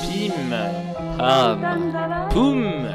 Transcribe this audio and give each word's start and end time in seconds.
Pim, 0.00 0.50
pam, 1.16 1.60
poum. 2.30 2.88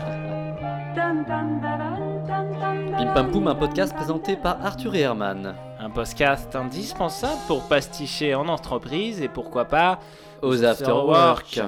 Pim 2.97 3.13
Pam 3.13 3.31
Poum, 3.31 3.47
un 3.47 3.55
podcast 3.55 3.93
présenté 3.95 4.35
par 4.35 4.63
Arthur 4.65 4.95
et 4.95 5.01
Herman. 5.01 5.55
Un 5.79 5.89
podcast 5.89 6.55
indispensable 6.55 7.39
pour 7.47 7.67
pasticher 7.67 8.35
en 8.35 8.47
entreprise 8.47 9.21
et 9.21 9.27
pourquoi 9.27 9.65
pas 9.65 9.99
Aux 10.41 10.63
afterwork. 10.63 11.47
Je 11.51 11.61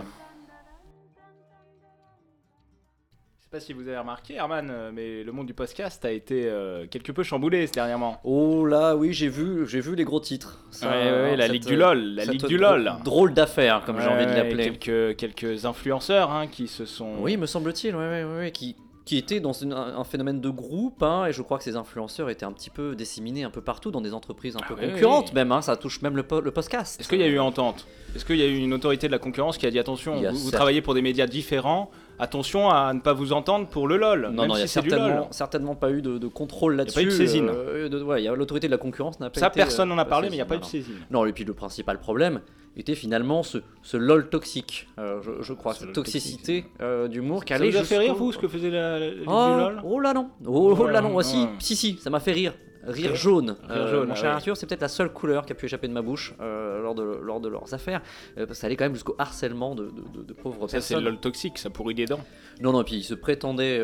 sais 3.45 3.51
pas 3.51 3.59
si 3.59 3.73
vous 3.73 3.87
avez 3.87 3.97
remarqué, 3.97 4.35
Herman, 4.35 4.69
euh, 4.71 4.91
mais 4.93 5.23
le 5.23 5.31
monde 5.31 5.45
du 5.45 5.53
podcast 5.53 6.03
a 6.03 6.11
été 6.11 6.45
euh, 6.47 6.87
quelque 6.87 7.11
peu 7.11 7.21
chamboulé 7.23 7.67
dernièrement. 7.67 8.19
Oh 8.23 8.65
là, 8.65 8.95
oui, 8.95 9.13
j'ai 9.13 9.27
vu, 9.29 9.67
j'ai 9.67 9.79
vu 9.81 9.95
les 9.95 10.03
gros 10.03 10.19
titres. 10.19 10.59
Ça, 10.71 10.89
Ouais, 10.89 10.93
ouais, 11.03 11.11
ouais, 11.11 11.35
la 11.35 11.47
Ligue 11.47 11.65
du 11.65 11.75
LOL, 11.75 11.99
la 12.15 12.25
Ligue 12.25 12.45
du 12.47 12.57
drôle- 12.57 12.83
LOL. 12.83 12.93
Drôle 13.03 13.33
d'affaire, 13.33 13.83
comme 13.85 14.01
j'ai 14.01 14.07
envie 14.07 14.25
de 14.25 14.31
l'appeler. 14.31 14.71
Quelques, 14.77 15.17
quelques 15.17 15.65
influenceurs 15.65 16.31
hein, 16.31 16.47
qui 16.47 16.67
se 16.67 16.85
sont. 16.85 17.13
Oui, 17.19 17.37
me 17.37 17.45
semble-t-il, 17.45 17.95
ouais, 17.95 18.51
qui, 18.51 18.75
qui 19.05 19.17
était 19.19 19.39
dans 19.39 19.53
une- 19.53 19.73
un, 19.73 20.03
phénomène 20.03 20.41
de 20.41 20.49
groupe, 20.49 21.03
hein, 21.03 21.27
et 21.27 21.31
je 21.31 21.43
crois 21.43 21.59
que 21.59 21.63
ces 21.63 21.75
influenceurs 21.75 22.31
étaient 22.31 22.45
un 22.45 22.51
petit 22.51 22.71
peu 22.71 22.95
disséminés 22.95 23.43
un 23.43 23.51
peu 23.51 23.61
partout 23.61 23.91
dans 23.91 24.01
des 24.01 24.13
entreprises 24.15 24.55
un 24.55 24.65
peu 24.67 24.73
Ah 24.79 24.81
oui, 24.85 24.91
concurrentes 24.93 25.27
oui. 25.29 25.35
même, 25.35 25.51
hein, 25.51 25.61
ça 25.61 25.77
touche 25.77 26.01
même 26.01 26.15
le, 26.15 26.23
po- 26.23 26.41
le 26.41 26.49
podcast. 26.51 26.99
Est-ce 26.99 27.07
qu'il 27.07 27.19
y 27.19 27.23
a 27.23 27.27
eu 27.27 27.37
entente? 27.39 27.85
Est-ce 28.15 28.25
qu'il 28.25 28.37
y 28.37 28.41
a 28.43 28.47
eu 28.47 28.57
une 28.57 28.73
autorité 28.73 29.05
de 29.05 29.11
la 29.11 29.19
concurrence 29.19 29.59
qui 29.59 29.67
a 29.67 29.71
dit 29.71 29.77
attention, 29.77 30.19
vous, 30.31 30.49
travaillez 30.51 30.81
pour 30.81 30.95
des 30.95 31.01
médias 31.03 31.27
différents, 31.27 31.91
attention 32.19 32.69
à 32.69 32.93
ne 32.93 32.99
pas 32.99 33.13
vous 33.13 33.33
entendre 33.33 33.67
pour 33.67 33.87
le 33.87 33.97
LOL, 33.97 34.21
Non, 34.23 34.29
même 34.29 34.35
non, 34.35 34.43
il 34.45 34.51
si 34.53 34.55
n'y 34.57 34.61
a 34.63 34.67
certainement, 34.67 35.27
certainement 35.31 35.75
pas 35.75 35.91
eu 35.91 36.01
de, 36.01 36.17
de 36.17 36.27
contrôle 36.27 36.75
là-dessus. 36.75 36.95
pas 36.95 37.01
eu 37.03 37.05
de 37.05 37.09
saisine. 37.11 37.49
euh, 37.49 37.89
de- 37.89 38.01
ouais, 38.03 38.21
il 38.21 38.25
y 38.25 38.27
a 38.27 38.35
l'autorité 38.35 38.67
de 38.67 38.71
la 38.71 38.77
concurrence 38.77 39.19
n'a 39.19 39.29
pas 39.29 39.39
Ça, 39.39 39.47
été, 39.47 39.55
personne 39.55 39.91
euh, 39.91 39.95
n'en 39.95 40.01
a 40.01 40.05
pas 40.05 40.11
parlé, 40.11 40.27
mais 40.29 40.35
il 40.35 40.37
n'y 40.37 40.41
a 40.41 40.45
pas 40.45 40.55
eu 40.55 40.59
de 40.59 40.63
non, 40.63 40.67
non. 40.67 40.71
saisine. 40.71 40.95
Non, 41.11 41.25
et 41.25 41.33
puis 41.33 41.43
le 41.43 41.53
principal 41.53 41.99
problème 41.99 42.41
était 42.77 42.95
finalement 42.95 43.41
ce, 43.43 43.59
ce 43.83 43.95
lol 43.97 44.29
toxique, 44.29 44.87
euh, 44.99 45.21
je, 45.21 45.41
je 45.41 45.53
crois, 45.53 45.73
Ce 45.73 45.81
cette 45.81 45.93
toxicité 45.93 46.65
euh, 46.81 47.07
d'humour 47.07 47.45
qui 47.45 47.53
Ça 47.53 47.55
allait 47.59 47.71
vous 47.71 47.77
a 47.77 47.83
fait 47.83 47.97
rire, 47.97 48.15
vous, 48.15 48.31
ce 48.33 48.37
que 48.37 48.47
faisait 48.49 48.69
la, 48.69 48.97
oh, 49.27 49.53
du 49.55 49.59
LOL? 49.61 49.81
oh 49.85 49.99
là 50.01 50.13
non, 50.13 50.29
oh, 50.45 50.75
oh 50.79 50.87
là 50.87 50.99
non, 51.01 51.15
Ouais, 51.15 51.23
si, 51.23 51.37
ouais. 51.37 51.49
si, 51.59 51.75
si, 51.75 51.97
ça 52.01 52.09
m'a 52.09 52.19
fait 52.19 52.33
rire. 52.33 52.53
Rire 52.85 53.07
Rire- 53.11 53.15
jaune. 53.15 53.49
rire 53.49 53.57
Euh, 53.69 53.91
jaune, 53.91 54.07
mon 54.07 54.13
ah 54.13 54.15
cher 54.15 54.29
ouais. 54.29 54.35
Arthur, 54.35 54.57
c'est 54.57 54.65
peut-être 54.67 54.81
la 54.81 54.87
seule 54.87 55.11
couleur 55.11 55.45
qui 55.45 55.51
a 55.51 55.55
pu 55.55 55.65
échapper 55.65 55.87
de 55.87 55.93
ma 55.93 56.01
bouche 56.01 56.33
euh, 56.41 56.81
lors, 56.81 56.95
de, 56.95 57.03
lors 57.03 57.39
de 57.39 57.49
leurs 57.49 57.73
affaires. 57.73 58.01
Euh, 58.37 58.45
parce 58.45 58.49
que 58.49 58.55
ça 58.55 58.67
allait 58.67 58.75
quand 58.75 58.85
même 58.85 58.93
jusqu'au 58.93 59.15
harcèlement 59.17 59.75
de, 59.75 59.85
de- 59.85 60.19
de- 60.19 60.23
de 60.23 60.33
pauvres 60.33 60.67
Ça, 60.67 60.79
c'est 60.81 60.93
personnes. 60.93 61.03
le 61.03 61.09
LOL 61.11 61.19
toxique, 61.19 61.57
ça 61.57 61.69
pourrit 61.69 61.95
des 61.95 62.05
dents. 62.05 62.19
Non, 62.61 62.71
non, 62.73 62.83
puis 62.83 62.95
ils 62.97 63.03
se 63.03 63.13
prétendaient 63.15 63.83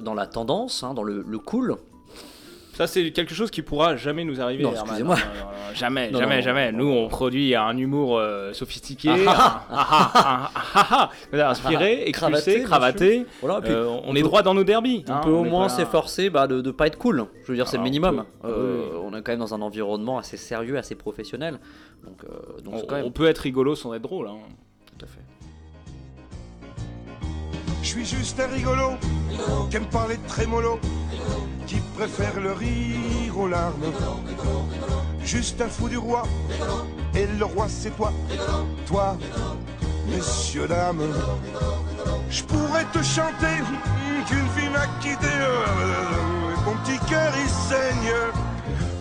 dans 0.00 0.14
la 0.14 0.26
tendance, 0.26 0.82
hein, 0.82 0.94
dans 0.94 1.02
le, 1.04 1.22
le 1.26 1.38
cool. 1.38 1.76
Ça, 2.74 2.88
c'est 2.88 3.12
quelque 3.12 3.34
chose 3.34 3.50
qui 3.52 3.62
pourra 3.62 3.94
jamais 3.96 4.24
nous 4.24 4.40
arriver. 4.40 4.64
Non, 4.64 4.70
Herman. 4.70 4.84
excusez-moi. 4.84 5.14
Non, 5.16 5.22
non, 5.22 5.46
non, 5.68 5.74
jamais, 5.74 6.10
Non, 6.10 6.18
jamais, 6.18 6.36
non, 6.36 6.42
jamais. 6.42 6.72
non, 6.72 6.78
Nous, 6.78 6.90
on 6.90 7.08
produit 7.08 7.54
un 7.54 7.76
humour 7.76 8.18
euh, 8.18 8.52
sophistiqué, 8.52 9.10
Ah, 9.28 9.64
un- 9.70 10.48
ah, 10.74 11.10
ah, 11.32 11.50
inspiré, 11.50 12.10
cravaté, 12.12 12.62
cravaté. 12.64 13.26
Voilà, 13.40 13.60
puis 13.60 13.72
Euh, 13.72 13.86
on, 14.04 14.14
est 14.16 14.20
peut- 14.22 14.26
droit 14.26 14.42
dans 14.42 14.54
nos 14.54 14.64
derbies. 14.64 15.04
on 15.08 15.12
hein, 15.12 15.20
peut 15.22 15.30
au 15.30 15.44
est 15.44 15.48
moins 15.48 15.68
s'efforcer 15.68 16.30
bah, 16.30 16.48
de 16.48 16.60
ne 16.60 16.70
pas 16.72 16.88
être 16.88 16.98
cool. 16.98 17.26
Je 17.44 17.48
veux 17.52 17.54
dire, 17.54 17.68
c'est 17.68 17.76
le 17.76 17.82
on 17.82 17.84
minimum. 17.84 18.24
peut. 18.42 18.48
Euh. 18.48 18.98
On 19.04 19.14
est 19.16 19.22
quand 19.22 19.30
même 19.32 19.38
dans 19.38 19.54
un 19.54 19.62
environnement 19.62 20.18
assez 20.18 20.36
sérieux, 20.36 20.76
assez 20.76 20.96
professionnel. 20.96 21.60
Donc, 22.04 22.24
euh, 22.24 22.60
donc 22.62 22.74
On, 22.74 22.78
c'est 22.80 22.86
quand 22.88 22.96
même 22.96 23.04
on 23.06 23.12
peut 23.12 23.28
être 23.28 23.38
rigolo 23.38 23.76
sans 23.76 23.94
être 23.94 24.02
drôle. 24.02 24.26
hein. 24.26 24.38
tout 24.98 25.04
à 25.04 25.08
fait. 25.08 25.20
Je 27.82 27.88
suis 27.88 28.04
juste 28.04 28.40
un 28.40 28.46
rigolo, 28.48 28.92
qui 29.70 29.76
aime 29.76 29.86
parler 29.86 30.16
trémolo, 30.26 30.80
qui 31.66 31.76
préfère 31.96 32.40
le 32.40 32.52
rire 32.52 33.38
aux 33.38 33.48
larmes. 33.48 33.92
Juste 35.24 35.60
un 35.60 35.68
fou 35.68 35.88
du 35.88 35.98
roi, 35.98 36.22
et 37.14 37.26
le 37.38 37.44
roi 37.44 37.66
c'est 37.68 37.96
toi, 37.96 38.12
toi, 38.86 39.16
messieurs, 40.08 40.68
dames. 40.68 41.02
Je 42.28 42.42
pourrais 42.42 42.84
te 42.92 43.02
chanter 43.02 43.62
qu'une 44.26 44.48
fille 44.56 44.70
m'a 44.70 44.86
quitté, 45.00 45.32
mon 46.64 46.74
petit 46.84 46.98
cœur 47.06 47.32
il 47.42 47.48
saigne. 47.48 48.14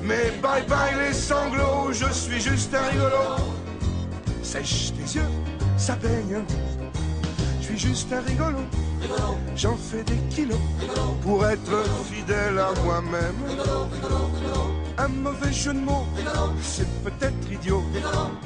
Mais 0.02 0.32
bye 0.42 0.66
bye 0.68 0.94
les 1.08 1.14
sanglots, 1.14 1.92
je 1.92 2.12
suis 2.12 2.42
juste 2.42 2.74
un 2.74 2.90
rigolo. 2.90 3.38
Sèche 4.42 4.92
tes 4.94 5.18
yeux, 5.18 5.30
ça 5.78 5.96
baigne. 5.96 6.44
Je 7.62 7.66
suis 7.66 7.80
juste 7.80 8.12
un 8.12 8.22
rigolo. 8.22 8.60
J'en 9.56 9.78
fais 9.78 10.04
des 10.04 10.18
kilos 10.30 10.60
pour 11.22 11.46
être 11.46 11.84
fidèle 12.12 12.60
à 12.60 12.72
moi-même. 12.84 13.36
Un 14.98 15.08
mauvais 15.08 15.54
jeu 15.54 15.74
de 15.74 15.80
mots, 15.80 16.08
c'est 16.62 16.88
peut-être 17.04 17.52
idiot. 17.52 17.84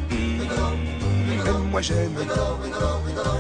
Mais 0.10 1.52
moi 1.72 1.82
j'aime. 1.82 2.18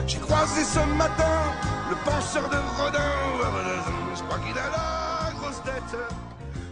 J'ai 0.05 0.19
croisé 0.19 0.63
ce 0.63 0.79
matin 0.95 1.41
le 1.89 1.95
penseur 2.09 2.49
de 2.49 2.57
Rodin. 2.81 2.99
Je 4.15 4.23
crois 4.23 4.39
qu'il 4.39 4.57
a 4.57 4.69
la 4.69 5.31
grosse 5.39 5.61
tête. 5.63 5.99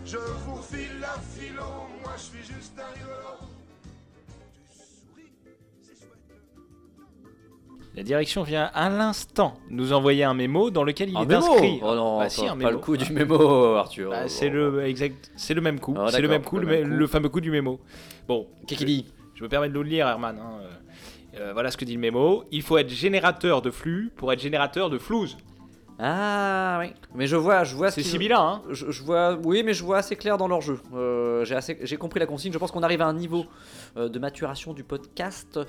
Je 0.06 0.18
vous 0.18 0.62
file 0.62 1.00
la 1.02 1.16
philo, 1.34 1.64
moi 2.04 2.14
je 2.18 2.22
suis 2.22 2.44
juste 2.44 2.74
un 2.78 2.94
rigolo. 2.94 3.55
La 7.96 8.04
direction 8.04 8.44
vient 8.44 8.70
à 8.74 8.90
l'instant 8.90 9.54
nous 9.70 9.94
envoyer 9.94 10.24
un 10.26 10.34
mémo 10.34 10.70
dans 10.70 10.84
lequel 10.84 11.10
il 11.10 11.18
Un 11.18 11.22
est 11.22 11.26
mémo 11.26 11.54
inscrit. 11.54 11.80
Oh 11.82 11.96
non, 11.96 12.18
Bah 12.18 12.24
pas, 12.26 12.30
si, 12.30 12.46
un 12.46 12.50
pas 12.50 12.56
mémo. 12.56 12.72
le 12.72 12.78
coup 12.78 12.98
du 12.98 13.12
mémo, 13.14 13.76
Arthur. 13.76 14.10
Bah, 14.12 14.28
c'est 14.28 14.50
le 14.50 14.86
exact, 14.86 15.32
c'est 15.38 15.54
le 15.54 15.62
même 15.62 15.80
coup. 15.80 15.96
Ah, 15.98 16.08
c'est 16.12 16.22
le 16.22 16.28
même 16.28 16.44
coup, 16.44 16.58
le 16.58 16.64
le, 16.66 16.68
même 16.68 16.84
coup. 16.90 16.96
le 16.96 17.08
fameux 17.08 17.30
coup 17.30 17.42
du 17.42 17.52
mémo. 17.52 17.80
Bon, 18.28 18.48
Qu'est-ce 18.68 18.80
qu'il 18.80 18.88
dit 18.88 19.06
je 19.36 19.44
me 19.44 19.50
permets 19.50 19.68
de 19.70 19.74
le 19.74 19.82
lire, 19.84 20.08
Herman. 20.08 20.38
hein, 20.40 20.60
euh, 21.38 21.52
voilà 21.54 21.70
ce 21.72 21.76
que 21.78 21.84
dit 21.86 21.94
le 21.96 22.00
mémo. 22.00 22.46
Il 22.52 22.62
faut 22.62 22.78
être 22.78 22.90
générateur 22.90 23.62
de 23.62 23.70
flux 23.72 24.12
pour 24.16 24.32
être 24.32 24.40
générateur 24.40 24.90
de 24.90 24.98
flouze. 24.98 25.38
Ah 25.98 26.78
oui. 26.82 26.94
Mais 27.14 27.26
je 27.28 27.36
vois, 27.38 27.64
je 27.64 27.76
vois 27.76 27.90
ce 27.90 28.02
C'est 28.02 28.10
sibyllin, 28.10 28.40
hein 28.40 28.62
Je, 28.70 28.92
je 28.92 29.02
vois, 29.04 29.38
oui, 29.46 29.64
mais 29.64 29.74
je 29.74 29.84
vois 29.84 29.98
assez 30.00 30.16
clair 30.18 30.38
dans 30.38 30.48
leur 30.48 30.60
jeu. 30.62 30.80
Euh, 30.94 31.46
j'ai 31.46 31.56
assez- 31.56 31.78
j'ai 31.82 31.96
compris 31.98 32.20
la 32.20 32.26
consigne. 32.26 32.52
Je 32.52 32.58
pense 32.58 32.72
qu'on 32.72 32.84
arrive 32.84 33.02
à 33.02 33.06
un 33.08 33.14
niveau 33.14 33.46
euh, 33.96 34.10
de 34.10 34.20
maturation 34.20 34.74
du 34.74 34.84
podcast, 34.84 35.60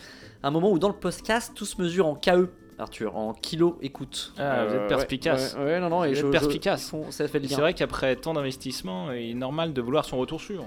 un 0.43 0.51
moment 0.51 0.71
où 0.73 0.79
dans 0.81 0.89
le 0.89 0.95
podcast 0.97 1.53
tout 1.55 1.65
se 1.65 1.81
mesure 1.81 2.07
en 2.07 2.17
KE, 2.17 2.49
Arthur, 2.79 3.17
en 3.17 3.35
kilo 3.35 3.79
écoute. 3.83 4.35
Ah, 4.37 4.67
vous 4.67 4.75
êtes 4.75 4.81
ouais, 4.83 4.87
perspicace. 4.89 5.55
Ouais, 5.59 5.65
ouais, 5.65 5.81
non, 5.81 5.89
non, 5.91 6.03
et 6.05 6.09
Vous 6.09 6.15
je, 6.17 6.25
êtes 6.27 6.33
perspicace. 6.33 6.87
ils 6.87 6.91
font- 6.91 7.11
ça 7.13 7.29
fait 7.29 7.39
le 7.39 7.47
C'est 7.49 7.61
vrai 7.61 7.73
qu'après 7.75 8.17
tant 8.17 8.35
d'investissement, 8.35 9.13
il 9.13 9.31
est 9.31 9.35
normal 9.35 9.73
de 9.73 9.81
vouloir 9.81 10.05
son 10.05 10.19
retour 10.19 10.41
sûr. 10.41 10.65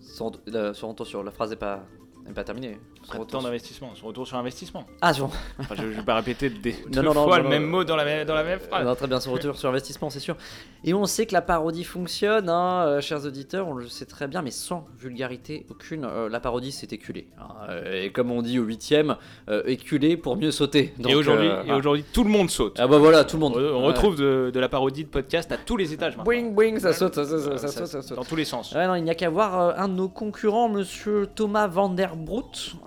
Son, 0.00 0.32
son 0.72 0.88
retour 0.88 1.06
sur 1.06 1.22
la 1.22 1.30
phrase 1.30 1.50
n'est 1.50 1.56
pas, 1.56 1.84
n'est 2.28 2.34
pas 2.34 2.44
terminée. 2.44 2.78
Son 3.02 3.08
Après 3.08 3.18
retour 3.20 3.42
d'investissement, 3.42 3.90
son 3.94 4.06
retour 4.06 4.26
sur 4.26 4.36
investissement. 4.36 4.84
Ah, 5.00 5.12
sur- 5.14 5.30
Enfin, 5.58 5.74
je 5.76 5.82
ne 5.82 5.88
vais 5.88 6.02
pas 6.02 6.14
répéter 6.16 6.50
des, 6.50 6.72
deux 6.90 7.02
non, 7.02 7.14
non, 7.14 7.24
fois 7.24 7.38
non, 7.38 7.44
le 7.44 7.48
même 7.48 7.64
mot 7.66 7.84
dans 7.84 7.96
la 7.96 8.04
même, 8.04 8.26
dans 8.26 8.34
la 8.34 8.44
même 8.44 8.60
phrase. 8.60 8.84
Non, 8.84 8.94
très 8.94 9.06
bien, 9.06 9.18
son 9.20 9.32
retour 9.32 9.56
sur 9.56 9.68
investissement, 9.68 10.10
c'est 10.10 10.20
sûr. 10.20 10.36
Et 10.84 10.94
on 10.94 11.06
sait 11.06 11.26
que 11.26 11.32
la 11.32 11.42
parodie 11.42 11.84
fonctionne, 11.84 12.48
hein, 12.48 12.84
euh, 12.86 13.00
chers 13.00 13.24
auditeurs, 13.24 13.66
on 13.68 13.74
le 13.74 13.88
sait 13.88 14.04
très 14.06 14.28
bien, 14.28 14.42
mais 14.42 14.50
sans 14.50 14.86
vulgarité 14.98 15.66
aucune. 15.70 16.04
Euh, 16.04 16.28
la 16.28 16.40
parodie, 16.40 16.70
c'est 16.72 16.92
éculé. 16.92 17.28
hein. 17.40 17.48
Euh, 17.70 18.04
et 18.04 18.12
comme 18.12 18.30
on 18.30 18.42
dit 18.42 18.58
au 18.58 18.64
huitième, 18.64 19.16
euh, 19.48 19.62
éculé 19.66 20.16
pour 20.16 20.36
mieux 20.36 20.50
sauter. 20.50 20.92
Donc, 20.98 21.10
et 21.12 21.14
aujourd'hui, 21.14 21.48
et 21.66 21.72
aujourd'hui, 21.72 22.04
tout 22.12 22.24
le 22.24 22.30
monde 22.30 22.50
saute. 22.50 22.76
Ah 22.78 22.86
bah 22.86 22.98
voilà, 22.98 23.24
tout 23.24 23.36
le 23.38 23.44
On, 23.44 23.50
monde. 23.50 23.58
on 23.58 23.82
retrouve 23.84 24.16
de, 24.16 24.50
de 24.52 24.60
la 24.60 24.68
parodie 24.68 25.04
de 25.04 25.08
podcast 25.08 25.50
à 25.52 25.56
tous 25.56 25.76
les 25.76 25.92
étages 25.92 26.16
maintenant. 26.16 26.24
Boing, 26.32 26.50
boing, 26.50 26.78
ça 26.78 26.92
saute, 26.92 27.14
ça 27.14 27.24
saute, 27.24 27.58
ça, 27.58 27.68
ça 27.68 27.86
ça- 27.86 28.02
saute. 28.02 28.16
Dans 28.16 28.24
tous 28.24 28.36
les 28.36 28.44
sens. 28.44 28.72
Ouais, 28.74 28.86
non, 28.86 28.94
il 28.94 29.02
n'y 29.04 29.10
a 29.10 29.14
qu'à 29.14 29.30
voir 29.30 29.78
un 29.78 29.88
de 29.88 29.94
nos 29.94 30.08
concurrents, 30.08 30.68
monsieur 30.68 31.26
Thomas 31.34 31.66
Vanderbroot, 31.66 32.17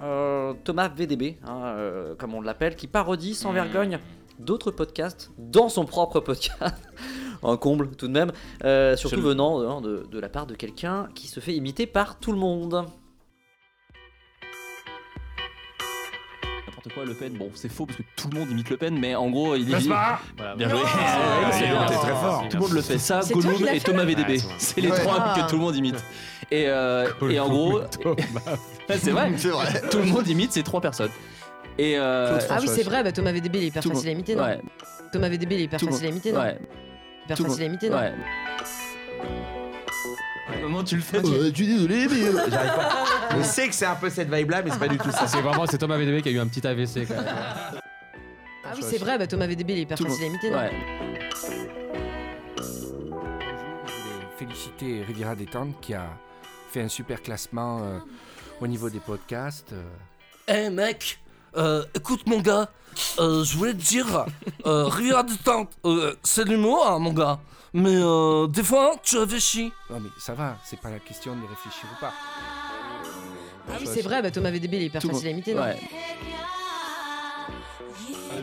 euh, 0.03 0.53
Thomas 0.63 0.89
VDB, 0.89 1.37
hein, 1.45 1.61
euh, 1.75 2.15
comme 2.15 2.33
on 2.33 2.41
l'appelle, 2.41 2.75
qui 2.75 2.87
parodie 2.87 3.33
sans 3.35 3.51
Hmm. 3.51 3.55
vergogne 3.55 3.99
d'autres 4.39 4.71
podcasts 4.71 5.31
dans 5.37 5.69
son 5.69 5.85
propre 5.85 6.19
podcast. 6.19 6.75
un 7.43 7.57
comble 7.57 7.89
tout 7.95 8.07
de 8.07 8.13
même, 8.13 8.31
euh, 8.63 8.95
surtout 8.95 9.21
venant 9.21 9.59
hein, 9.61 9.81
de, 9.81 10.05
de 10.11 10.19
la 10.19 10.29
part 10.29 10.45
de 10.45 10.53
quelqu'un 10.55 11.07
qui 11.15 11.27
se 11.27 11.39
fait 11.39 11.53
imiter 11.53 11.85
par 11.87 12.19
tout 12.19 12.31
le 12.31 12.37
monde. 12.37 12.85
N'importe 16.67 16.93
quoi, 16.93 17.05
Le 17.05 17.13
Pen, 17.13 17.33
bon, 17.33 17.49
c'est 17.53 17.69
faux 17.69 17.85
parce 17.85 17.97
que 17.97 18.03
tout 18.15 18.29
le 18.31 18.39
monde 18.39 18.49
imite 18.51 18.69
Le 18.69 18.77
Pen, 18.77 18.97
mais 18.99 19.15
en 19.15 19.29
gros, 19.29 19.55
il 19.55 19.73
est. 19.73 19.87
Pas? 19.89 20.19
Bien 20.57 20.69
joué. 20.69 20.79
Ah, 20.85 21.51
c'est 21.51 21.67
très 21.97 22.11
fort. 22.15 22.43
Tout 22.49 22.57
le 22.57 22.61
monde 22.63 22.71
le 22.73 22.81
fait. 22.81 22.97
Ça, 22.97 23.21
Gollum 23.31 23.67
et 23.67 23.79
Thomas 23.79 24.05
VDB. 24.05 24.33
Ouais, 24.33 24.39
C'est 24.57 24.81
les 24.81 24.89
Ouais. 24.91 24.99
trois 24.99 25.15
Ah. 25.19 25.41
que 25.41 25.49
tout 25.49 25.55
le 25.55 25.61
monde 25.61 25.75
imite. 25.75 26.03
Et, 26.49 26.65
euh, 26.67 27.07
et 27.29 27.39
en 27.39 27.49
gros, 27.49 27.79
c'est 28.97 29.11
vrai. 29.11 29.31
C'est 29.37 29.49
vrai. 29.49 29.81
Tout 29.89 29.97
le 29.99 30.05
monde 30.05 30.27
imite 30.27 30.51
ces 30.51 30.63
trois 30.63 30.81
personnes. 30.81 31.11
Et 31.77 31.97
euh, 31.97 32.37
Ah 32.49 32.57
oui, 32.61 32.67
c'est 32.67 32.83
vrai, 32.83 33.03
bah, 33.03 33.11
Thomas 33.11 33.31
VDB 33.31 33.57
il 33.59 33.63
est 33.63 33.67
hyper 33.67 33.81
tout 33.81 33.89
le 33.89 33.95
facile 33.95 34.09
à 34.09 34.11
imiter, 34.11 34.35
non 34.35 34.43
ouais, 34.43 34.59
Thomas 35.13 35.29
VDB 35.29 35.55
il 35.55 35.61
est 35.61 35.63
hyper 35.63 35.79
tout 35.79 35.85
le 35.87 35.91
facile 35.93 36.07
à 36.07 36.09
imiter, 36.09 36.31
non 36.33 36.39
ouais, 36.41 36.59
Hyper 37.25 37.37
tout 37.37 37.43
le 37.43 37.49
facile 37.49 37.63
à 37.63 37.65
imiter, 37.67 37.89
non 37.89 37.97
ouais. 37.97 38.13
Comment 40.61 40.83
tu 40.83 40.95
le 40.97 41.01
fais 41.01 41.17
Euh, 41.25 41.51
tu 41.51 41.63
dis 41.63 41.73
désolé, 41.75 42.07
mais. 42.09 42.23
euh, 42.27 42.49
J'arrive 42.49 42.75
pas. 42.75 43.05
Je 43.37 43.41
sais 43.43 43.67
que 43.69 43.73
c'est 43.73 43.85
un 43.85 43.95
peu 43.95 44.09
cette 44.09 44.31
vibe-là, 44.31 44.61
mais 44.63 44.69
c'est 44.71 44.79
pas 44.79 44.87
du 44.89 44.97
tout 44.97 45.09
ça. 45.11 45.25
C'est 45.27 45.41
vraiment 45.41 45.65
c'est 45.65 45.77
Thomas 45.77 45.97
VDB 45.97 46.21
qui 46.21 46.29
a 46.29 46.31
eu 46.33 46.39
un 46.39 46.47
petit 46.47 46.65
AVC 46.67 47.07
quand 47.07 47.15
même. 47.15 47.25
Ah 48.65 48.73
oui, 48.75 48.83
c'est 48.83 48.97
vrai, 48.99 49.17
bah, 49.17 49.25
Thomas 49.27 49.47
VDB 49.47 49.73
il 49.73 49.79
est 49.79 49.81
hyper 49.83 49.97
Tout 49.97 50.03
le 50.03 50.09
facile 50.09 50.25
à 50.25 50.27
imiter, 50.27 50.49
non 50.51 50.57
Ouais. 50.57 50.71
Je 52.57 53.93
voulais 54.03 54.27
féliciter 54.37 55.03
Riviera 55.07 55.35
Détente 55.35 55.79
qui 55.81 55.93
a 55.93 56.09
fait 56.71 56.81
un 56.81 56.89
super 56.89 57.21
classement 57.21 57.79
euh, 57.79 57.99
au 58.61 58.67
niveau 58.67 58.89
des 58.89 58.99
podcasts. 58.99 59.73
euh. 59.73 59.83
Eh 60.47 60.69
mec, 60.69 61.17
Euh, 61.57 61.83
écoute, 61.93 62.25
mon 62.27 62.39
gars, 62.39 62.69
euh, 63.19 63.43
je 63.43 63.57
voulais 63.57 63.73
te 63.73 63.77
dire, 63.81 64.25
euh, 64.65 64.89
détente, 65.23 65.69
euh, 65.85 66.15
c'est 66.23 66.45
de 66.45 66.51
l'humour, 66.51 66.87
hein, 66.87 66.97
mon 66.99 67.11
gars. 67.11 67.39
Mais 67.73 67.95
euh, 67.97 68.47
des 68.47 68.63
fois, 68.63 68.95
tu 69.03 69.17
réfléchis. 69.17 69.71
Non 69.89 69.99
mais 69.99 70.09
ça 70.17 70.33
va, 70.33 70.57
c'est 70.63 70.79
pas 70.79 70.89
la 70.89 70.99
question 70.99 71.35
de 71.35 71.41
réfléchir 71.41 71.83
ou 71.91 71.99
pas. 71.99 72.13
Ah 73.69 73.77
oui, 73.81 73.85
c'est 73.85 74.01
vrai, 74.01 74.21
bah, 74.21 74.31
Thomas 74.31 74.49
VDB, 74.51 74.77
il 74.77 74.83
est 74.83 74.85
hyper 74.85 75.01
Tout 75.01 75.09
facile 75.09 75.27
à 75.27 75.31
imiter, 75.31 75.53
non 75.53 75.61
Ouais. 75.63 75.77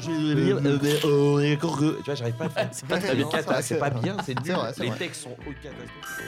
Je 0.00 0.10
vais 0.10 0.44
dire, 0.44 0.56
euh, 0.58 0.78
mais, 0.82 1.04
oh, 1.04 1.40
et 1.40 1.56
encore 1.56 1.78
que- 1.78 1.96
Tu 1.98 2.02
vois, 2.04 2.14
j'arrive 2.14 2.34
pas 2.34 2.44
à 2.44 2.48
le 2.48 2.52
faire. 2.52 2.68
C'est 2.72 2.86
pas 2.88 2.98
très 2.98 3.08
C'est 3.08 3.14
bien. 3.16 3.28
c'est 3.62 3.78
pas 3.78 3.90
bien, 3.90 4.16
c'est 4.24 4.34
C'est 4.34 4.40
nul. 4.44 4.56
Les 4.80 4.88
vrai. 4.90 4.98
textes 4.98 5.22
sont 5.22 5.30
au 5.32 5.52
catastrophe. 5.62 6.22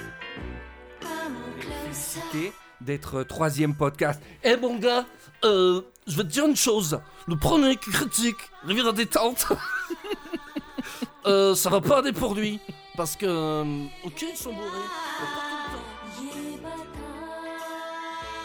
D'être 2.80 3.22
troisième 3.24 3.74
podcast. 3.74 4.20
Eh, 4.42 4.56
mon 4.56 4.76
gars, 4.78 5.04
euh, 5.44 5.82
je 6.06 6.16
vais 6.16 6.22
te 6.22 6.28
dire 6.28 6.46
une 6.46 6.56
chose. 6.56 6.98
Le 7.28 7.36
premier 7.36 7.76
qui 7.76 7.90
critique 7.90 8.38
Riviera 8.64 8.92
détente, 8.92 9.46
euh, 11.26 11.54
ça 11.54 11.68
va 11.70 11.80
pas 11.80 11.98
aller 11.98 12.12
pour 12.12 12.34
lui. 12.34 12.58
Parce 12.96 13.16
que, 13.16 13.26
euh, 13.26 13.84
ok, 14.04 14.24
ils 14.30 14.36
sont 14.36 14.52
bourrés. 14.52 14.68
temps. 14.68 16.30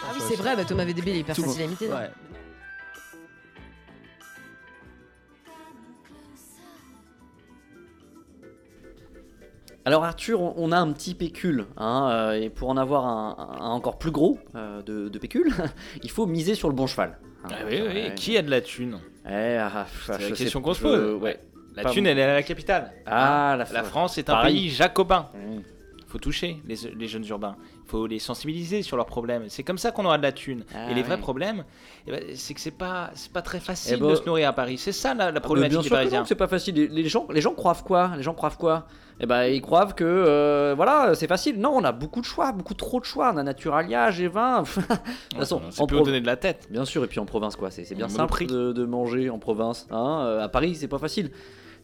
Ah 0.03 0.11
oui, 0.13 0.21
c'est 0.27 0.35
vrai, 0.35 0.55
bah, 0.55 0.65
Thomas 0.65 0.85
VDB, 0.85 1.11
il 1.11 1.15
est 1.15 1.19
hyper 1.21 1.35
facile 1.35 1.61
à 1.61 1.65
imiter, 1.65 1.87
Ouais. 1.87 2.11
Alors 9.85 10.03
Arthur, 10.03 10.41
on- 10.41 10.71
a 10.71 10.77
un 10.77 10.91
petit 10.91 11.13
pécule, 11.13 11.65
hein, 11.77 12.09
euh, 12.11 12.31
et 12.41 12.49
pour 12.49 12.69
en 12.69 12.77
avoir 12.77 13.05
un, 13.05 13.57
un 13.61 13.67
encore 13.69 13.99
plus 13.99 14.09
gros 14.11 14.39
euh, 14.55 14.81
de, 14.81 15.09
de 15.09 15.19
pécule, 15.19 15.53
il 16.03 16.09
faut 16.09 16.25
miser 16.25 16.55
sur 16.55 16.69
le 16.69 16.73
bon 16.75 16.87
cheval. 16.87 17.17
hein. 17.43 17.49
Ah 17.51 17.55
oui, 17.69 17.79
oui, 17.81 17.87
Ouais. 17.93 18.13
qui 18.15 18.35
a 18.37 18.41
de 18.41 18.49
la 18.49 18.61
thune 18.61 18.97
Eh, 19.29 19.57
ah, 19.57 19.71
ah, 19.75 19.85
C'est 20.17 20.29
la 20.29 20.35
question 20.35 20.61
qu'on 20.61 20.73
se 20.73 20.81
pose. 20.81 21.21
Ouais. 21.21 21.39
La 21.75 21.83
Pas 21.83 21.91
thune, 21.91 22.05
bon. 22.05 22.09
elle 22.09 22.17
est 22.19 22.23
à 22.23 22.33
la 22.33 22.41
capitale. 22.43 22.91
Ah, 23.05 23.55
la, 23.59 23.65
La 23.71 23.83
France 23.83 24.17
est 24.17 24.29
un 24.29 24.33
Paris. 24.33 24.53
pays 24.53 24.69
jacobin. 24.69 25.29
Mmh. 25.35 25.59
faut 26.07 26.17
toucher 26.19 26.57
les, 26.65 26.75
les 26.97 27.07
jeunes 27.07 27.25
urbains. 27.27 27.55
Il 27.85 27.89
faut 27.89 28.07
les 28.07 28.17
sensibiliser 28.19 28.81
sur 28.81 28.95
leurs 28.97 29.05
problèmes. 29.05 29.43
C'est 29.49 29.63
comme 29.63 29.77
ça 29.77 29.91
qu'on 29.91 30.05
aura 30.05 30.17
de 30.17 30.23
la 30.23 30.31
thune. 30.31 30.63
Ah 30.73 30.89
et 30.89 30.93
les 30.95 31.03
vrais 31.03 31.19
problèmes, 31.19 31.63
eh 32.07 32.11
ben, 32.11 32.23
c'est 32.35 32.53
que 32.55 32.61
c'est 32.61 32.71
pas, 32.71 33.11
c'est 33.13 33.31
pas 33.31 33.41
très 33.43 33.59
facile 33.59 33.95
Eh 33.97 34.01
ben- 34.01 34.09
de 34.09 34.15
se 34.15 34.23
nourrir 34.25 34.47
à 34.49 34.53
Paris. 34.53 34.77
C'est 34.79 34.93
ça 34.93 35.13
la, 35.13 35.25
la 35.25 35.31
mais 35.33 35.39
problématique 35.41 35.73
bien 35.79 35.83
sûr 35.83 35.95
Parisiens. 35.95 36.25
c'est 36.25 36.33
pas 36.35 36.47
facile. 36.47 36.73
Les, 36.75 36.87
les 36.87 37.07
gens, 37.09 37.27
les 37.29 37.41
gens 37.41 37.53
croient 37.53 37.75
quoi? 37.85 38.13
Les 38.17 38.23
gens 38.23 38.33
croient 38.33 38.49
quoi? 38.51 38.87
Eh 39.19 39.25
ben, 39.25 39.43
ils 39.45 39.61
croient 39.61 39.85
que 39.93 40.03
euh, 40.03 40.73
voilà, 40.75 41.15
c'est 41.15 41.27
facile. 41.27 41.59
Non, 41.59 41.71
on 41.75 41.83
a 41.83 41.91
beaucoup 41.93 42.19
de 42.19 42.25
choix, 42.25 42.51
beaucoup 42.51 42.73
trop 42.73 42.99
de 42.99 43.05
choix. 43.05 43.31
On 43.33 43.37
a 43.37 43.43
Naturalia, 43.43 44.09
G20. 44.11 44.63
de 44.75 44.81
toute 44.81 45.39
façon, 45.39 45.61
pro- 45.87 46.01
donner 46.03 46.19
de 46.21 46.25
la 46.25 46.35
tête. 46.35 46.67
Bien 46.69 46.83
sûr, 46.83 47.03
et 47.03 47.07
puis 47.07 47.19
en 47.19 47.25
province, 47.25 47.55
quoi. 47.55 47.71
C'est 47.71 47.95
bien 47.95 48.07
Le 48.07 48.11
simple 48.11 48.45
de 48.73 48.85
manger 48.85 49.29
en 49.29 49.39
province. 49.39 49.87
Hein. 49.91 50.23
Euh, 50.25 50.43
à 50.43 50.49
Paris, 50.49 50.75
c'est 50.75 50.89
pas 50.89 50.99
facile. 50.99 51.31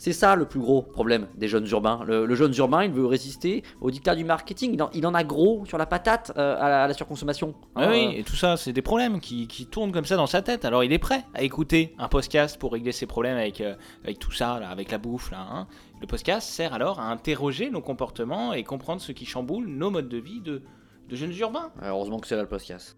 C'est 0.04 0.14
ça 0.14 0.36
le 0.36 0.46
plus 0.46 0.60
gros 0.60 0.82
problème 0.82 1.28
des 1.36 1.48
jeunes 1.48 1.68
urbains. 1.70 2.04
Le, 2.08 2.26
le 2.26 2.34
jeune 2.34 2.56
urbain, 2.56 2.84
il 2.84 2.92
veut 2.92 3.06
résister 3.06 3.62
au 3.82 3.92
dictat 3.92 4.16
du 4.16 4.24
marketing. 4.24 4.72
Il 4.74 4.82
en, 4.82 4.90
il 4.96 5.06
en 5.06 5.14
a 5.14 5.24
gros 5.24 5.64
sur 5.68 5.78
la 5.78 5.86
patate 5.86 6.32
euh, 6.38 6.56
à, 6.60 6.70
la, 6.70 6.84
à 6.86 6.88
la 6.88 6.94
surconsommation. 6.96 7.54
Ah 7.76 7.84
Hein, 7.84 7.90
oui, 7.92 8.08
euh, 8.08 8.20
et 8.20 8.24
tout 8.24 8.36
ça, 8.36 8.58
c'est 8.58 8.74
des 8.74 8.82
problèmes 8.82 9.20
qui, 9.20 9.46
qui 9.48 9.68
tournent 9.68 9.92
comme 9.92 10.06
ça 10.06 10.16
dans 10.16 10.26
sa 10.26 10.42
tête. 10.42 10.66
Alors 10.66 10.84
il 10.84 10.92
est 10.92 10.98
prêt 10.98 11.24
à 11.36 11.44
écouter 11.44 11.94
un 12.00 12.08
podcast 12.08 12.58
pour 12.58 12.72
régler 12.72 12.94
ses 12.94 13.06
problèmes 13.06 13.38
avec, 13.38 13.62
euh, 13.62 13.76
avec 14.04 14.18
tout 14.18 14.32
ça, 14.32 14.60
là, 14.60 14.70
avec 14.70 14.90
la 14.90 14.98
bouffe. 14.98 15.30
Là, 15.30 15.46
hein. 15.52 15.68
Le 16.02 16.08
podcast 16.08 16.50
sert 16.50 16.74
alors 16.74 17.00
à 17.00 17.12
interroger 17.12 17.70
nos 17.70 17.82
comportements 17.82 18.54
et 18.54 18.64
comprendre 18.64 19.02
ce 19.02 19.12
qui 19.12 19.28
chamboule 19.28 19.68
nos 19.68 19.92
modes 19.92 20.10
de 20.10 20.18
vie 20.18 20.42
de, 20.42 20.64
de 21.10 21.16
jeunes 21.16 21.38
urbains. 21.38 21.70
Heureusement 21.80 22.18
que 22.18 22.26
c'est 22.26 22.36
là 22.36 22.42
le 22.42 22.48
podcast. 22.48 22.98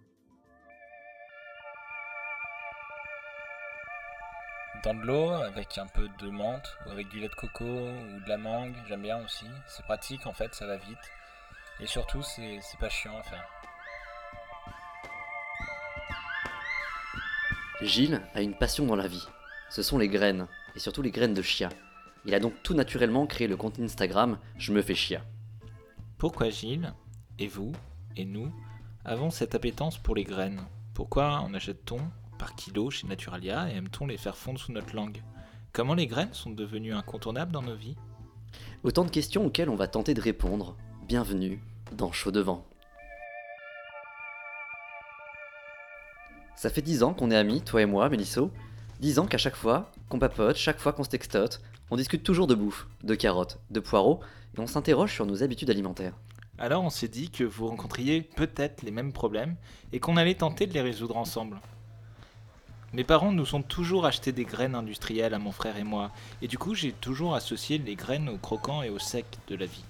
Dans 4.84 4.94
de 4.94 5.00
l'eau, 5.00 5.30
avec 5.30 5.78
un 5.78 5.88
peu 5.88 6.10
de 6.20 6.30
menthe, 6.30 6.78
ou 6.86 6.92
avec 6.92 7.08
du 7.08 7.22
lait 7.22 7.30
de 7.30 7.36
coco, 7.36 7.64
ou 7.64 8.20
de 8.20 8.28
la 8.28 8.38
mangue, 8.38 8.76
j'aime 8.90 9.04
bien 9.04 9.24
aussi. 9.24 9.46
C'est 9.66 9.86
pratique 9.86 10.28
en 10.28 10.34
fait, 10.34 10.54
ça 10.54 10.68
va 10.68 10.76
vite. 10.76 11.12
Et 11.80 11.88
surtout, 11.88 12.22
c'est 12.22 12.60
c'est 12.62 12.78
pas 12.80 12.90
chiant 12.90 13.18
à 13.18 13.24
faire. 13.24 13.48
Gilles 17.82 18.22
a 18.36 18.42
une 18.42 18.56
passion 18.56 18.86
dans 18.86 18.98
la 18.98 19.08
vie. 19.08 19.26
Ce 19.70 19.84
sont 19.84 19.98
les 19.98 20.10
graines, 20.10 20.48
et 20.76 20.80
surtout 20.80 21.02
les 21.02 21.12
graines 21.12 21.34
de 21.34 21.42
chia. 21.42 21.70
Il 22.26 22.36
a 22.36 22.42
donc 22.42 22.54
tout 22.62 22.74
naturellement 22.74 23.26
créé 23.26 23.48
le 23.48 23.56
compte 23.56 23.80
Instagram 23.80 24.38
Je 24.58 24.74
me 24.74 24.82
fais 24.82 24.96
chia. 24.96 25.22
Pourquoi 26.18 26.50
Gilles, 26.50 26.94
et 27.40 27.48
vous, 27.48 27.72
et 28.18 28.26
nous, 28.26 28.54
avons 29.06 29.30
cette 29.30 29.56
appétence 29.56 29.98
pour 29.98 30.16
les 30.16 30.26
graines? 30.26 30.66
Pourquoi 30.94 31.40
en 31.40 31.54
achète-t-on? 31.54 32.02
Par 32.44 32.56
kilo 32.56 32.90
chez 32.90 33.08
Naturalia 33.08 33.72
et 33.72 33.78
aime-t-on 33.78 34.06
les 34.06 34.18
faire 34.18 34.36
fondre 34.36 34.60
sous 34.60 34.74
notre 34.74 34.94
langue? 34.98 35.24
Comment 35.72 35.94
les 35.94 36.08
graines 36.08 36.34
sont 36.34 36.50
devenues 36.50 36.94
incontournables 36.94 37.54
dans 37.54 37.62
nos 37.62 37.78
vies? 37.78 37.96
Autant 38.84 39.06
de 39.06 39.10
questions 39.10 39.46
auxquelles 39.46 39.70
on 39.70 39.78
va 39.78 39.88
tenter 39.88 40.14
de 40.14 40.20
répondre. 40.20 40.76
Bienvenue 41.08 41.62
dans 41.94 42.12
Chaud 42.12 42.32
Devant. 42.32 42.66
Ça 46.58 46.70
fait 46.70 46.82
10 46.82 47.04
ans 47.04 47.14
qu'on 47.14 47.32
est 47.32 47.38
amis, 47.38 47.62
toi 47.62 47.82
et 47.82 47.86
moi, 47.86 48.10
Mélisso. 48.10 48.52
10 49.00 49.20
ans 49.20 49.26
qu'à 49.26 49.38
chaque 49.38 49.56
fois 49.56 49.90
qu'on 50.10 50.20
papote, 50.20 50.58
chaque 50.58 50.80
fois 50.80 50.92
qu'on 50.92 51.06
se 51.06 51.10
textote, 51.10 51.62
on 51.92 51.96
discute 51.96 52.24
toujours 52.24 52.48
de 52.48 52.56
bouffe, 52.56 52.90
de 53.06 53.16
carottes, 53.16 53.58
de 53.70 53.80
poireaux, 53.80 54.20
et 54.58 54.60
on 54.60 54.68
s'interroge 54.68 55.14
sur 55.14 55.26
nos 55.26 55.44
habitudes 55.44 55.70
alimentaires. 55.70 56.20
Alors 56.58 56.84
on 56.84 56.90
s'est 56.90 57.08
dit 57.08 57.30
que 57.30 57.46
vous 57.46 57.68
rencontriez 57.68 58.22
peut-être 58.22 58.82
les 58.84 58.92
mêmes 58.92 59.14
problèmes 59.14 59.56
et 59.94 60.02
qu'on 60.02 60.18
allait 60.18 60.36
tenter 60.36 60.68
de 60.68 60.74
les 60.74 60.82
résoudre 60.82 61.16
ensemble. 61.16 61.62
Mes 62.94 63.04
parents 63.04 63.32
nous 63.32 63.56
ont 63.56 63.64
toujours 63.64 64.06
acheté 64.06 64.32
des 64.32 64.46
graines 64.46 64.76
industrielles 64.76 65.34
à 65.34 65.40
mon 65.40 65.52
frère 65.52 65.78
et 65.78 65.84
moi, 65.84 66.12
et 66.44 66.48
du 66.48 66.60
coup 66.60 66.76
j'ai 66.76 66.92
toujours 66.92 67.34
associé 67.34 67.80
les 67.80 67.96
graines 67.96 68.30
au 68.30 68.38
croquant 68.38 68.84
et 68.84 68.92
au 68.92 69.00
sec 69.00 69.26
de 69.48 69.56
la 69.56 69.66
vie. 69.66 69.84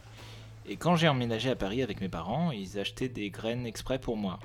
Et 0.66 0.78
quand 0.78 0.96
j'ai 0.96 1.10
emménagé 1.10 1.50
à 1.50 1.58
Paris 1.58 1.84
avec 1.84 2.00
mes 2.00 2.08
parents, 2.08 2.52
ils 2.52 2.80
achetaient 2.80 3.10
des 3.10 3.30
graines 3.30 3.66
exprès 3.66 4.00
pour 4.00 4.16
moi, 4.16 4.40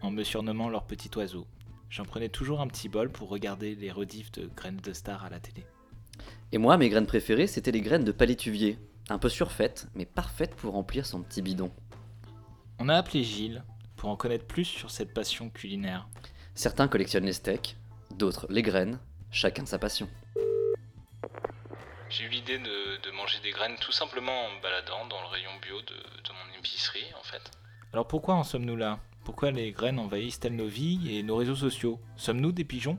en 0.00 0.12
me 0.12 0.22
surnommant 0.22 0.68
leur 0.68 0.84
petit 0.84 1.10
oiseau. 1.16 1.44
J'en 1.90 2.04
prenais 2.04 2.28
toujours 2.28 2.60
un 2.60 2.68
petit 2.68 2.88
bol 2.88 3.10
pour 3.10 3.28
regarder 3.28 3.74
les 3.74 3.90
rediffs 3.90 4.30
de 4.30 4.48
graines 4.54 4.80
de 4.80 4.92
star 4.92 5.24
à 5.24 5.30
la 5.30 5.40
télé. 5.40 5.66
Et 6.52 6.58
moi, 6.58 6.76
mes 6.76 6.88
graines 6.88 7.06
préférées, 7.06 7.48
c'était 7.48 7.72
les 7.72 7.80
graines 7.80 8.04
de 8.04 8.12
palétuvier. 8.12 8.78
Un 9.08 9.18
peu 9.18 9.28
surfaites, 9.28 9.88
mais 9.96 10.06
parfaites 10.06 10.54
pour 10.54 10.74
remplir 10.74 11.04
son 11.04 11.20
petit 11.22 11.42
bidon. 11.42 11.72
On 12.78 12.88
a 12.88 12.94
appelé 12.94 13.24
Gilles 13.24 13.64
pour 13.96 14.08
en 14.08 14.16
connaître 14.16 14.46
plus 14.46 14.64
sur 14.64 14.90
cette 14.90 15.12
passion 15.12 15.50
culinaire. 15.50 16.08
Certains 16.54 16.86
collectionnent 16.86 17.24
les 17.24 17.32
steaks, 17.32 17.76
d'autres 18.10 18.46
les 18.50 18.62
graines, 18.62 18.98
chacun 19.30 19.64
sa 19.64 19.78
passion. 19.78 20.08
J'ai 22.10 22.24
eu 22.24 22.28
l'idée 22.28 22.58
de, 22.58 23.00
de 23.00 23.10
manger 23.12 23.38
des 23.42 23.52
graines 23.52 23.76
tout 23.80 23.90
simplement 23.90 24.46
en 24.46 24.50
me 24.50 24.62
baladant 24.62 25.06
dans 25.06 25.20
le 25.22 25.28
rayon 25.28 25.50
bio 25.62 25.80
de, 25.80 25.94
de 25.94 26.32
mon 26.32 26.58
épicerie 26.58 27.06
en 27.18 27.22
fait. 27.22 27.50
Alors 27.94 28.06
pourquoi 28.06 28.34
en 28.34 28.44
sommes-nous 28.44 28.76
là? 28.76 28.98
Pourquoi 29.24 29.50
les 29.50 29.72
graines 29.72 29.98
envahissent-elles 29.98 30.54
nos 30.54 30.66
vies 30.66 31.16
et 31.16 31.22
nos 31.22 31.36
réseaux 31.36 31.56
sociaux? 31.56 32.00
Sommes-nous 32.16 32.52
des 32.52 32.64
pigeons? 32.64 32.98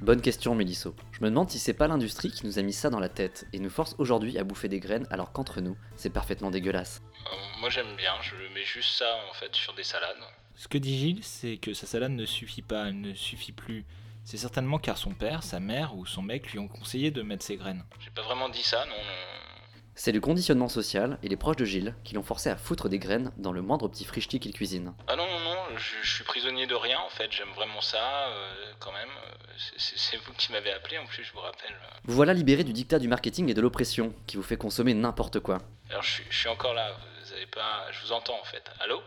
Bonne 0.00 0.20
question, 0.20 0.54
Mélisso. 0.54 0.94
Je 1.12 1.22
me 1.22 1.30
demande 1.30 1.48
si 1.48 1.58
c'est 1.58 1.74
pas 1.74 1.88
l'industrie 1.88 2.30
qui 2.30 2.44
nous 2.44 2.58
a 2.58 2.62
mis 2.62 2.72
ça 2.72 2.90
dans 2.90 3.00
la 3.00 3.08
tête 3.08 3.46
et 3.52 3.60
nous 3.60 3.70
force 3.70 3.94
aujourd'hui 3.98 4.36
à 4.36 4.44
bouffer 4.44 4.68
des 4.68 4.80
graines 4.80 5.06
alors 5.10 5.32
qu'entre 5.32 5.60
nous, 5.60 5.76
c'est 5.96 6.10
parfaitement 6.10 6.50
dégueulasse. 6.50 7.00
Euh, 7.32 7.36
moi 7.60 7.70
j'aime 7.70 7.96
bien, 7.96 8.12
je 8.20 8.34
mets 8.52 8.64
juste 8.64 8.98
ça 8.98 9.10
en 9.30 9.34
fait 9.34 9.54
sur 9.54 9.72
des 9.74 9.84
salades. 9.84 10.16
Ce 10.60 10.68
que 10.68 10.76
dit 10.76 10.98
Gilles, 10.98 11.24
c'est 11.24 11.56
que 11.56 11.72
sa 11.72 11.86
salade 11.86 12.12
ne 12.12 12.26
suffit 12.26 12.60
pas, 12.60 12.88
elle 12.88 13.00
ne 13.00 13.14
suffit 13.14 13.52
plus. 13.52 13.86
C'est 14.24 14.36
certainement 14.36 14.78
car 14.78 14.98
son 14.98 15.14
père, 15.14 15.42
sa 15.42 15.58
mère 15.58 15.96
ou 15.96 16.04
son 16.04 16.20
mec 16.20 16.52
lui 16.52 16.58
ont 16.58 16.68
conseillé 16.68 17.10
de 17.10 17.22
mettre 17.22 17.42
ses 17.46 17.56
graines. 17.56 17.82
J'ai 17.98 18.10
pas 18.10 18.20
vraiment 18.20 18.50
dit 18.50 18.62
ça, 18.62 18.84
non, 18.84 18.92
non. 18.92 19.84
C'est 19.94 20.12
le 20.12 20.20
conditionnement 20.20 20.68
social 20.68 21.18
et 21.22 21.28
les 21.30 21.38
proches 21.38 21.56
de 21.56 21.64
Gilles 21.64 21.94
qui 22.04 22.14
l'ont 22.14 22.22
forcé 22.22 22.50
à 22.50 22.58
foutre 22.58 22.90
des 22.90 22.98
graines 22.98 23.32
dans 23.38 23.52
le 23.52 23.62
moindre 23.62 23.88
petit 23.88 24.04
frichti 24.04 24.38
qu'il 24.38 24.52
cuisine. 24.52 24.92
Ah 25.08 25.16
non, 25.16 25.24
non, 25.24 25.40
non, 25.40 25.78
je, 25.78 25.94
je 26.02 26.14
suis 26.14 26.24
prisonnier 26.24 26.66
de 26.66 26.74
rien 26.74 26.98
en 27.06 27.08
fait, 27.08 27.32
j'aime 27.32 27.52
vraiment 27.56 27.80
ça 27.80 28.26
euh, 28.28 28.72
quand 28.80 28.92
même. 28.92 29.08
Euh, 29.08 29.32
c'est- 29.78 30.18
vous 30.18 30.34
qui 30.34 30.52
m'avez 30.52 30.72
appelé 30.74 30.98
en 30.98 31.06
plus, 31.06 31.24
je 31.24 31.32
vous 31.32 31.40
rappelle. 31.40 31.74
Vous 32.04 32.14
voilà 32.14 32.34
libéré 32.34 32.64
du 32.64 32.74
dictat 32.74 32.98
du 32.98 33.08
marketing 33.08 33.48
et 33.48 33.54
de 33.54 33.62
l'oppression 33.62 34.12
qui 34.26 34.36
vous 34.36 34.42
fait 34.42 34.58
consommer 34.58 34.92
n'importe 34.92 35.40
quoi. 35.40 35.56
Alors 35.88 36.02
je 36.02 36.10
suis, 36.10 36.24
je 36.28 36.36
suis 36.36 36.48
encore 36.50 36.74
là, 36.74 36.92
vous 37.24 37.32
avez 37.32 37.46
pas. 37.46 37.86
Je 37.92 38.02
vous 38.04 38.12
entends 38.12 38.38
en 38.38 38.44
fait. 38.44 38.70
Allô? 38.80 39.00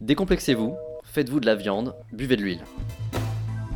Décomplexez-vous, 0.00 0.78
faites-vous 1.04 1.40
de 1.40 1.46
la 1.46 1.54
viande, 1.54 1.94
buvez 2.10 2.36
de 2.36 2.42
l'huile. 2.42 2.64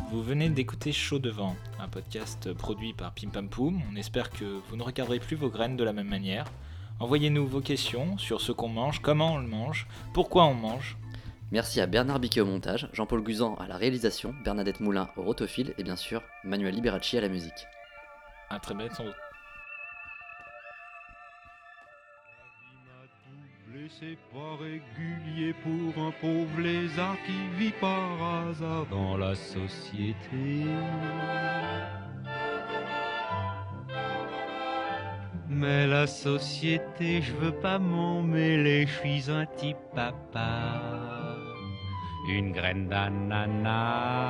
Vous 0.09 0.23
venez 0.23 0.49
d'écouter 0.49 0.91
Chaud 0.91 1.19
Devant, 1.19 1.55
un 1.79 1.87
podcast 1.87 2.51
produit 2.53 2.93
par 2.93 3.13
Pim 3.13 3.29
Pam 3.29 3.47
Poum. 3.47 3.79
On 3.91 3.95
espère 3.95 4.31
que 4.31 4.43
vous 4.67 4.75
ne 4.75 4.81
regarderez 4.81 5.19
plus 5.19 5.35
vos 5.35 5.51
graines 5.51 5.77
de 5.77 5.83
la 5.83 5.93
même 5.93 6.07
manière. 6.07 6.45
Envoyez-nous 6.99 7.45
vos 7.45 7.61
questions 7.61 8.17
sur 8.17 8.41
ce 8.41 8.51
qu'on 8.51 8.69
mange, 8.69 9.03
comment 9.03 9.33
on 9.33 9.37
le 9.37 9.47
mange, 9.47 9.85
pourquoi 10.15 10.45
on 10.45 10.55
mange. 10.55 10.97
Merci 11.51 11.79
à 11.79 11.85
Bernard 11.85 12.19
Biquet 12.19 12.41
au 12.41 12.47
montage, 12.47 12.89
Jean-Paul 12.91 13.21
Guzan 13.21 13.53
à 13.59 13.67
la 13.67 13.77
réalisation, 13.77 14.33
Bernadette 14.43 14.79
Moulin 14.79 15.09
au 15.17 15.21
rotophile 15.21 15.75
et 15.77 15.83
bien 15.83 15.95
sûr 15.95 16.23
Manuel 16.43 16.73
Liberacci 16.73 17.19
à 17.19 17.21
la 17.21 17.29
musique. 17.29 17.67
Très. 18.63 18.73
C'est 23.87 24.17
pas 24.33 24.55
régulier 24.59 25.53
pour 25.61 26.03
un 26.03 26.11
pauvre 26.19 26.59
lézard 26.59 27.17
qui 27.25 27.47
vit 27.57 27.73
par 27.79 28.47
hasard 28.47 28.87
dans 28.87 29.15
la 29.15 29.35
société. 29.35 30.65
Mais 35.47 35.85
la 35.85 36.07
société, 36.07 37.21
je 37.21 37.33
veux 37.33 37.51
pas 37.51 37.77
m'en 37.77 38.23
mêler, 38.23 38.87
je 38.87 38.93
suis 38.93 39.29
un 39.29 39.45
type 39.45 39.77
papa, 39.93 41.37
une 42.27 42.53
graine 42.53 42.87
d'ananas. 42.87 44.25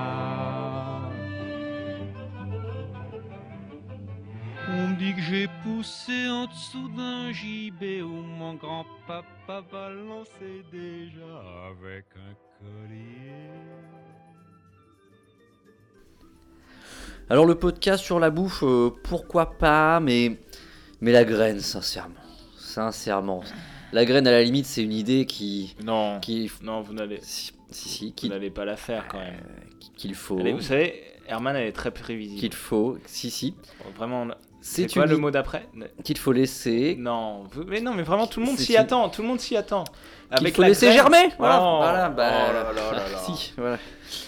On 4.68 4.88
me 4.88 4.96
dit 4.96 5.14
que 5.14 5.22
j'ai 5.22 5.48
poussé 5.64 6.28
en 6.28 6.48
dessous 6.48 6.90
d'un 6.90 7.32
gibet 7.32 8.02
où 8.02 8.10
mon 8.10 8.56
grand-papa 8.56 9.64
balançait 9.72 10.64
déjà 10.72 11.44
avec 11.70 12.06
un 12.16 12.34
collier. 12.60 13.52
Alors 17.30 17.46
le 17.46 17.56
podcast 17.56 18.04
sur 18.04 18.20
la 18.20 18.32
bouffe, 18.32 18.64
euh, 18.64 18.90
pourquoi 19.04 19.58
pas, 19.58 20.00
mais, 20.00 20.38
mais 21.00 21.12
la 21.12 21.26
graine, 21.26 21.60
sincèrement. 21.60 22.16
Sincèrement. 22.58 23.44
La 23.94 24.04
graine, 24.04 24.28
à 24.28 24.32
la 24.32 24.44
limite, 24.44 24.66
c'est 24.66 24.84
une 24.84 24.94
idée 24.94 25.26
qui... 25.26 25.76
Non, 25.84 26.20
qui 26.20 26.52
non, 26.64 26.82
vous 26.82 26.94
n'allez, 26.94 27.20
si, 27.22 27.54
si, 27.70 28.14
vous 28.22 28.28
n'allez 28.30 28.50
pas 28.50 28.66
la 28.66 28.78
faire 28.78 29.08
quand 29.08 29.20
même. 29.20 29.40
qu'il 29.96 30.16
faut... 30.16 30.40
Allez, 30.40 30.54
vous 30.54 30.62
savez, 30.62 31.04
Herman 31.28 31.56
elle 31.56 31.68
est 31.68 31.72
très 31.72 31.92
prévisible. 31.92 32.40
Qu'il 32.40 32.54
faut... 32.54 32.98
Si, 33.06 33.30
si. 33.30 33.56
Vraiment, 33.96 34.28
C'est 34.68 34.92
quoi 34.92 35.06
le 35.06 35.18
mot 35.18 35.30
d'après 35.30 35.68
Qu'il 36.04 36.18
faut 36.18 36.32
laisser... 36.32 36.96
Non, 37.00 37.44
vous- 37.52 37.66
mais 37.68 37.82
non, 37.82 37.94
mais 37.94 38.02
vraiment 38.02 38.26
tout 38.26 38.40
le 38.40 38.48
monde 38.48 38.58
s'y 38.58 38.74
une- 38.74 38.80
attend, 38.80 39.10
tout 39.10 39.22
le 39.22 39.28
monde 39.28 39.40
s'y 39.40 39.56
attend. 39.56 39.84
Qu'il 40.38 40.52
faut 40.52 40.62
la 40.64 40.70
laisser 40.70 40.88
graine- 40.88 40.98
germer 40.98 41.34
Voilà, 41.38 41.60
Oh, 41.62 41.78
voilà, 41.78 42.10
bah, 42.10 42.32
oh 42.50 42.54
là 42.54 42.64
là 42.64 42.92
là 42.92 43.10
là. 43.12 43.18
Si, 43.26 43.54
voilà. 43.58 43.78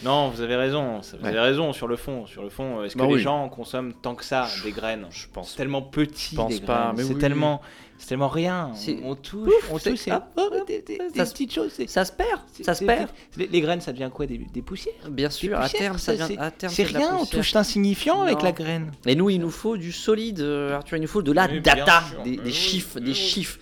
Non, 0.04 0.30
vous 0.30 0.42
avez 0.42 0.56
raison, 0.56 1.00
vous 1.00 1.24
Ouais. 1.24 1.30
avez 1.30 1.40
raison 1.40 1.74
sur 1.74 1.88
le 1.88 1.96
fond. 1.96 2.26
Sur 2.26 2.44
le 2.44 2.50
fond, 2.50 2.84
est-ce 2.84 2.94
que 2.96 3.00
Bah 3.00 3.08
les 3.08 3.16
oui. 3.16 3.22
gens 3.22 3.48
consomment 3.50 3.94
tant 3.94 4.16
que 4.16 4.24
ça 4.26 4.48
des 4.64 4.72
graines? 4.72 5.06
Je 5.12 5.28
pense 5.32 5.52
C'est 5.52 5.58
tellement 5.58 5.82
petit 5.82 6.36
pense 6.36 6.52
des 6.54 6.62
pas, 6.62 6.94
c'est 6.98 7.04
oui. 7.04 7.18
tellement, 7.20 7.62
c'est 7.98 8.08
tellement 8.10 8.28
rien. 8.28 8.72
On 9.04 9.16
touche, 9.16 9.52
on 9.72 9.78
c'est- 9.78 9.90
touche, 9.92 10.02
ah, 10.12 10.28
oh, 10.38 10.50
des, 10.68 10.82
des- 10.82 10.98
ça 10.98 11.04
des 11.10 11.26
se- 11.26 11.32
petites 11.32 11.54
choses. 11.54 11.72
c'est- 11.74 11.88
Ça 11.90 12.06
se 12.06 12.12
perd, 12.12 12.42
ça 12.64 12.74
se 12.76 12.84
perd. 12.84 13.10
Les, 13.38 13.48
les 13.48 13.62
graines, 13.62 13.82
ça 13.82 13.92
devient 13.94 14.10
quoi? 14.14 14.26
Des, 14.26 14.40
poussières? 14.62 14.94
Bien 15.10 15.30
sûr, 15.30 15.60
à 15.60 15.70
terme, 15.70 15.98
ça 15.98 16.16
devient... 16.16 16.38
à 16.40 16.52
terme, 16.52 16.74
C'est 16.74 16.84
rien, 16.84 17.16
on 17.20 17.26
touche 17.26 17.54
l'insignifiant 17.54 18.22
avec 18.22 18.42
la 18.42 18.52
graine. 18.52 18.92
Et 19.06 19.16
nous, 19.16 19.30
il 19.30 19.40
nous 19.40 19.52
faut 19.52 19.78
du 19.78 19.92
solide, 19.92 20.42
euh, 20.42 20.76
Arthur, 20.76 20.98
il 20.98 21.02
nous 21.02 21.08
faut 21.08 21.22
de 21.22 21.32
la 21.32 21.48
data, 21.48 22.04
des, 22.24 22.40
oui, 22.44 22.52
chiffres, 22.54 22.96
mais 23.00 23.02
des 23.08 23.14
chiffres. 23.14 23.58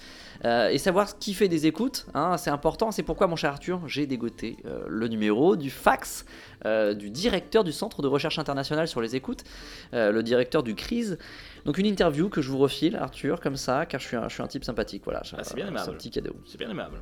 Euh, 0.45 0.69
et 0.69 0.77
savoir 0.77 1.09
ce 1.09 1.15
qui 1.15 1.33
fait 1.33 1.47
des 1.47 1.65
écoutes, 1.65 2.05
hein, 2.13 2.37
c'est 2.37 2.51
important. 2.51 2.91
C'est 2.91 3.03
pourquoi, 3.03 3.25
mon 3.27 3.35
cher 3.35 3.51
Arthur, 3.51 3.81
j'ai 3.87 4.05
dégoté 4.05 4.57
euh, 4.65 4.83
le 4.87 5.07
numéro 5.07 5.55
du 5.55 5.71
fax 5.71 6.25
euh, 6.65 6.93
du 6.93 7.09
directeur 7.09 7.63
du 7.63 7.71
Centre 7.71 8.03
de 8.03 8.07
recherche 8.07 8.37
internationale 8.37 8.87
sur 8.87 9.01
les 9.01 9.15
écoutes, 9.15 9.43
le 9.93 10.21
directeur 10.21 10.61
du 10.61 10.75
CRISE. 10.75 11.17
Donc 11.65 11.77
une 11.77 11.85
interview 11.87 12.29
que 12.29 12.41
je 12.41 12.51
vous 12.51 12.57
refile, 12.59 12.95
Arthur, 12.95 13.39
comme 13.39 13.55
ça, 13.55 13.85
car 13.85 13.99
je 13.99 14.07
suis 14.07 14.17
un, 14.17 14.29
je 14.29 14.33
suis 14.35 14.43
un 14.43 14.47
type 14.47 14.63
sympathique. 14.63 15.01
Voilà, 15.05 15.21
Ah, 15.35 15.43
c'est 15.43 15.55
bien 15.55 15.65
un 15.65 15.69
aimable. 15.69 15.97
petit 15.97 16.11
cadeau. 16.11 16.35
C'est 16.45 16.59
bien 16.59 16.69
aimable. 16.69 17.01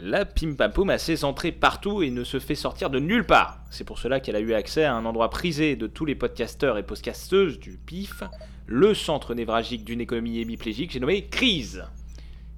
La 0.00 0.24
Pim 0.24 0.54
Pam 0.54 0.72
Poum 0.72 0.88
a 0.90 0.96
ses 0.98 1.22
entrées 1.24 1.52
partout 1.52 2.02
et 2.02 2.10
ne 2.10 2.24
se 2.24 2.38
fait 2.38 2.54
sortir 2.54 2.88
de 2.88 2.98
nulle 2.98 3.26
part. 3.26 3.60
C'est 3.70 3.84
pour 3.84 3.98
cela 3.98 4.20
qu'elle 4.20 4.36
a 4.36 4.40
eu 4.40 4.54
accès 4.54 4.84
à 4.84 4.94
un 4.94 5.04
endroit 5.04 5.28
prisé 5.28 5.76
de 5.76 5.86
tous 5.86 6.06
les 6.06 6.14
podcasteurs 6.14 6.78
et 6.78 6.82
podcasteuses 6.82 7.58
du 7.58 7.76
PIF, 7.76 8.22
le 8.66 8.94
centre 8.94 9.34
névralgique 9.34 9.84
d'une 9.84 10.00
économie 10.00 10.38
hémiplégique, 10.40 10.92
j'ai 10.92 11.00
nommé 11.00 11.26
Crise. 11.26 11.84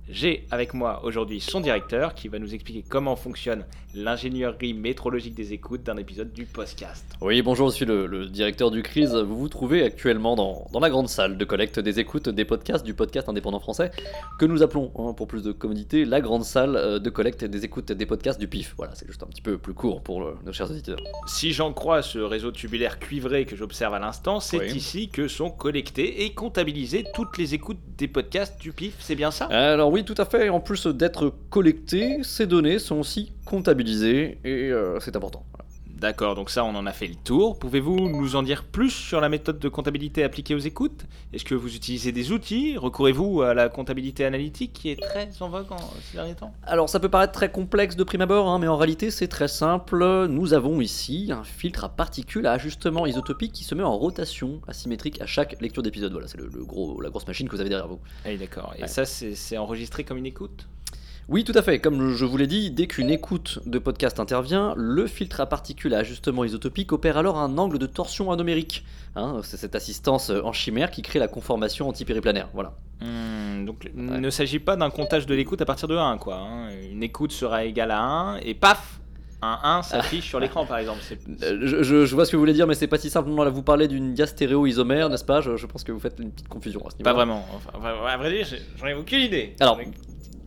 J'ai 0.09 0.47
avec 0.51 0.75
moi 0.75 1.01
aujourd'hui 1.05 1.41
son 1.41 1.61
directeur 1.61 2.15
qui 2.15 2.29
va 2.29 2.39
nous 2.39 2.53
expliquer 2.53 2.85
comment 2.87 3.17
fonctionne 3.17 3.65
l'ingénierie 3.95 4.75
métrologique 4.75 5.35
des 5.35 5.55
écoutes 5.55 5.83
d'un 5.85 5.97
épisode 5.97 6.31
du 6.33 6.45
podcast. 6.45 7.07
Oui, 7.23 7.41
bonjour, 7.41 7.71
je 7.71 7.75
suis 7.77 7.85
le, 7.87 8.07
le 8.07 8.27
directeur 8.27 8.71
du 8.71 8.83
CRISE. 8.83 9.15
Vous 9.15 9.39
vous 9.39 9.49
trouvez 9.49 9.83
actuellement 9.83 10.37
dans, 10.37 10.67
dans 10.73 10.81
la 10.81 10.91
grande 10.91 11.09
salle 11.09 11.39
de 11.39 11.45
collecte 11.47 11.79
des 11.81 12.01
écoutes 12.01 12.29
des 12.29 12.45
podcasts 12.45 12.85
du 12.85 12.93
podcast 12.93 13.31
indépendant 13.31 13.61
français, 13.61 13.93
que 14.39 14.45
nous 14.45 14.63
appelons, 14.63 14.93
hein, 14.99 15.15
pour 15.15 15.27
plus 15.27 15.43
de 15.43 15.53
commodité, 15.53 16.05
la 16.05 16.21
grande 16.21 16.45
salle 16.45 16.77
euh, 16.77 16.99
de 16.99 17.09
collecte 17.09 17.45
des 17.45 17.65
écoutes 17.65 17.91
des 17.93 18.05
podcasts 18.05 18.39
du 18.41 18.49
PIF. 18.49 18.75
Voilà, 18.77 18.95
c'est 18.97 19.07
juste 19.07 19.23
un 19.23 19.27
petit 19.27 19.41
peu 19.43 19.57
plus 19.57 19.73
court 19.75 20.03
pour 20.03 20.21
le- 20.21 20.35
nos 20.45 20.53
chers 20.53 20.71
auditeurs. 20.71 20.99
Si 21.27 21.53
j'en 21.55 21.73
crois 21.73 22.03
ce 22.03 22.19
réseau 22.19 22.51
tubulaire 22.51 22.99
cuivré 22.99 23.47
que 23.47 23.57
j'observe 23.57 23.95
à 23.95 24.01
l'instant, 24.01 24.41
c'est 24.41 24.59
Oui. 24.59 24.73
ici 24.77 25.09
que 25.09 25.29
sont 25.29 25.51
collectées 25.51 26.25
et 26.27 26.35
comptabilisées 26.35 27.05
toutes 27.15 27.39
les 27.39 27.55
écoutes 27.55 27.79
des 27.97 28.09
podcasts 28.09 28.61
du 28.61 28.73
PIF, 28.73 28.97
c'est 28.99 29.15
bien 29.15 29.31
ça? 29.31 29.47
Alors 29.47 29.94
oui, 29.95 30.05
tout 30.05 30.15
à 30.19 30.25
fait. 30.25 30.49
En 30.49 30.59
plus 30.59 30.89
d'être 30.89 31.33
collectées, 31.51 32.25
ces 32.25 32.49
données 32.49 32.81
sont 32.81 32.97
aussi 32.97 33.33
comptabilisées 33.45 34.39
et 34.45 34.73
euh, 34.73 34.99
c'est 34.99 35.15
important. 35.15 35.47
D'accord, 35.97 36.35
donc 36.35 36.51
ça 36.51 36.65
on 36.65 36.75
en 36.75 36.87
a 36.87 36.93
fait 36.93 37.07
le 37.07 37.15
tour. 37.15 37.59
Pouvez-vous 37.59 37.97
nous 38.11 38.37
en 38.37 38.43
dire 38.43 38.65
plus 38.65 38.91
sur 38.91 39.21
la 39.21 39.29
méthode 39.29 39.59
de 39.59 39.69
comptabilité 39.69 40.23
appliquée 40.25 40.55
aux 40.55 40.59
écoutes? 40.59 41.07
Est-ce 41.33 41.45
que 41.45 41.55
vous 41.55 41.75
utilisez 41.77 42.13
des 42.13 42.33
outils? 42.33 42.77
Recourez-vous 42.77 43.43
à 43.43 43.55
la 43.55 43.69
comptabilité 43.69 44.25
analytique 44.25 44.73
qui 44.75 44.91
est 44.91 45.01
très 45.01 45.31
en 45.41 45.49
vogue 45.49 45.71
en 45.73 45.79
ces 46.11 46.17
derniers 46.17 46.35
temps? 46.35 46.53
Alors 46.65 46.91
ça 46.91 47.01
peut 47.01 47.09
paraître 47.09 47.33
très 47.33 47.51
complexe 47.51 47.97
de 47.97 48.05
prime 48.05 48.21
abord, 48.23 48.49
hein, 48.49 48.59
mais 48.59 48.67
en 48.69 48.77
réalité 48.77 49.11
c'est 49.11 49.29
très 49.29 49.49
simple. 49.49 50.27
Nous 50.29 50.53
avons 50.53 50.81
ici 50.81 51.31
un 51.33 51.45
filtre 51.45 51.85
à 51.85 51.89
particules 51.89 52.47
à 52.47 52.53
ajustement 52.53 53.07
isotopique 53.07 53.53
qui 53.53 53.65
se 53.65 53.75
met 53.75 53.85
en 53.85 53.97
rotation 53.97 54.61
asymétrique 54.67 55.21
à 55.23 55.27
chaque 55.27 55.59
lecture 55.61 55.83
d'épisode. 55.83 56.13
Voilà, 56.13 56.27
c'est 56.29 56.39
le, 56.39 56.49
le 56.53 56.65
gros, 56.65 57.01
la 57.01 57.09
grosse 57.09 57.27
machine 57.27 57.49
que 57.49 57.55
vous 57.55 57.61
avez 57.61 57.71
derrière 57.71 57.89
vous. 57.89 58.01
Ah 58.27 58.37
d'accord. 58.37 58.75
Et 58.77 58.83
Ouais. 58.83 58.89
ça 58.89 59.05
c'est 59.07 59.57
enregistré 59.57 60.05
comme 60.05 60.19
une 60.19 60.27
écoute? 60.27 60.67
Oui, 61.29 61.43
tout 61.45 61.53
à 61.55 61.63
fait. 61.63 61.79
Comme 61.79 62.11
je 62.13 62.25
vous 62.25 62.37
l'ai 62.37 62.47
dit, 62.47 62.71
dès 62.71 62.87
qu'une 62.87 63.09
écoute 63.11 63.61
de 63.65 63.79
podcast 63.79 64.21
intervient, 64.21 64.75
le 64.77 65.07
filtre 65.07 65.41
à 65.41 65.47
particules 65.47 65.95
à 65.95 65.99
ajustement 65.99 66.45
isotopique 66.45 66.93
opère 66.93 67.17
alors 67.17 67.39
un 67.39 67.57
angle 67.57 67.79
de 67.79 67.87
torsion 67.87 68.31
anomérique. 68.31 68.85
Hein, 69.17 69.41
c'est 69.43 69.57
cette 69.57 69.75
assistance 69.75 70.31
en 70.31 70.53
chimère 70.53 70.91
qui 70.91 71.01
crée 71.03 71.19
la 71.19 71.29
conformation 71.29 71.89
antipériplanaire. 71.89 72.49
Voilà. 72.53 72.75
Hmm, 73.01 73.65
donc 73.65 73.89
il 73.97 74.05
ne 74.21 74.31
s'agit 74.31 74.59
pas 74.59 74.77
d'un 74.77 74.91
comptage 74.91 75.25
de 75.27 75.35
l'écoute 75.35 75.63
à 75.63 75.65
partir 75.65 75.89
de 75.89 75.97
1, 75.97 76.19
quoi. 76.19 76.37
hein. 76.37 76.69
Une 76.93 77.03
écoute 77.03 77.33
sera 77.33 77.65
égale 77.65 77.91
à 77.91 78.01
1 78.03 78.37
et 78.39 78.55
paf 78.55 79.01
un 79.41 79.59
1 79.63 79.83
s'affiche 79.83 80.27
sur 80.29 80.41
l'écran 80.41 80.65
par 80.67 80.79
exemple. 80.79 81.01
Euh, 81.43 81.59
Je, 81.63 81.83
je- 81.83 82.07
je 82.07 82.15
vois 82.15 82.25
ce 82.25 82.31
que 82.33 82.37
vous 82.37 82.41
voulez 82.43 82.55
dire, 82.55 82.67
mais 82.67 82.75
c'est 82.75 82.87
pas 82.87 82.97
si 82.99 83.09
simple. 83.11 83.31
Là, 83.31 83.51
vous 83.51 83.63
parlez 83.63 83.89
d'une 83.89 84.15
diastéréo-isomère, 84.15 85.09
n'est-ce 85.11 85.25
pas? 85.25 85.41
Je, 85.43 85.57
je 85.57 85.67
pense 85.67 85.85
que 85.85 85.93
vous 85.93 86.01
faites 86.01 86.19
une 86.19 86.31
petite 86.31 86.49
confusion 86.49 86.81
à 86.87 86.91
ce 86.91 86.97
niveau. 86.97 87.05
Pas 87.05 87.13
vraiment. 87.13 87.45
Enfin, 87.55 87.89
à 88.07 88.17
vrai 88.17 88.31
dire, 88.33 88.47
j'en 88.79 88.87
ai 88.87 88.95
aucune 88.95 89.21
idée. 89.21 89.55
Alors, 89.61 89.79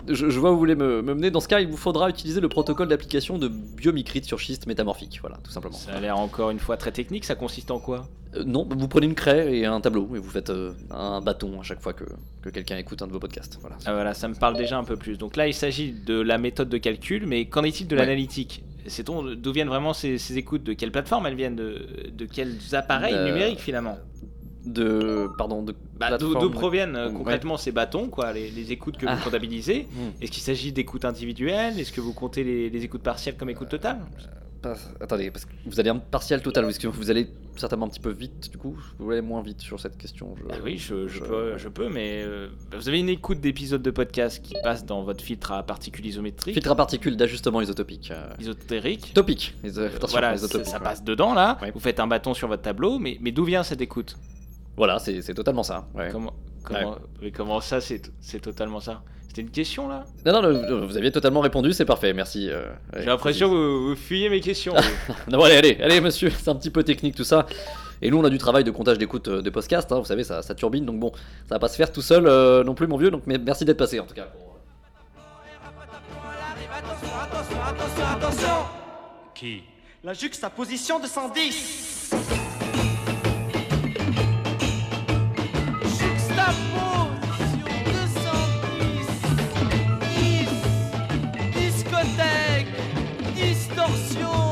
je, 0.07 0.29
je 0.29 0.39
vois 0.39 0.51
où 0.51 0.53
vous 0.53 0.59
voulez 0.59 0.75
me, 0.75 1.01
me 1.01 1.13
mener. 1.13 1.31
Dans 1.31 1.39
ce 1.39 1.47
cas, 1.47 1.59
il 1.59 1.67
vous 1.67 1.77
faudra 1.77 2.09
utiliser 2.09 2.41
le 2.41 2.49
protocole 2.49 2.87
d'application 2.87 3.37
de 3.37 3.47
biomicrite 3.47 4.25
sur 4.25 4.39
schiste 4.39 4.67
métamorphique. 4.67 5.19
Voilà, 5.21 5.37
tout 5.43 5.51
simplement. 5.51 5.75
Ça 5.75 5.93
a 5.93 5.99
l'air 5.99 6.17
encore 6.17 6.49
une 6.51 6.59
fois 6.59 6.77
très 6.77 6.91
technique. 6.91 7.25
Ça 7.25 7.35
consiste 7.35 7.71
en 7.71 7.79
quoi? 7.79 8.07
Euh, 8.35 8.43
non, 8.45 8.67
vous 8.69 8.87
prenez 8.87 9.05
une 9.07 9.15
craie 9.15 9.57
et 9.57 9.65
un 9.65 9.79
tableau 9.79 10.09
et 10.15 10.19
vous 10.19 10.29
faites 10.29 10.49
euh, 10.49 10.73
un 10.91 11.21
bâton 11.21 11.59
à 11.59 11.63
chaque 11.63 11.81
fois 11.81 11.93
que, 11.93 12.03
que 12.41 12.49
quelqu'un 12.49 12.77
écoute 12.77 13.01
un 13.01 13.07
de 13.07 13.13
vos 13.13 13.19
podcasts. 13.19 13.57
Voilà. 13.61 13.77
Ah 13.85 13.93
voilà, 13.93 14.13
ça 14.13 14.27
me 14.27 14.35
parle 14.35 14.57
déjà 14.57 14.77
un 14.77 14.83
peu 14.83 14.97
plus. 14.97 15.17
Donc 15.17 15.35
là, 15.37 15.47
il 15.47 15.53
s'agit 15.53 15.91
de 15.93 16.19
la 16.19 16.37
méthode 16.37 16.69
de 16.69 16.77
calcul, 16.77 17.25
mais 17.25 17.45
qu'en 17.45 17.63
est-il 17.63 17.87
de 17.87 17.95
Ouais. 17.95 18.01
l'analytique? 18.01 18.63
Sait-on 18.85 19.21
d'où 19.35 19.51
viennent 19.51 19.67
vraiment 19.67 19.93
ces, 19.93 20.17
ces 20.17 20.37
écoutes? 20.37 20.63
De 20.63 20.73
quelle 20.73 20.91
plateforme 20.91 21.25
elles 21.25 21.35
viennent? 21.35 21.55
De, 21.57 21.85
de 22.11 22.25
quels 22.25 22.55
appareils 22.73 23.13
Euh, 23.15 23.27
numériques 23.27 23.59
finalement? 23.59 23.97
De. 24.67 25.29
Pardon, 25.37 25.63
de. 25.63 25.73
Bah, 25.99 26.17
D'où 26.17 26.49
proviennent 26.49 26.95
euh, 26.95 27.07
Ouais. 27.07 27.13
concrètement 27.13 27.57
ces 27.57 27.71
bâtons, 27.71 28.07
quoi, 28.09 28.33
les, 28.33 28.49
les 28.51 28.71
écoutes 28.71 28.97
que 28.97 29.05
Ah. 29.07 29.15
vous 29.15 29.23
comptabilisez 29.23 29.87
Hmm. 29.97 30.09
Est-ce 30.21 30.31
qu'il 30.31 30.43
s'agit 30.43 30.71
d'écoutes 30.71 31.05
individuelles? 31.05 31.79
Est-ce 31.79 31.91
que 31.91 32.01
vous 32.01 32.13
comptez 32.13 32.43
les, 32.43 32.69
les 32.69 32.83
écoutes 32.83 33.01
partielles 33.03 33.35
comme 33.37 33.49
écoutes 33.49 33.69
totales 33.69 33.99
Pas- 34.61 34.75
Attendez, 34.99 35.29
parce 35.31 35.45
que 35.45 35.51
vous 35.65 35.79
allez 35.79 35.89
un 35.91 35.97
partiel 35.99 36.41
total, 36.41 36.65
ou 36.65 36.69
est-ce 36.69 36.79
que 36.79 36.87
vous 36.87 37.09
allez 37.11 37.29
certainement 37.55 37.85
un 37.85 37.89
petit 37.89 37.99
peu 37.99 38.09
vite 38.11 38.49
du 38.51 38.57
coup? 38.57 38.75
Vous 38.97 39.11
allez 39.11 39.21
moins 39.21 39.41
vite 39.43 39.61
sur 39.61 39.79
cette 39.79 39.97
question 39.97 40.35
je- 40.37 40.43
Bah 40.43 40.55
oui, 40.63 40.77
je, 40.77 41.07
je 41.07 41.19
je- 41.19 41.23
peux, 41.23 41.57
je 41.57 41.69
peux, 41.69 41.89
mais 41.89 42.23
euh, 42.25 42.47
vous 42.75 42.89
avez 42.89 42.99
une 42.99 43.09
écoute 43.09 43.39
d'épisode 43.39 43.81
de 43.83 43.91
podcast 43.91 44.41
qui 44.43 44.55
passe 44.63 44.83
dans 44.85 45.03
votre 45.03 45.23
filtre 45.23 45.51
à 45.51 45.61
particules 45.63 46.05
isométriques, 46.07 46.55
Filtre 46.55 46.71
à 46.71 46.75
particules 46.75 47.15
d'ajustement 47.17 47.61
isotopique. 47.61 48.09
euh, 48.11 48.27
isotériques. 48.39 49.13
Topique. 49.13 49.53
Iso- 49.63 49.81
Euh, 49.81 49.89
voilà, 50.09 50.35
ça, 50.37 50.47
ça 50.63 50.77
ouais. 50.77 50.83
passe 50.83 51.03
dedans 51.03 51.33
là. 51.35 51.57
Ouais. 51.61 51.71
Vous 51.71 51.79
faites 51.79 51.99
un 51.99 52.07
bâton 52.07 52.33
sur 52.33 52.47
votre 52.47 52.63
tableau, 52.63 52.97
mais, 52.99 53.17
mais 53.21 53.31
d'où 53.31 53.43
vient 53.45 53.61
cette 53.63 53.81
écoute? 53.81 54.17
Voilà, 54.77 54.99
c'est 54.99 55.21
c'est 55.21 55.33
totalement 55.33 55.63
ça. 55.63 55.87
ouais. 55.95 56.09
Comment, 56.11 56.33
comment, 56.63 56.95
mais 57.21 57.31
comment 57.31 57.59
ça, 57.61 57.81
c'est 57.81 58.01
c'est 58.21 58.39
totalement 58.39 58.79
ça? 58.79 59.01
C'était 59.27 59.41
une 59.41 59.49
question 59.51 59.87
là? 59.87 60.05
Non, 60.25 60.41
non, 60.41 60.85
vous 60.87 60.97
aviez 60.97 61.11
totalement 61.11 61.41
répondu, 61.41 61.73
c'est 61.73 61.85
parfait, 61.85 62.13
merci. 62.13 62.49
euh, 62.49 62.69
ouais, 62.93 62.99
J'ai 63.01 63.05
l'impression 63.05 63.49
que 63.49 63.53
vous, 63.55 63.89
vous 63.89 63.95
fuyez 63.95 64.29
mes 64.29 64.39
questions. 64.39 64.73
Non, 65.31 65.37
bon, 65.39 65.43
allez, 65.43 65.55
allez, 65.57 65.77
allez, 65.81 66.01
monsieur, 66.01 66.29
c'est 66.29 66.49
un 66.49 66.55
petit 66.55 66.69
peu 66.69 66.83
technique 66.83 67.15
tout 67.15 67.23
ça. 67.23 67.45
Et 68.01 68.09
nous, 68.11 68.17
on 68.19 68.23
a 68.23 68.29
du 68.29 68.37
travail 68.37 68.63
de 68.63 68.71
comptage 68.71 68.97
d'écoute 68.99 69.27
euh, 69.27 69.41
des 69.41 69.51
podcasts, 69.51 69.91
hein, 69.91 69.99
vous 69.99 70.05
savez, 70.05 70.23
ça, 70.23 70.41
ça 70.43 70.53
turbine, 70.55 70.85
donc 70.85 70.99
bon, 70.99 71.11
ça 71.47 71.55
va 71.55 71.59
pas 71.59 71.67
se 71.67 71.75
faire 71.75 71.91
tout 71.91 72.01
seul 72.01 72.25
euh, 72.27 72.63
non 72.63 72.73
plus, 72.75 72.85
mon 72.87 72.97
vieux, 72.97 73.09
donc 73.11 73.23
mais 73.25 73.37
merci 73.39 73.65
d'être 73.65 73.77
passé 73.77 73.99
en 73.99 74.05
tout 74.05 74.13
cas. 74.15 74.27
Qui? 79.35 79.63
La 80.03 80.13
juxtaposition 80.13 80.99
de 80.99 81.07
110 81.07 82.13
Juxtaposition 82.13 82.13
de 82.13 82.33
110 82.33 82.46
torsion 93.87 94.46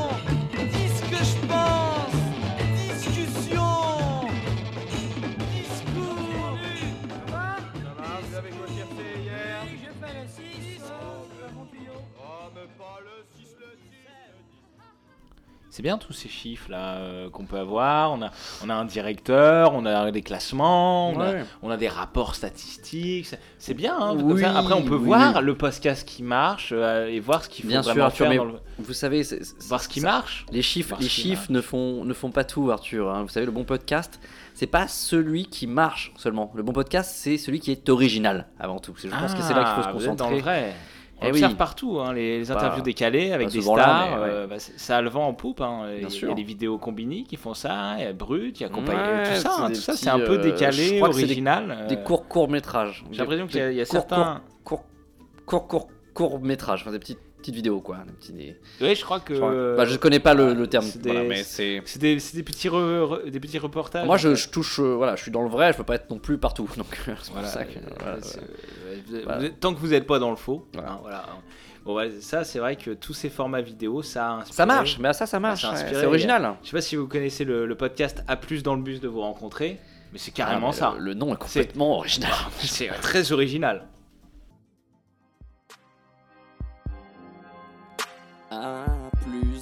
C'est 15.76 15.84
bien 15.84 15.98
tous 15.98 16.14
ces 16.14 16.30
chiffres 16.30 16.72
là 16.72 16.96
euh, 17.00 17.30
qu'on 17.30 17.44
peut 17.46 17.58
avoir. 17.60 18.14
On 18.14 18.22
a, 18.22 18.32
on 18.64 18.70
a 18.70 18.74
un 18.74 18.86
directeur, 18.86 19.74
on 19.74 19.86
a 19.86 20.10
des 20.10 20.22
classements, 20.22 21.10
on, 21.10 21.20
Ouais. 21.20 21.42
a, 21.42 21.44
on 21.64 21.70
a 21.70 21.76
des 21.76 21.90
rapports 21.90 22.34
statistiques. 22.34 23.28
C'est- 23.60 23.74
bien. 23.74 23.94
hein, 24.00 24.16
Oui, 24.16 24.40
ça. 24.40 24.58
Après, 24.58 24.74
on 24.74 24.84
peut 24.84 24.96
oui, 24.96 25.08
voir 25.08 25.34
oui. 25.36 25.44
le 25.44 25.58
podcast 25.58 26.08
qui 26.08 26.24
marche 26.24 26.70
euh, 26.72 27.08
et 27.08 27.20
voir 27.20 27.44
ce 27.44 27.50
qu'il 27.50 27.64
faut 27.66 27.70
Bien 27.72 27.84
sûr, 27.84 27.92
vraiment 27.92 28.06
Arthur, 28.06 28.18
faire 28.20 28.30
mais 28.30 28.38
dans 28.38 28.46
le- 28.46 28.60
vous 28.80 28.94
savez, 28.94 29.26
c'est- 29.26 29.44
c'est- 29.44 29.68
voir 29.68 29.82
ce 29.82 29.90
qui 29.90 30.00
ça- 30.00 30.08
marche. 30.08 30.46
Les 30.54 30.62
chiffres, 30.62 30.96
les 31.02 31.10
chiffres 31.10 31.48
ne 31.52 31.60
font, 31.60 32.06
ne 32.06 32.14
font 32.14 32.32
pas 32.32 32.46
tout, 32.46 32.72
Arthur. 32.72 33.10
hein. 33.14 33.24
Vous 33.24 33.28
savez, 33.28 33.46
le 33.46 33.52
bon 33.52 33.66
podcast, 33.66 34.18
c'est 34.54 34.68
pas 34.68 34.88
celui 34.88 35.48
qui 35.48 35.68
marche 35.68 36.14
seulement. 36.16 36.54
Le 36.56 36.64
bon 36.64 36.72
podcast, 36.72 37.12
c'est 37.18 37.38
celui 37.38 37.60
qui 37.60 37.72
est 37.74 37.90
original 37.90 38.48
avant 38.62 38.80
tout. 38.80 38.94
Je 38.96 39.10
pense 39.10 39.34
que 39.34 39.42
c'est 39.42 39.54
là 39.54 39.66
qu'il 39.66 39.74
faut 39.76 39.82
se 39.84 39.88
Ah, 39.90 39.92
vous 39.92 40.04
êtes 40.08 40.16
dans 40.16 40.30
concentrer. 40.30 40.36
le 40.38 40.42
vrai. 40.42 40.76
On 41.22 41.28
Eh 41.28 41.30
observe 41.30 41.52
oui. 41.54 41.58
partout, 41.58 42.00
hein, 42.02 42.12
les, 42.14 42.40
les 42.40 42.46
Pas- 42.46 42.56
interviews 42.56 42.84
décalées 42.84 43.32
avec 43.32 43.48
des 43.50 43.60
là, 43.60 43.64
stars, 43.64 44.22
ouais. 44.22 44.28
euh, 44.30 44.48
bah, 44.48 44.56
ça 44.60 44.98
a 44.98 45.02
le 45.02 45.10
vent 45.10 45.28
en 45.28 45.34
poupe. 45.34 45.62
hein. 45.62 45.88
Il 45.96 46.02
y 46.02 46.32
a- 46.32 46.34
des 46.34 46.44
vidéos 46.44 46.78
combinées 46.78 47.24
qui 47.24 47.38
font 47.38 47.54
ça, 47.54 47.96
il 47.98 48.04
y 48.04 48.08
a 48.08 48.12
Brut, 48.14 48.60
il 48.60 48.64
y 48.64 48.66
a 48.66 48.70
compagnie, 48.70 49.00
Ouais, 49.00 49.36
tout 49.36 49.42
ça, 49.42 49.56
hein, 49.60 49.68
tout 49.70 49.76
ça 49.76 49.94
c'est 49.94 50.10
un 50.10 50.20
peu 50.20 50.34
euh, 50.40 50.44
décalé, 50.44 50.78
c'est 50.78 50.96
des- 50.96 51.02
original. 51.02 51.86
Des 51.88 51.96
euh, 51.96 52.00
courts 52.04 52.28
courts 52.28 52.50
métrages. 52.50 53.06
J'ai 53.12 53.20
l'impression 53.20 53.48
qu'il 53.48 53.60
y 53.60 53.64
a- 53.64 53.72
y 53.72 53.86
certains- 53.86 54.42
courts 54.66 54.84
courts 55.46 55.68
courts 55.68 55.88
courts 56.14 56.40
métrages, 56.42 56.82
enfin, 56.82 56.92
des 56.92 57.00
petites 57.00 57.20
petites 57.46 57.56
vidéos 57.56 57.80
quoi, 57.82 57.98
des 58.06 58.12
petits. 58.14 58.34
des- 58.34 58.58
Oui, 58.82 58.96
je 58.96 59.04
crois 59.04 59.20
que. 59.20 59.34
Je 59.36 59.40
crois- 59.40 59.76
bah, 59.78 59.86
je 59.86 59.98
connais 59.98 60.20
pas 60.20 60.34
le, 60.34 60.54
le 60.54 60.68
terme, 60.68 60.86
c'est 60.86 61.02
des- 61.02 61.12
voilà, 61.12 61.44
c'est. 61.44 61.82
Des, 62.00 62.16
petits 62.44 62.70
re- 62.70 63.02
re- 63.24 63.30
des 63.30 63.40
petits 63.40 63.60
reportages. 63.60 64.06
Moi, 64.06 64.18
je, 64.18 64.48
touche, 64.50 64.80
euh, 64.80 64.96
voilà, 64.96 65.16
je 65.16 65.22
suis 65.22 65.32
dans 65.32 65.42
le 65.44 65.50
vrai, 65.50 65.72
je 65.74 65.78
peux 65.78 65.84
pas 65.84 65.96
être 65.96 66.10
non 66.10 66.18
plus 66.20 66.38
partout, 66.38 66.68
donc 66.78 66.88
c'est 67.06 67.14
pour 67.14 67.34
Voilà, 67.34 67.48
ça 67.48 67.64
que. 67.64 69.48
tant 69.60 69.74
que 69.74 69.80
vous 69.80 69.88
n'êtes 69.90 70.08
pas 70.08 70.20
dans 70.20 70.30
le 70.32 70.36
faux. 70.36 70.66
Voilà. 70.74 70.92
hein, 70.92 71.00
voilà. 71.02 71.26
Bon, 71.86 71.96
ouais, 71.96 72.12
ça, 72.20 72.44
c'est 72.44 72.58
vrai 72.60 72.76
que 72.78 72.92
tous 72.92 73.14
ces 73.14 73.30
formats 73.30 73.62
vidéo, 73.62 74.02
ça 74.02 74.28
a 74.28 74.32
inspiré- 74.40 74.56
Ça 74.56 74.66
marche, 74.66 74.98
mais 75.00 75.14
ça, 75.14 75.28
ça 75.28 75.40
marche, 75.40 75.66
inspiré. 75.66 76.00
c'est 76.02 76.06
original. 76.08 76.56
Je 76.64 76.70
sais 76.70 76.76
pas 76.76 76.82
si 76.82 76.96
vous 76.96 77.08
connaissez 77.08 77.46
le, 77.46 77.68
le 77.68 77.76
podcast 77.76 78.24
A 78.28 78.36
plus 78.38 78.64
dans 78.64 78.76
le 78.76 78.82
bus 78.82 79.00
de 79.00 79.08
vous 79.08 79.22
rencontrer, 79.22 79.78
mais 80.12 80.18
c'est 80.18 80.32
carrément 80.32 80.70
Ah, 80.70 80.72
mais 80.72 80.78
ça. 80.78 80.94
le- 80.98 81.04
le 81.06 81.14
nom 81.14 81.34
est 81.34 81.38
complètement 81.38 81.98
original. 81.98 82.32
C'est 82.60 82.88
très 83.02 83.32
original. 83.32 83.86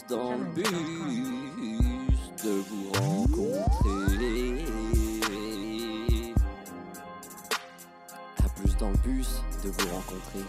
Dans 0.10 0.32
le 0.38 0.46
bus 0.54 0.66
de 2.44 2.52
vous 2.70 2.92
rencontrer. 2.92 4.66
À 8.44 8.50
plus 8.50 8.76
dans 8.78 8.90
le 8.90 8.98
bus 8.98 9.42
de 9.64 9.70
vous 9.70 9.90
rencontrer. 9.96 10.46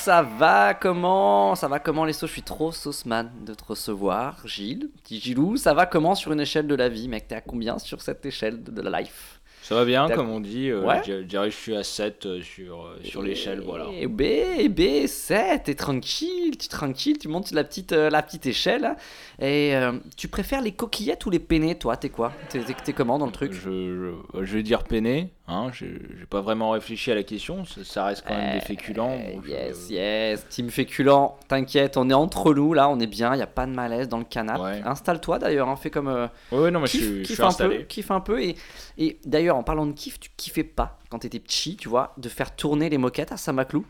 Ça 0.00 0.22
va 0.22 0.74
comment? 0.74 1.54
Ça 1.54 1.68
va 1.68 1.78
comment 1.78 2.04
les 2.04 2.12
sauces? 2.12 2.30
Je 2.30 2.34
suis 2.34 2.42
trop 2.42 2.72
sauceman 2.72 3.30
de 3.44 3.54
te 3.54 3.64
recevoir, 3.64 4.36
Gilles. 4.46 4.88
Petit 5.02 5.20
Gilou, 5.20 5.56
ça 5.56 5.74
va 5.74 5.86
comment 5.86 6.14
sur 6.14 6.32
une 6.32 6.40
échelle 6.40 6.66
de 6.66 6.74
la 6.74 6.88
vie, 6.88 7.08
mec? 7.08 7.28
T'es 7.28 7.34
à 7.36 7.40
combien 7.40 7.78
sur 7.78 8.00
cette 8.00 8.24
échelle 8.24 8.62
de, 8.62 8.70
de 8.70 8.80
la 8.82 9.00
life? 9.00 9.36
Ça 9.62 9.74
va 9.74 9.84
bien, 9.84 10.08
comme 10.08 10.30
on 10.30 10.40
dit. 10.40 10.68
euh, 10.70 10.84
Ouais. 10.84 11.00
je 11.06 11.18
je 11.18 11.22
dirais 11.26 11.48
que 11.48 11.54
je 11.54 11.60
suis 11.60 11.76
à 11.76 11.84
7 11.84 12.26
euh, 12.26 12.42
sur, 12.42 12.82
euh, 12.86 12.98
sur 13.04 13.22
l'échelle, 13.22 13.60
voilà. 13.60 13.86
Et 13.92 14.06
bébé, 14.08 15.06
7, 15.06 15.64
t'es 15.64 15.74
tranquille, 15.74 16.56
tu 16.58 16.66
tranquille, 16.68 17.18
tu 17.18 17.28
montes 17.28 17.52
la 17.52 17.62
petite, 17.62 17.92
euh, 17.92 18.08
la 18.10 18.22
petite 18.22 18.46
échelle. 18.46 18.84
hein. 18.86 18.96
Et 19.38 19.74
tu 20.16 20.28
préfères 20.28 20.62
les 20.62 20.72
coquillettes 20.72 21.24
ou 21.26 21.30
les 21.30 21.38
penne, 21.38 21.72
toi? 21.76 21.96
T'es 21.96 22.08
quoi? 22.08 22.32
T'es 22.48 22.92
comment 22.94 23.18
dans 23.18 23.26
le 23.26 23.32
truc? 23.32 23.52
Je 23.52 24.12
vais 24.56 24.62
dire 24.62 24.82
peiné, 24.84 25.30
hein, 25.50 25.70
j'ai 25.72 26.00
j'ai 26.18 26.26
pas 26.26 26.40
vraiment 26.40 26.70
réfléchi 26.70 27.10
à 27.10 27.14
la 27.14 27.22
question, 27.22 27.64
ça, 27.64 27.84
ça 27.84 28.04
reste 28.04 28.24
quand 28.26 28.34
même 28.34 28.54
des 28.54 28.60
féculents. 28.60 29.16
bon, 29.18 29.42
je- 29.44 29.50
Yes, 29.50 29.90
yes, 29.90 30.46
team 30.48 30.70
féculent, 30.70 31.10
t'inquiète, 31.48 31.96
on 31.96 32.08
est 32.08 32.14
entre 32.14 32.54
nous 32.54 32.72
là, 32.74 32.88
on 32.88 32.98
est 33.00 33.06
bien, 33.06 33.34
y 33.36 33.42
a 33.42 33.46
pas 33.46 33.66
de 33.66 33.72
malaise 33.72 34.08
dans 34.08 34.18
le 34.18 34.24
canapé. 34.24 34.60
Installe-toi 34.84 35.38
d'ailleurs, 35.38 35.68
hein, 35.68 35.76
fais 35.76 35.90
comme. 35.90 36.08
euh, 36.08 36.26
Ouais, 36.52 36.70
non, 36.70 36.80
mais 36.80 36.86
je 36.86 36.96
suis- 36.98 37.24
je 37.24 37.32
suis 37.34 37.42
un 37.42 37.46
installé. 37.48 37.78
Peu, 37.78 37.84
kiffe 37.84 38.10
un 38.10 38.20
peu. 38.20 38.42
Et, 38.42 38.56
et 38.98 39.18
d'ailleurs, 39.24 39.56
en 39.56 39.62
parlant 39.62 39.86
de 39.86 39.92
kiff, 39.92 40.18
tu 40.20 40.30
kiffais 40.36 40.64
pas 40.64 40.98
quand 41.10 41.18
t'étais 41.18 41.40
petit, 41.40 41.76
tu 41.76 41.88
vois, 41.88 42.14
de 42.18 42.28
faire 42.28 42.54
tourner 42.54 42.88
les 42.88 42.98
moquettes 42.98 43.32
à 43.32 43.36
Saint-Maclou 43.36 43.84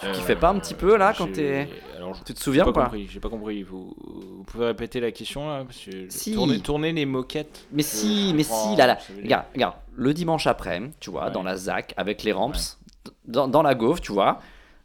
Tu 0.00 0.06
Euh, 0.06 0.12
kiffais 0.12 0.36
pas 0.36 0.50
un 0.50 0.58
petit 0.58 0.74
peu 0.74 0.96
là 0.96 1.12
quand 1.16 1.32
t'es. 1.32 1.68
alors, 1.96 2.22
Tu 2.24 2.32
te 2.32 2.40
souviens 2.40 2.64
pas 2.64 2.70
ou 2.70 2.72
pas 2.72 2.84
compris, 2.84 3.08
J'ai 3.10 3.18
pas 3.20 3.28
compris. 3.28 3.62
Vous, 3.64 3.92
vous 3.98 4.44
pouvez 4.44 4.66
répéter 4.66 5.00
la 5.00 5.10
question 5.10 5.48
là 5.48 5.64
parce 5.64 5.78
que 5.80 6.08
Si. 6.08 6.34
tourner, 6.34 6.60
tourner 6.60 6.92
les 6.92 7.04
moquettes. 7.06 7.66
Mais 7.72 7.82
si, 7.82 8.32
mais 8.34 8.44
si, 8.44 8.76
là, 8.76 8.86
là. 8.86 8.98
Regarde, 9.22 9.44
regarde, 9.54 9.74
le 9.94 10.14
dimanche 10.14 10.46
après, 10.46 10.80
tu 11.00 11.10
vois, 11.10 11.30
dans 11.30 11.42
la 11.42 11.56
ZAC, 11.56 11.94
avec 11.96 12.22
les 12.22 12.32
ramps, 12.32 12.52
dans, 13.26 13.48
dans 13.48 13.62
la 13.62 13.74
gaufre, 13.74 14.00
tu 14.00 14.12
vois, 14.12 14.40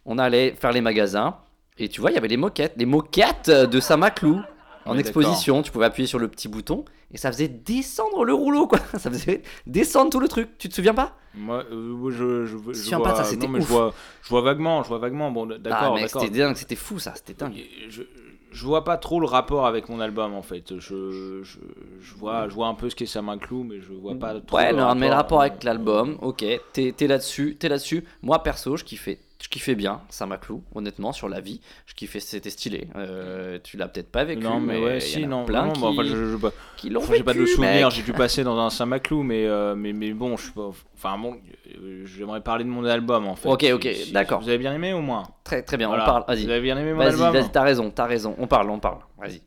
on 0.05 0.17
allait 0.17 0.51
faire 0.55 0.71
les 0.71 0.81
magasins, 0.81 1.35
et 1.77 1.89
tu 1.89 2.01
vois, 2.01 2.09
il 2.11 2.15
y 2.15 2.17
avait 2.17 2.27
les 2.27 2.37
moquettes, 2.37 2.73
les 2.77 2.85
moquettes 2.87 3.49
de 3.51 3.79
Saint-Maclou, 3.79 4.41
en 4.85 4.97
exposition, 4.97 5.61
tu 5.61 5.71
pouvais 5.71 5.85
appuyer 5.85 6.07
sur 6.07 6.19
le 6.19 6.27
petit 6.27 6.47
bouton, 6.47 6.85
et 7.11 7.17
ça 7.17 7.31
faisait 7.31 7.47
descendre 7.47 8.25
le 8.25 8.33
rouleau, 8.33 8.67
quoi, 8.67 8.79
ça 8.97 9.09
faisait 9.11 9.41
descendre 9.67 10.09
tout 10.11 10.19
le 10.19 10.27
truc, 10.27 10.57
tu 10.57 10.69
te 10.69 10.73
souviens 10.75 10.93
pas? 10.93 11.15
Moi, 11.35 11.63
euh, 11.71 11.75
moi, 11.75 12.11
je, 12.11 12.45
je, 12.45 12.57
je, 12.73 12.73
souviens 12.73 12.97
vois, 12.99 13.09
pas, 13.09 13.15
ça, 13.15 13.23
c'était 13.23 13.47
non, 13.47 13.53
mais 13.53 13.59
je 13.59 13.63
ouf. 13.63 13.69
vois, 13.69 13.93
je 14.21 14.29
vois 14.29 14.41
vaguement, 14.41 14.83
je 14.83 14.87
vois 14.89 14.99
vaguement. 14.99 15.31
Bon, 15.31 15.49
Ah, 15.49 15.57
d'accord, 15.57 15.95
d'accord. 15.99 16.21
c'était 16.21 16.37
dingue, 16.37 16.55
c'était 16.55 16.75
fou 16.75 16.99
ça, 16.99 17.13
c'était 17.15 17.33
dingue. 17.33 17.55
Je, 17.89 18.03
je 18.51 18.65
vois 18.65 18.83
pas 18.83 18.97
trop 18.97 19.19
le 19.19 19.25
rapport 19.25 19.65
avec 19.65 19.89
mon 19.89 19.99
album 19.99 20.35
en 20.35 20.43
fait. 20.43 20.77
Je, 20.79 21.41
je, 21.41 21.59
je 21.99 22.13
vois, 22.15 22.47
je 22.49 22.53
vois 22.53 22.67
un 22.67 22.75
peu 22.75 22.89
ce 22.89 22.95
qu'est 22.95 23.07
ça 23.07 23.23
m'inclut, 23.23 23.63
mais 23.63 23.81
je 23.81 23.91
vois 23.93 24.13
pas 24.13 24.39
trop. 24.41 24.57
Ouais, 24.57 24.71
le 24.71 24.77
non, 24.77 24.93
mais 24.93 25.07
le 25.07 25.13
rapport 25.15 25.41
avec 25.41 25.63
l'album, 25.63 26.17
ok, 26.21 26.45
t'es 26.71 26.91
t'es 26.95 27.07
là-dessus, 27.07 27.55
t'es 27.59 27.67
là-dessus. 27.67 28.03
Moi, 28.21 28.43
perso, 28.43 28.77
je 28.77 28.83
kiffais, 28.83 29.19
je 29.43 29.49
kiffais 29.49 29.75
bien 29.75 29.99
Saint-Maclou, 30.07 30.63
honnêtement, 30.73 31.11
sur 31.11 31.27
la 31.27 31.41
vie. 31.41 31.59
Je 31.85 31.93
kiffais, 31.95 32.21
c'était 32.21 32.49
stylé. 32.49 32.87
Euh, 32.95 33.59
tu 33.61 33.75
l'as 33.75 33.89
peut-être 33.89 34.09
pas 34.09 34.23
vécu, 34.23 34.41
Non, 34.41 34.61
mais 34.61 34.81
ouais, 34.81 34.97
il 34.97 34.97
y 34.99 35.01
si, 35.01 35.19
en 35.19 35.23
a 35.23 35.27
non, 35.27 35.43
plein 35.45 35.65
non, 35.65 35.73
qui, 35.73 35.81
bah, 35.81 35.87
enfin, 35.89 36.03
je, 36.05 36.15
je, 36.31 36.35
bah, 36.37 36.51
qui 36.77 36.89
l'ont 36.89 37.01
enfin, 37.01 37.13
J'ai 37.17 37.23
pas 37.23 37.33
de 37.33 37.39
vécu, 37.39 37.51
souvenir, 37.51 37.87
mec. 37.87 37.91
j'ai 37.95 38.03
dû 38.03 38.13
passer 38.13 38.45
dans 38.45 38.57
un 38.57 38.69
Saint-Maclou, 38.71 39.21
mais, 39.23 39.45
euh, 39.45 39.75
mais, 39.75 39.91
mais 39.91 40.13
bon, 40.13 40.37
je 40.37 40.43
suis 40.43 40.51
pas. 40.53 40.69
Enfin, 40.95 41.17
bon, 41.17 41.37
euh, 41.77 42.05
j'aimerais 42.05 42.39
parler 42.39 42.63
de 42.63 42.69
mon 42.69 42.85
album 42.85 43.27
en 43.27 43.35
fait. 43.35 43.49
Ok, 43.49 43.61
Si- 43.63 43.73
ok, 43.73 43.89
si- 43.93 44.11
d'accord. 44.13 44.39
Vous 44.39 44.47
avez 44.47 44.57
bien 44.57 44.73
aimé 44.73 44.93
au 44.93 45.01
moins 45.01 45.23
Très, 45.43 45.61
très 45.61 45.75
bien, 45.75 45.89
Voilà. 45.89 46.03
on 46.03 46.05
parle, 46.07 46.23
vas-y. 46.25 46.45
Vous 46.45 46.49
avez 46.49 46.61
bien 46.61 46.77
aimé 46.77 46.93
mon 46.93 46.99
Vas-y, 46.99 47.09
album 47.09 47.33
vas-y, 47.33 47.51
t'as 47.51 47.63
raison, 47.63 47.91
t'as 47.91 48.05
raison, 48.05 48.35
on 48.39 48.47
parle, 48.47 48.69
on 48.69 48.79
parle, 48.79 48.99
vas-y. 49.19 49.41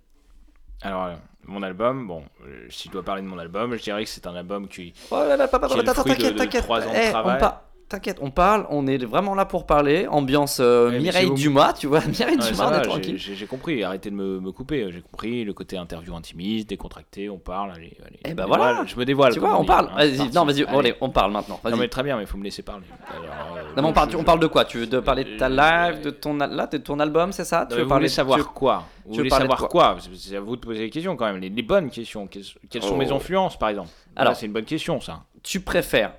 Alors, 0.83 1.05
euh, 1.07 1.15
mon 1.47 1.63
album, 1.63 2.07
bon, 2.07 2.23
euh, 2.47 2.67
si 2.69 2.89
je 2.89 2.93
dois 2.93 3.03
parler 3.03 3.23
de 3.23 3.27
mon 3.29 3.39
album, 3.39 3.75
je 3.77 3.83
dirais 3.83 4.05
que 4.05 4.11
c'est 4.11 4.27
un 4.27 4.35
album 4.35 4.69
qui, 4.69 4.93
Oh 5.11 5.17
là 5.27 5.37
là, 5.39 5.49
papa, 5.49 5.69
qui 5.69 5.83
t'inquiète, 5.83 6.37
t'inquiète. 6.37 6.63
trois 6.65 6.87
ans 6.87 6.93
Eh, 6.95 6.99
de 7.05 7.07
on 7.07 7.11
travail. 7.11 7.41
par- 7.41 7.63
T'inquiète, 7.89 8.19
on 8.21 8.33
parle, 8.33 8.67
on 8.71 8.89
est 8.89 8.99
vraiment 9.05 9.37
là 9.37 9.45
pour 9.45 9.65
parler. 9.65 10.09
Ambiance 10.09 10.59
euh, 10.59 10.87
Ouais, 10.89 10.93
mais 10.95 10.99
Mireille 11.03 11.31
Dumas, 11.35 11.73
tu 11.73 11.87
vois, 11.87 12.01
Mireille 12.07 12.37
Ouais, 12.37 12.51
Dumas, 12.51 12.71
on 12.73 12.79
est 12.81 12.83
tranquille. 12.83 13.17
J'ai 13.17 13.47
compris, 13.47 13.85
arrêtez 13.85 14.11
de 14.11 14.17
me, 14.17 14.41
me 14.41 14.51
couper. 14.51 14.91
J'ai 14.91 15.01
compris 15.03 15.45
le 15.45 15.53
côté 15.53 15.77
interview 15.77 16.13
intimiste, 16.17 16.69
décontracté, 16.69 17.31
on 17.31 17.39
parle. 17.39 17.71
Allez, 17.71 17.97
allez. 18.05 18.19
Eh 18.25 18.31
je 18.31 18.35
ben 18.35 18.43
me 18.43 18.49
voilà. 18.49 18.67
dévoile, 18.71 18.89
Je 18.89 18.97
me 18.97 19.05
dévoile. 19.05 19.33
Tu 19.35 19.39
vois, 19.39 19.57
on 19.57 19.61
dit, 19.61 19.67
parle. 19.69 19.89
hein, 19.93 19.99
Vas-y, 19.99 20.31
non, 20.33 20.45
vas-y, 20.45 20.65
Allez. 20.65 20.79
allez, 20.79 20.95
on 21.01 21.11
parle 21.11 21.31
maintenant. 21.31 21.61
Non, 21.65 21.77
mais 21.77 21.87
très 21.87 22.03
bien, 22.03 22.17
mais 22.17 22.23
il 22.25 22.27
faut 22.27 22.39
me 22.39 22.43
laisser 22.43 22.63
parler. 22.63 22.87
Alors, 23.09 23.25
euh, 23.57 23.63
Non, 23.77 23.83
mais 23.83 23.89
on 23.89 23.93
parle, 23.93 24.11
je- 24.11 24.17
on 24.17 24.25
parle 24.25 24.41
de 24.41 24.49
quoi? 24.49 24.65
Tu 24.65 24.79
veux 24.79 24.87
de 24.89 24.99
parler 24.99 25.23
de 25.23 25.37
ta 25.37 25.49
live, 25.49 26.01
de 26.03 26.11
ton 26.11 26.41
al- 26.41 26.51
là, 26.57 26.67
de 26.67 26.79
ton 26.79 26.99
album, 26.99 27.31
c'est 27.31 27.45
ça? 27.45 27.67
Tu 27.71 27.77
Euh, 27.77 27.83
veux 27.83 27.87
parler 27.87 28.09
savoir 28.09 28.39
tu 28.41 28.45
quoi? 28.47 28.83
Vous 29.05 29.13
tu 29.13 29.19
veux 29.19 29.29
voulez 29.29 29.31
savoir 29.31 29.69
quoi, 29.69 29.97
C'est- 30.13 30.35
à 30.35 30.41
vous 30.41 30.57
de 30.57 30.61
poser 30.61 30.81
les 30.81 30.91
questions 30.91 31.15
quand 31.15 31.27
même, 31.27 31.37
les, 31.39 31.63
bonnes 31.63 31.89
questions. 31.91 32.27
Quelles, 32.27 32.43
sont 32.83 32.95
Oh. 32.95 32.97
mes 32.97 33.13
influences, 33.13 33.57
par 33.57 33.69
exemple? 33.69 33.91
Alors. 34.17 34.35
c'est 34.35 34.47
une 34.47 34.53
bonne 34.53 34.65
question, 34.65 35.01
ça. 35.01 35.23
Tu 35.45 35.61
préfères 35.61 36.15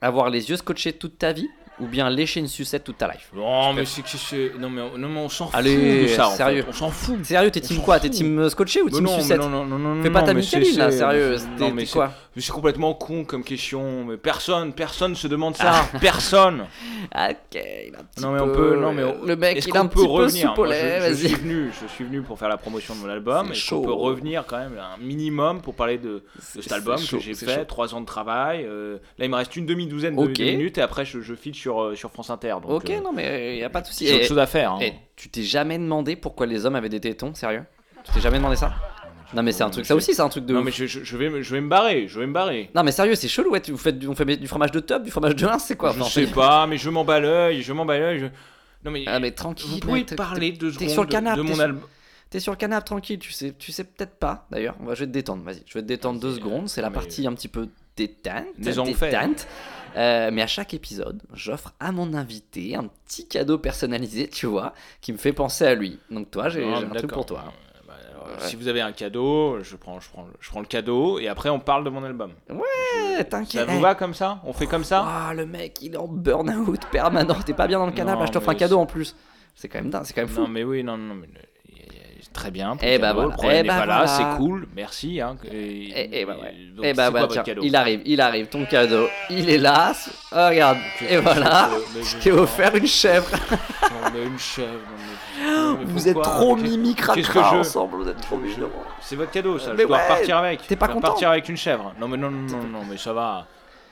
avoir 0.00 0.30
les 0.30 0.48
yeux 0.50 0.56
scotchés 0.56 0.92
toute 0.92 1.18
ta 1.18 1.32
vie 1.32 1.48
ou 1.80 1.86
bien 1.86 2.10
lécher 2.10 2.40
une 2.40 2.48
sucette 2.48 2.84
toute 2.84 2.98
ta 2.98 3.08
life? 3.08 3.30
Non, 3.34 3.72
mais 3.72 3.86
c'est 3.86 4.02
que 4.02 4.08
c'est. 4.10 4.52
Non, 4.58 4.68
mais, 4.68 4.82
on- 4.82 4.98
non, 4.98 5.08
mais 5.08 5.20
on 5.20 5.28
s'en 5.30 5.46
fout 5.46 5.54
Allez, 5.54 6.02
de 6.02 6.08
ça. 6.08 6.28
en 6.28 6.30
sérieux. 6.32 6.62
fait. 6.62 6.68
On 6.68 6.72
s'en 6.72 6.90
fout. 6.90 7.24
Sérieux, 7.24 7.50
t'es 7.50 7.60
team 7.60 7.80
quoi? 7.80 7.98
T'es 7.98 8.10
team 8.10 8.48
scotché 8.50 8.82
ou 8.82 8.90
team 8.90 9.04
non, 9.04 9.18
sucette? 9.18 9.38
non, 9.38 9.48
non, 9.48 9.64
non, 9.64 9.78
non, 9.78 10.02
Fais 10.02 10.10
pas 10.10 10.22
ta 10.22 10.34
Micheline 10.34 10.76
là, 10.76 10.90
sérieux. 10.90 11.36
non, 11.58 11.70
mais 11.70 11.86
quoi? 11.86 12.12
Mais 12.40 12.46
c'est 12.46 12.52
complètement 12.52 12.94
con 12.94 13.24
comme 13.24 13.44
question. 13.44 14.04
Mais 14.06 14.16
personne, 14.16 14.72
personne 14.72 15.14
se 15.14 15.28
demande 15.28 15.56
ça. 15.56 15.84
Personne. 16.00 16.64
Ok, 17.12 17.54
il 17.54 17.94
a 17.94 17.98
un 18.00 18.04
petit 18.04 18.22
Non 18.22 18.32
mais 18.32 18.40
on 18.40 18.46
peu- 18.46 18.52
peut, 18.52 18.76
non 18.80 18.92
mais 18.92 19.02
on- 19.02 19.24
le 19.24 19.34
mec, 19.36 19.56
est-ce 19.56 19.68
il 19.68 19.70
a 19.70 19.72
qu'on 19.80 19.84
un 19.86 19.88
peut 19.88 20.00
petit 20.00 20.06
peu 20.06 20.12
revenir 20.12 20.52
au 20.56 20.64
Moi, 20.64 20.74
je, 20.74 21.08
je 21.08 21.14
suis 21.26 21.34
venu, 21.34 21.70
je 21.82 21.86
suis 21.88 22.04
venu 22.04 22.22
pour 22.22 22.38
faire 22.38 22.48
la 22.48 22.56
promotion 22.56 22.94
de 22.94 23.00
mon 23.00 23.08
album. 23.08 23.50
Est-ce 23.52 23.70
qu'on 23.70 23.82
peut 23.82 23.92
revenir 23.92 24.44
quand 24.46 24.58
même 24.58 24.78
un 24.78 24.96
minimum 25.02 25.60
pour 25.60 25.74
parler 25.74 25.98
de, 25.98 26.22
de 26.56 26.60
cet 26.62 26.70
album 26.72 26.98
chaud, 26.98 27.16
que 27.16 27.22
j'ai 27.22 27.34
fait, 27.34 27.56
chaud. 27.56 27.64
trois 27.64 27.94
ans 27.94 28.00
de 28.00 28.06
travail. 28.06 28.64
euh, 28.64 28.98
là, 29.18 29.24
il 29.24 29.30
me 29.30 29.36
reste 29.36 29.56
une 29.56 29.66
demi-douzaine 29.66 30.14
de, 30.14 30.20
Ok. 30.22 30.32
de 30.34 30.44
minutes 30.44 30.78
et 30.78 30.82
après 30.82 31.04
je, 31.04 31.20
je 31.20 31.34
file 31.34 31.54
sur 31.54 31.82
euh, 31.82 31.94
sur 31.96 32.10
France 32.10 32.30
Inter. 32.30 32.54
Donc, 32.62 32.70
Ok, 32.70 32.90
euh, 32.90 33.00
non 33.00 33.12
mais 33.12 33.56
il 33.56 33.60
y 33.60 33.64
a 33.64 33.70
pas 33.70 33.80
de 33.80 33.86
souci. 33.86 34.06
j'ai 34.06 34.16
autre 34.16 34.26
chose 34.26 34.38
à 34.38 34.46
faire. 34.46 34.72
hein. 34.74 34.78
et 34.80 34.94
tu 35.16 35.28
t'es 35.30 35.42
jamais 35.42 35.78
demandé 35.78 36.16
pourquoi 36.16 36.46
les 36.46 36.64
hommes 36.64 36.76
avaient 36.76 36.88
des 36.88 37.00
tétons, 37.00 37.34
sérieux? 37.34 37.64
Tu 38.04 38.12
t'es 38.12 38.20
jamais 38.20 38.38
demandé 38.38 38.56
ça? 38.56 38.72
Non, 39.34 39.42
mais 39.42 39.52
c'est 39.52 39.62
un 39.62 39.70
truc, 39.70 39.86
ça 39.86 39.94
aussi, 39.94 40.14
c'est 40.14 40.22
un 40.22 40.28
truc 40.28 40.44
de. 40.46 40.52
Non 40.54 40.60
ouf. 40.60 40.66
mais 40.66 40.72
je, 40.72 40.86
je- 40.86 41.04
je 41.04 41.16
vais, 41.16 41.28
me- 41.30 41.42
je 41.42 41.54
vais 41.54 41.60
me 41.60 41.68
barrer, 41.68 42.08
je 42.08 42.18
vais 42.18 42.26
me 42.26 42.32
barrer. 42.32 42.70
Non, 42.74 42.82
mais 42.82 42.92
sérieux, 42.92 43.14
c'est 43.14 43.28
chelou, 43.28 43.50
ouais. 43.50 43.62
Vous 43.68 43.76
faites 43.76 43.98
du, 43.98 44.08
on 44.08 44.14
fait 44.14 44.24
du 44.24 44.48
fromage 44.48 44.72
de 44.72 44.80
top, 44.80 45.02
du 45.04 45.10
fromage 45.10 45.36
de 45.36 45.46
lin, 45.46 45.58
c'est 45.58 45.76
quoi 45.76 45.92
je 45.92 46.00
Enfin, 46.00 46.10
sais 46.10 46.26
pas, 46.26 46.66
mais 46.66 46.78
je 46.78 46.90
m'en 46.90 47.04
bats 47.04 47.20
l'œil, 47.20 47.62
je 47.62 47.72
m'en 47.72 47.84
bats 47.84 47.98
l'œil. 47.98 48.18
je- 48.20 48.26
Non 48.84 48.90
mais, 48.90 49.04
Ah, 49.06 49.20
mais 49.20 49.30
tranquille. 49.30 49.68
vous 49.70 49.78
pouvez 49.78 49.92
mec, 50.00 50.06
t'es- 50.06 50.16
parler 50.16 50.52
deux 50.52 50.68
T'es 50.72 50.74
secondes 50.78 50.90
sur 50.90 51.02
le 51.02 51.06
de- 51.08 51.12
canapé. 51.12 51.36
de 51.38 51.42
t'es 51.42 51.48
mon 51.48 51.54
sur- 51.54 51.64
album. 51.64 51.82
T'es 52.30 52.40
sur 52.40 52.52
le 52.52 52.56
canapé, 52.58 52.84
tranquille. 52.86 53.18
Tu 53.18 53.32
sais, 53.32 53.54
tu 53.58 53.72
sais 53.72 53.84
peut-être 53.84 54.14
pas, 54.18 54.46
d'ailleurs. 54.50 54.74
On 54.80 54.84
va, 54.84 54.94
je 54.94 55.00
vais 55.00 55.06
te 55.06 55.12
détendre, 55.12 55.42
vas-y. 55.44 55.62
Je 55.66 55.74
vais 55.74 55.82
te 55.82 55.86
détendre 55.88 56.18
deux 56.20 56.34
secondes. 56.34 56.68
C'est 56.68 56.80
la 56.82 56.88
mais- 56.90 56.94
partie 56.94 57.26
un 57.26 57.32
petit 57.34 57.48
peu 57.48 57.68
détente. 57.96 58.44
Des 58.58 58.78
enfers. 58.78 59.10
détente. 59.10 59.46
Euh, 59.96 60.30
mais 60.32 60.40
à 60.42 60.46
chaque 60.46 60.72
épisode, 60.72 61.20
j'offre 61.34 61.72
à 61.80 61.90
mon 61.90 62.14
invité 62.14 62.76
un 62.76 62.84
petit 63.06 63.26
cadeau 63.26 63.58
personnalisé, 63.58 64.28
tu 64.28 64.46
vois, 64.46 64.72
qui 65.00 65.12
me 65.12 65.18
fait 65.18 65.32
penser 65.32 65.64
à 65.66 65.74
lui. 65.74 65.98
Donc 66.12 66.30
toi, 66.30 66.48
j'ai 66.48 66.62
Ah, 66.64 66.76
j'ai 66.78 66.86
un 66.86 66.90
truc 66.90 67.12
pour 67.12 67.26
toi. 67.26 67.44
Bah, 68.30 68.36
Ouais. 68.42 68.48
Si 68.48 68.56
vous 68.56 68.68
avez 68.68 68.80
un 68.80 68.92
cadeau, 68.92 69.58
je 69.62 69.76
prends, 69.76 70.00
je, 70.00 70.08
prends, 70.08 70.26
je 70.40 70.48
prends 70.50 70.60
le 70.60 70.66
cadeau 70.66 71.18
et 71.18 71.28
après 71.28 71.48
on 71.50 71.58
parle 71.60 71.84
de 71.84 71.90
mon 71.90 72.04
album. 72.04 72.32
Ouais, 72.48 73.24
t'inquiète. 73.24 73.66
Ça 73.66 73.72
vous 73.72 73.80
va 73.80 73.94
comme 73.94 74.14
ça? 74.14 74.40
On 74.44 74.52
fait 74.52 74.66
comme 74.66 74.84
ça? 74.84 75.04
Ah, 75.06 75.34
le 75.34 75.46
mec, 75.46 75.78
il 75.82 75.94
est 75.94 75.96
en 75.98 76.06
burn-out 76.08 76.80
permanent. 76.90 77.36
T'es 77.44 77.52
pas 77.54 77.66
bien 77.66 77.78
dans 77.78 77.86
le 77.86 77.92
canapé, 77.92 78.20
là, 78.20 78.26
je 78.26 78.32
t'offre 78.32 78.48
un 78.50 78.54
cadeau 78.54 78.78
en 78.78 78.86
plus. 78.86 79.16
C'est 79.54 79.68
quand 79.68 79.80
même 79.80 79.90
dingue, 79.90 80.04
c'est 80.04 80.14
quand 80.14 80.22
même 80.22 80.28
fou. 80.30 80.40
Non 80.42 80.48
mais 80.48 80.64
oui, 80.64 80.82
non, 80.84 80.96
non, 80.96 81.14
mais 81.14 81.28
très 82.32 82.50
bien. 82.50 82.76
Eh 82.82 82.98
bah 82.98 83.08
cadeau, 83.08 83.14
voilà. 83.14 83.28
Le 83.30 83.34
problème 83.36 83.64
Eh 83.64 83.68
bah 83.68 83.78
pas 83.80 83.86
là, 83.86 84.04
voilà. 84.04 84.06
c'est 84.06 84.36
cool, 84.36 84.68
merci. 84.74 85.20
Hein, 85.20 85.36
et, 85.50 85.88
Et, 85.88 86.20
et 86.20 86.24
bah 86.24 86.36
ouais. 86.40 86.54
donc, 86.76 86.84
Et 86.84 86.92
bah 86.94 87.10
voilà, 87.10 87.26
votre 87.26 87.42
tiens, 87.42 87.54
il 87.62 87.76
arrive, 87.76 88.02
il 88.04 88.20
arrive, 88.20 88.46
ton 88.46 88.64
cadeau, 88.64 89.08
il 89.30 89.48
est 89.50 89.58
là. 89.58 89.92
Oh, 90.32 90.36
regarde, 90.48 90.78
et 91.08 91.16
voilà, 91.18 91.70
je 92.02 92.16
t'ai 92.18 92.32
offert 92.32 92.74
une 92.76 92.86
chèvre. 92.86 93.28
Non, 93.32 94.10
mais 94.14 94.24
une 94.26 94.38
chèvre. 94.38 94.68
mais- 95.38 95.46
mais 95.78 95.84
Vous 95.86 96.08
êtes 96.08 96.20
trop 96.22 96.56
mimi 96.56 96.94
cracra 96.94 97.50
je- 97.52 97.56
ensemble, 97.58 97.96
vous 98.02 98.08
êtes 98.08 98.20
trop 98.20 98.36
mignons. 98.36 98.70
C'est 99.00 99.16
votre 99.16 99.30
cadeau, 99.30 99.58
ça. 99.58 99.72
Mais 99.74 99.82
je 99.82 99.88
dois 99.88 99.96
ouais, 99.96 100.02
repartir 100.04 100.36
avec. 100.36 100.66
t'es 100.66 100.76
pas 100.76 100.86
Je 100.86 100.90
dois 100.92 100.94
content 100.96 101.06
repartir 101.08 101.30
avec 101.30 101.48
une 101.48 101.56
chèvre. 101.56 101.92
Non 101.98 102.08
mais 102.08 102.16
non, 102.16 102.30
non, 102.30 102.46
non, 102.56 102.62
non, 102.64 102.80
mais 102.88 102.96
ça 102.96 103.12
va. 103.12 103.46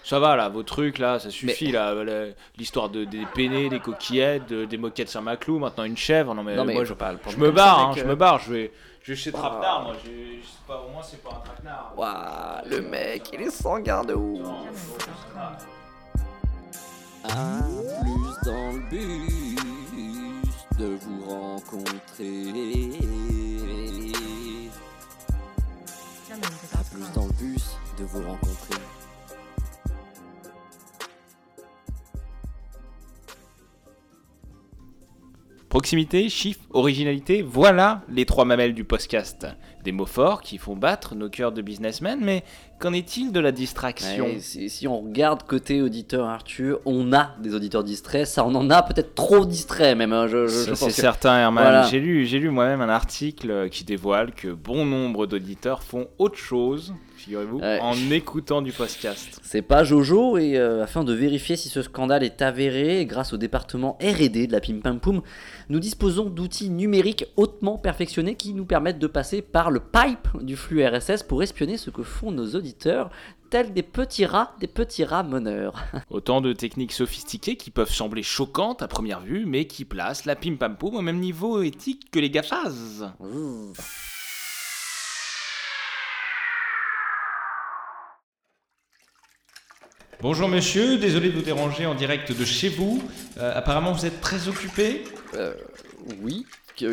Ça 0.09 0.19
va 0.19 0.37
là, 0.37 0.49
vos 0.49 0.63
trucs 0.63 0.97
là, 0.99 1.19
ça 1.19 1.29
suffit 1.29 1.71
là. 1.71 1.93
la- 2.03 2.29
L'histoire 2.57 2.89
de, 2.89 3.05
des 3.05 3.27
peinés, 3.35 3.69
des 3.69 3.79
coquillettes, 3.79 4.49
de- 4.49 4.65
des 4.65 4.79
moquettes 4.79 5.11
Saint-Maclou, 5.11 5.59
maintenant 5.59 5.85
une 5.85 5.99
chèvre. 5.99 6.35
Non 6.35 6.43
mais, 6.43 6.57
Non, 6.57 6.65
mais 6.65 6.73
moi 6.73 6.85
je, 6.85 6.95
pas 6.95 7.13
le 7.13 7.19
je 7.29 7.37
me 7.37 7.51
barre, 7.51 7.79
hein, 7.91 7.93
je 7.95 8.05
me 8.05 8.15
barre. 8.17 8.39
Je 8.39 8.51
vais, 8.55 8.73
je 9.03 9.13
vais 9.13 9.17
chez 9.19 9.33
Trapenard, 9.33 9.83
moi. 9.83 9.93
Je, 10.03 10.09
je 10.09 10.47
sais 10.47 10.57
pas, 10.67 10.83
au 10.89 10.91
moins 10.91 11.03
c'est 11.03 11.23
pas 11.23 11.29
un 11.31 11.41
traquenard. 11.47 11.93
Waouh, 11.95 12.71
le 12.71 12.81
mec, 12.89 13.29
il 13.35 13.43
est 13.43 13.51
sanguin 13.51 14.03
de 14.03 14.15
ouf. 14.15 14.49
Un 17.25 17.61
plus 18.01 18.51
dans 18.51 18.73
le 18.73 18.89
bus 18.89 19.57
de 20.79 20.87
vous 21.03 21.25
rencontrer. 21.29 22.45
Un 26.33 26.83
plus 26.95 27.13
dans 27.15 27.27
le 27.27 27.33
bus 27.33 27.77
de 27.99 28.05
vous 28.05 28.23
rencontrer. 28.27 28.68
Proximité, 35.69 36.31
chiffre, 36.31 36.61
originalité, 36.71 37.43
voilà 37.43 38.01
les 38.09 38.25
trois 38.25 38.47
mamelles 38.47 38.73
du 38.73 38.85
podcast. 38.85 39.47
Des 39.85 39.93
mots 39.93 40.07
forts 40.07 40.41
qui 40.41 40.57
font 40.57 40.75
battre 40.75 41.15
nos 41.15 41.29
cœurs 41.29 41.53
de 41.53 41.61
businessmen, 41.61 42.19
mais 42.23 42.43
qu'en 42.81 42.95
est-il 42.95 43.33
de 43.33 43.41
la 43.41 43.53
distraction 43.53 44.25
Ouais, 44.25 44.39
si, 44.41 44.71
si 44.71 44.89
on 44.89 45.01
regarde 45.03 45.43
côté 45.43 45.83
auditeur 45.83 46.27
Arthur, 46.27 46.81
on 46.87 47.13
a 47.13 47.35
des 47.43 47.55
auditeurs 47.55 47.85
distraits, 47.85 48.27
ça 48.27 48.47
on 48.47 48.55
en 48.55 48.71
a 48.71 48.83
peut-être 48.83 49.15
trop 49.15 49.45
distraits 49.45 49.95
même. 49.97 50.15
hein, 50.15 50.27
je, 50.27 50.47
je- 50.47 50.73
c'est 50.75 50.91
certain, 50.91 51.39
Herman. 51.39 51.63
Voilà. 51.65 51.83
J'ai 51.83 52.01
lu, 52.01 52.25
j'ai 52.25 52.39
lu 52.39 52.49
moi-même 52.49 52.81
un 52.81 52.89
article 52.89 53.69
qui 53.69 53.85
dévoile 53.85 54.33
que 54.33 54.49
bon 54.49 54.87
nombre 54.87 55.27
d'auditeurs 55.27 55.83
font 55.83 56.09
autre 56.19 56.39
chose, 56.39 56.95
figurez-vous, 57.19 57.59
Ouais. 57.59 57.79
en 57.81 57.95
écoutant 58.11 58.63
du 58.63 58.73
podcast. 58.73 59.41
C'est 59.43 59.63
pas 59.63 59.85
Jojo 59.85 60.39
et 60.39 60.57
euh, 60.57 60.83
afin 60.83 61.05
de 61.05 61.13
vérifier 61.13 61.57
si 61.57 61.69
ce 61.69 61.83
scandale 61.83 62.23
est 62.23 62.41
avéré, 62.43 63.05
grâce 63.07 63.33
au 63.33 63.37
département 63.37 63.99
R&D 64.01 64.47
de 64.47 64.53
la 64.53 64.61
Pim 64.61 64.79
Pam 64.83 65.01
Poum, 65.01 65.23
nous 65.69 65.81
disposons 65.81 66.31
d'outils 66.31 66.71
numériques 66.71 67.27
hautement 67.37 67.77
perfectionnés 67.79 68.35
qui 68.37 68.55
nous 68.55 68.65
permettent 68.65 68.99
de 68.99 69.07
passer 69.07 69.43
par 69.43 69.71
le 69.71 69.81
pipe 69.81 70.29
du 70.43 70.57
flux 70.57 70.85
RSS 70.87 71.23
pour 71.25 71.43
espionner 71.43 71.77
ce 71.77 71.91
que 71.91 72.03
font 72.03 72.31
nos 72.31 72.55
auditeurs, 72.55 73.11
tels 73.51 73.73
des 73.73 73.83
petits 73.83 74.27
rats, 74.27 74.55
des 74.61 74.67
petits 74.67 75.05
rats 75.05 75.23
meneurs. 75.23 75.83
Autant 76.11 76.41
de 76.41 76.53
techniques 76.53 76.93
sophistiquées 76.93 77.57
qui 77.57 77.71
peuvent 77.71 77.91
sembler 77.93 78.23
choquantes 78.23 78.83
à 78.83 78.89
première 78.89 79.21
vue, 79.21 79.45
mais 79.47 79.67
qui 79.67 79.85
placent 79.85 80.25
la 80.27 80.37
pim 80.37 80.57
pam 80.57 80.77
poum 80.77 80.95
au 80.97 81.03
même 81.03 81.19
niveau 81.19 81.63
éthique 81.63 82.11
que 82.11 82.19
les 82.21 82.31
GAFAS. 82.31 83.15
Bonjour 90.21 90.49
monsieur, 90.49 90.99
désolé 90.99 91.29
de 91.31 91.37
vous 91.37 91.43
déranger 91.43 91.87
en 91.87 91.95
direct 91.95 92.33
de 92.37 92.45
chez 92.45 92.69
vous. 92.69 93.03
Euh, 93.39 93.53
apparemment 93.57 93.93
vous 93.93 94.05
êtes 94.07 94.21
très 94.21 94.49
occupé. 94.49 95.05
Euh, 95.35 95.55
oui, 96.23 96.45
qui, 96.75 96.87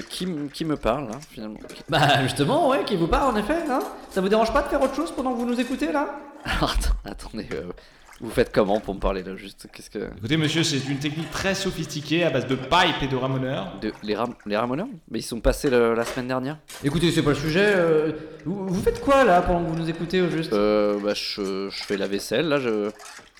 qui 0.53 0.65
me 0.65 0.75
parle 0.75 1.07
là, 1.09 1.19
finalement? 1.31 1.59
Bah 1.89 2.21
justement, 2.23 2.69
ouais, 2.69 2.83
qui 2.85 2.95
vous 2.95 3.07
parle 3.07 3.33
en 3.35 3.37
effet, 3.39 3.63
hein. 3.69 3.79
Ça 4.11 4.21
vous 4.21 4.29
dérange 4.29 4.53
pas 4.53 4.61
de 4.61 4.67
faire 4.67 4.81
autre 4.81 4.95
chose 4.95 5.11
pendant 5.11 5.33
que 5.33 5.37
vous 5.39 5.45
nous 5.45 5.59
écoutez 5.59 5.91
là? 5.91 6.19
Alors, 6.45 6.71
att- 6.71 7.09
attendez, 7.09 7.47
euh, 7.53 7.71
vous 8.21 8.29
faites 8.29 8.51
comment 8.53 8.79
pour 8.79 8.93
me 8.95 8.99
parler 8.99 9.23
là 9.23 9.35
juste 9.35 9.67
Qu'est-ce 9.73 9.89
que... 9.89 10.09
Écoutez 10.17 10.37
monsieur, 10.37 10.63
c'est 10.63 10.77
une 10.89 10.99
technique 10.99 11.29
très 11.31 11.53
sophistiquée 11.55 12.23
à 12.23 12.29
base 12.29 12.47
de 12.47 12.55
pipe 12.55 13.01
et 13.01 13.07
de 13.07 13.15
ramoneurs. 13.15 13.77
De, 13.81 13.91
les, 14.03 14.15
ram 14.15 14.33
les 14.45 14.55
ramoneurs? 14.55 14.87
Mais 15.11 15.19
ils 15.19 15.23
sont 15.23 15.41
passés 15.41 15.69
le- 15.69 15.93
la 15.95 16.05
semaine 16.05 16.27
dernière 16.27 16.57
Écoutez, 16.83 17.11
c'est 17.11 17.21
pas 17.23 17.31
le 17.31 17.35
sujet. 17.35 17.73
euh, 17.75 18.11
vous, 18.45 18.67
vous 18.67 18.81
faites 18.81 19.01
quoi 19.01 19.23
là 19.25 19.41
pendant 19.41 19.63
que 19.65 19.69
vous 19.69 19.75
nous 19.75 19.89
écoutez 19.89 20.21
au 20.21 20.29
juste? 20.29 20.53
Euh, 20.53 20.97
bah, 21.03 21.13
je, 21.13 21.69
je 21.69 21.83
fais 21.83 21.97
la 21.97 22.07
vaisselle, 22.07 22.47
là, 22.47 22.59
je... 22.59 22.89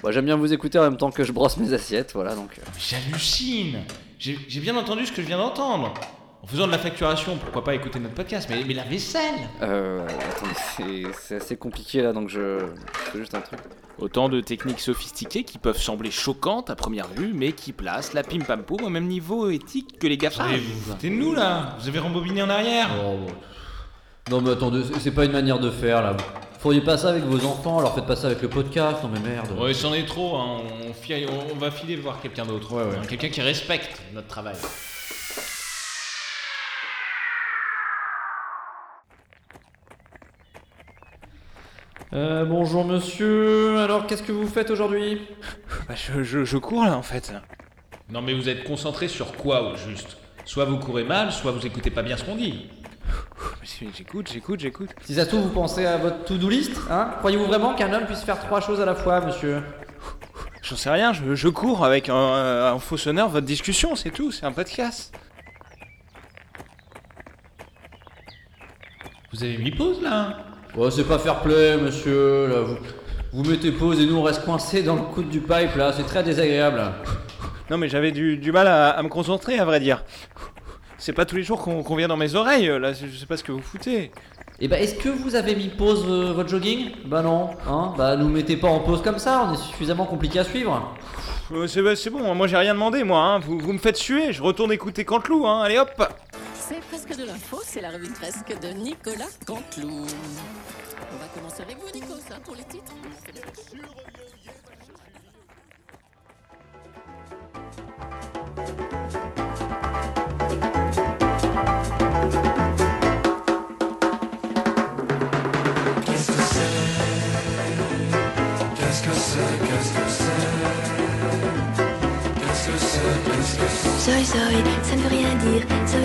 Bah, 0.04 0.12
j'aime 0.12 0.26
bien 0.26 0.36
vous 0.36 0.52
écouter 0.52 0.78
en 0.78 0.84
même 0.84 0.98
temps 0.98 1.10
que 1.12 1.24
je 1.24 1.32
brosse 1.32 1.58
mes 1.58 1.72
assiettes, 1.74 2.12
voilà, 2.14 2.36
donc... 2.36 2.58
euh. 2.60 2.62
J'hallucine 2.78 3.80
J'ai 4.20 4.38
j'ai 4.48 4.60
bien 4.60 4.76
entendu 4.76 5.06
ce 5.06 5.12
que 5.14 5.22
je 5.22 5.28
viens 5.28 5.38
d'entendre. 5.38 5.94
En 6.46 6.48
faisant 6.48 6.68
de 6.68 6.72
la 6.72 6.78
facturation, 6.78 7.38
pourquoi 7.38 7.64
pas 7.64 7.74
écouter 7.74 7.98
notre 8.00 8.14
podcast 8.14 8.48
Mais, 8.52 8.64
mais 8.68 8.76
la 8.76 8.84
vaisselle 8.84 9.34
Euh, 9.64 10.06
attendez, 10.08 10.54
c'est- 10.78 11.12
c'est 11.20 11.36
assez 11.38 11.58
compliqué, 11.58 12.04
là, 12.04 12.14
donc 12.14 12.30
je... 12.30 12.60
je 12.60 13.12
fais 13.12 13.18
juste 13.18 13.34
un 13.34 13.42
truc. 13.42 13.60
Autant 13.98 14.30
de 14.30 14.42
techniques 14.42 14.80
sophistiquées 14.80 15.44
qui 15.44 15.58
peuvent 15.58 15.82
sembler 15.82 16.12
choquantes 16.12 16.70
à 16.70 16.76
première 16.76 17.08
vue, 17.08 17.32
mais 17.34 17.54
qui 17.54 17.74
placent 17.74 18.14
la 18.14 18.22
pim 18.22 18.42
pam 18.46 18.62
poum 18.62 18.84
au 18.84 18.90
même 18.90 19.08
niveau 19.08 19.50
éthique 19.50 19.98
que 19.98 20.06
les 20.06 20.18
GAFA. 20.18 20.44
Attendez, 20.44 20.60
vous 20.60 20.74
vous 20.80 20.92
foutez 20.92 21.10
de 21.10 21.16
nous 21.16 21.34
là 21.34 21.76
Vous 21.80 21.88
avez 21.88 21.98
rembobiné 22.00 22.44
en 22.44 22.50
arrière 22.52 22.90
Oh, 23.04 23.16
bon. 23.26 23.34
Non 24.30 24.42
mais 24.42 24.52
attendez, 24.52 24.84
c'est- 24.84 25.00
c'est 25.00 25.12
pas 25.12 25.26
une 25.26 25.32
manière 25.32 25.58
de 25.60 25.72
faire 25.72 26.02
là. 26.04 26.16
Feriez 26.60 26.82
pas 26.82 26.98
ça 26.98 27.10
avec 27.10 27.24
vos 27.24 27.44
enfants, 27.48 27.80
alors 27.80 27.96
faites 27.96 28.06
pas 28.08 28.16
ça 28.16 28.28
avec 28.28 28.42
le 28.44 28.50
podcast, 28.50 28.98
non 29.02 29.10
mais 29.12 29.20
merde. 29.20 29.48
Ouais, 29.60 29.74
c'en 29.74 29.94
est 29.96 30.06
trop, 30.06 30.36
hein. 30.36 30.62
on, 30.90 30.94
fi- 30.94 31.26
on- 31.28 31.54
on 31.54 31.58
va 31.58 31.72
filer 31.72 31.96
voir 31.96 32.20
quelqu'un 32.22 32.46
d'autre. 32.46 32.72
Hein, 32.78 33.02
Quelqu'un 33.08 33.30
qui 33.30 33.42
respecte 33.42 34.00
notre 34.14 34.28
travail. 34.28 34.56
Euh, 42.14 42.46
bonjour 42.46 42.86
monsieur, 42.86 43.80
alors 43.80 44.06
qu'est-ce 44.08 44.24
que 44.24 44.32
vous 44.32 44.48
faites 44.48 44.70
aujourd'hui? 44.70 45.22
Bah, 45.88 45.96
je, 45.96 46.24
je- 46.24 46.46
je 46.46 46.58
cours 46.58 46.86
là 46.86 46.96
en 46.96 47.02
fait. 47.02 47.34
Non 48.10 48.22
mais 48.22 48.34
vous 48.34 48.48
êtes 48.48 48.64
concentré 48.64 49.08
sur 49.08 49.34
quoi 49.36 49.72
au 49.72 49.76
juste? 49.76 50.18
Soit 50.46 50.66
vous 50.66 50.78
courez 50.78 51.04
mal, 51.04 51.32
soit 51.32 51.52
vous 51.52 51.66
écoutez 51.66 51.90
pas 51.90 52.04
bien 52.04 52.16
ce 52.18 52.24
qu'on 52.24 52.36
dit. 52.36 52.70
J'écoute, 53.98 54.30
j'écoute, 54.32 54.60
j'écoute. 54.60 54.90
Si 55.02 55.16
ça 55.16 55.24
se 55.26 55.30
trouve, 55.30 55.42
vous 55.42 55.50
pensez 55.50 55.86
à 55.86 55.98
votre 55.98 56.24
to-do 56.26 56.50
list, 56.50 56.78
hein? 56.90 57.12
Croyez-vous 57.20 57.46
vraiment 57.46 57.74
qu'un 57.74 57.92
homme 57.94 58.06
puisse 58.06 58.22
faire 58.22 58.40
trois 58.40 58.62
choses 58.62 58.80
à 58.80 58.86
la 58.86 58.96
fois, 58.96 59.22
monsieur? 59.22 59.62
J'en 60.62 60.76
sais 60.76 60.90
rien, 60.90 61.14
je, 61.14 61.36
je 61.36 61.48
cours 61.50 61.84
avec 61.84 62.10
un, 62.10 62.16
un 62.16 62.80
faux 62.80 62.98
sonneur 62.98 63.30
votre 63.30 63.46
discussion, 63.46 63.96
c'est 63.96 64.12
tout, 64.12 64.32
c'est 64.32 64.46
un 64.46 64.52
podcast. 64.52 65.14
Vous 69.34 69.44
avez 69.44 69.58
mis 69.58 69.72
pause 69.72 70.02
là 70.02 70.38
Ouais, 70.78 70.92
c'est 70.92 71.08
pas 71.08 71.18
fair 71.18 71.42
play, 71.42 71.78
monsieur, 71.78 72.48
là, 72.48 72.62
vous, 72.62 72.78
vous 73.32 73.50
mettez 73.50 73.72
pause 73.72 74.02
et 74.02 74.06
nous 74.06 74.18
on 74.18 74.24
reste 74.24 74.44
coincés 74.44 74.84
dans 74.84 74.96
le 74.96 75.02
coude 75.02 75.30
du 75.30 75.40
pipe, 75.40 75.76
là, 75.78 75.94
c'est 75.96 76.04
très 76.06 76.22
désagréable. 76.22 76.82
Non 77.70 77.78
mais 77.78 77.88
j'avais 77.90 78.12
du, 78.12 78.38
du 78.38 78.52
mal 78.52 78.68
à, 78.68 78.90
à 78.90 79.02
me 79.02 79.08
concentrer 79.10 79.58
à 79.58 79.66
vrai 79.66 79.80
dire. 79.80 80.04
C'est 80.98 81.14
pas 81.14 81.26
tous 81.26 81.36
les 81.38 81.44
jours 81.44 81.62
qu'on 81.62 81.82
qu'on 81.82 81.96
vient 81.96 82.08
dans 82.08 82.18
mes 82.18 82.36
oreilles, 82.36 82.68
là, 82.80 82.92
je 82.94 83.08
sais 83.18 83.26
pas 83.26 83.38
ce 83.38 83.44
que 83.44 83.52
vous 83.52 83.62
foutez. 83.62 84.12
Et 84.60 84.68
bah, 84.68 84.80
est-ce 84.80 84.96
que 84.96 85.10
vous 85.10 85.36
avez 85.36 85.56
mis 85.56 85.68
pause 85.68 86.06
euh, 86.08 86.32
votre 86.34 86.50
jogging? 86.50 86.92
Bah 87.06 87.22
non, 87.22 87.50
hein 87.70 87.94
Bah, 87.98 88.16
nous 88.16 88.30
mettez 88.30 88.56
pas 88.56 88.70
en 88.70 88.80
pause 88.80 89.02
comme 89.02 89.20
ça, 89.20 89.48
on 89.50 89.54
est 89.54 89.58
suffisamment 89.58 90.06
compliqué 90.06 90.40
à 90.40 90.44
suivre. 90.44 90.94
Euh, 91.52 91.68
c'est 91.68 91.96
c'est 91.96 92.10
bon, 92.10 92.34
moi 92.36 92.48
j'ai 92.48 92.58
rien 92.58 92.74
demandé 92.74 93.04
moi, 93.04 93.20
hein. 93.20 93.40
vous, 93.40 93.60
vous 93.60 93.74
me 93.74 93.78
faites 93.78 93.98
suer, 93.98 94.34
je 94.34 94.42
retourne 94.42 94.72
écouter 94.72 95.06
Canteloup, 95.06 95.46
hein. 95.46 95.62
allez 95.62 95.78
hop 95.78 95.92
C'est 96.60 96.80
presque 96.82 97.16
de 97.16 97.26
l'info, 97.26 97.62
c'est 97.64 97.82
la 97.82 97.92
revue 97.92 98.08
de 98.08 98.14
presque 98.14 98.60
de 98.60 98.70
Nicolas 98.70 99.30
Canteloup. 99.46 100.06
On 101.12 101.18
va 101.18 101.28
commencer 101.34 101.62
avec 101.62 101.78
vous, 101.78 101.90
Nico, 101.94 102.16
ça, 102.28 102.40
pour 102.40 102.56
les 102.56 102.64
titres. 102.64 102.94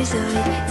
always 0.01 0.13
do 0.13 0.19
it. 0.19 0.69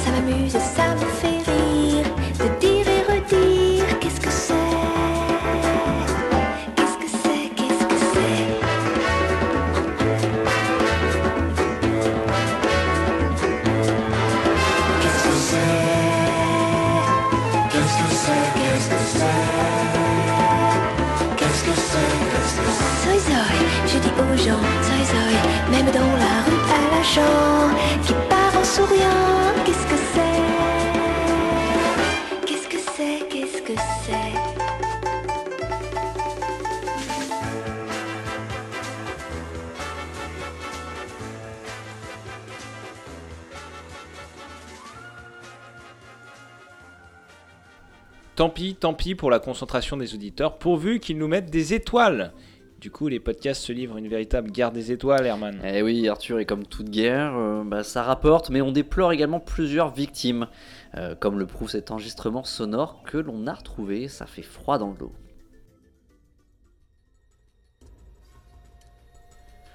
Tant 48.80 48.94
pis, 48.94 49.14
pour 49.14 49.30
la 49.30 49.40
concentration 49.40 49.98
des 49.98 50.14
auditeurs, 50.14 50.58
pourvu 50.58 51.00
qu'ils 51.00 51.18
nous 51.18 51.28
mettent 51.28 51.50
des 51.50 51.74
étoiles. 51.74 52.32
Du 52.80 52.92
coup, 52.92 53.10
les 53.10 53.20
podcasts 53.20 53.62
se 53.62 53.74
livrent 53.74 53.98
une 53.98 54.08
véritable 54.08 54.52
guerre 54.52 54.72
des 54.72 54.94
étoiles, 54.94 55.26
Herman. 55.26 55.60
Eh 55.66 55.82
oui, 55.82 56.08
Arthur, 56.08 56.40
et 56.40 56.46
comme 56.46 56.66
toute 56.66 56.90
guerre, 56.90 57.34
euh, 57.36 57.64
bah, 57.66 57.84
ça 57.84 58.04
rapporte, 58.04 58.50
mais 58.50 58.62
on 58.62 58.72
déplore 58.72 59.12
également 59.12 59.42
plusieurs 59.42 59.94
victimes. 59.94 60.48
Euh, 60.96 61.14
comme 61.14 61.40
le 61.40 61.46
prouve 61.46 61.70
cet 61.70 61.92
enregistrement 61.92 62.46
sonore 62.46 63.04
que 63.04 63.18
l'on 63.18 63.48
a 63.48 63.54
retrouvé, 63.54 64.08
ça 64.08 64.26
fait 64.26 64.44
froid 64.44 64.78
dans 64.78 64.92
le 64.92 64.98
dos. 64.98 65.12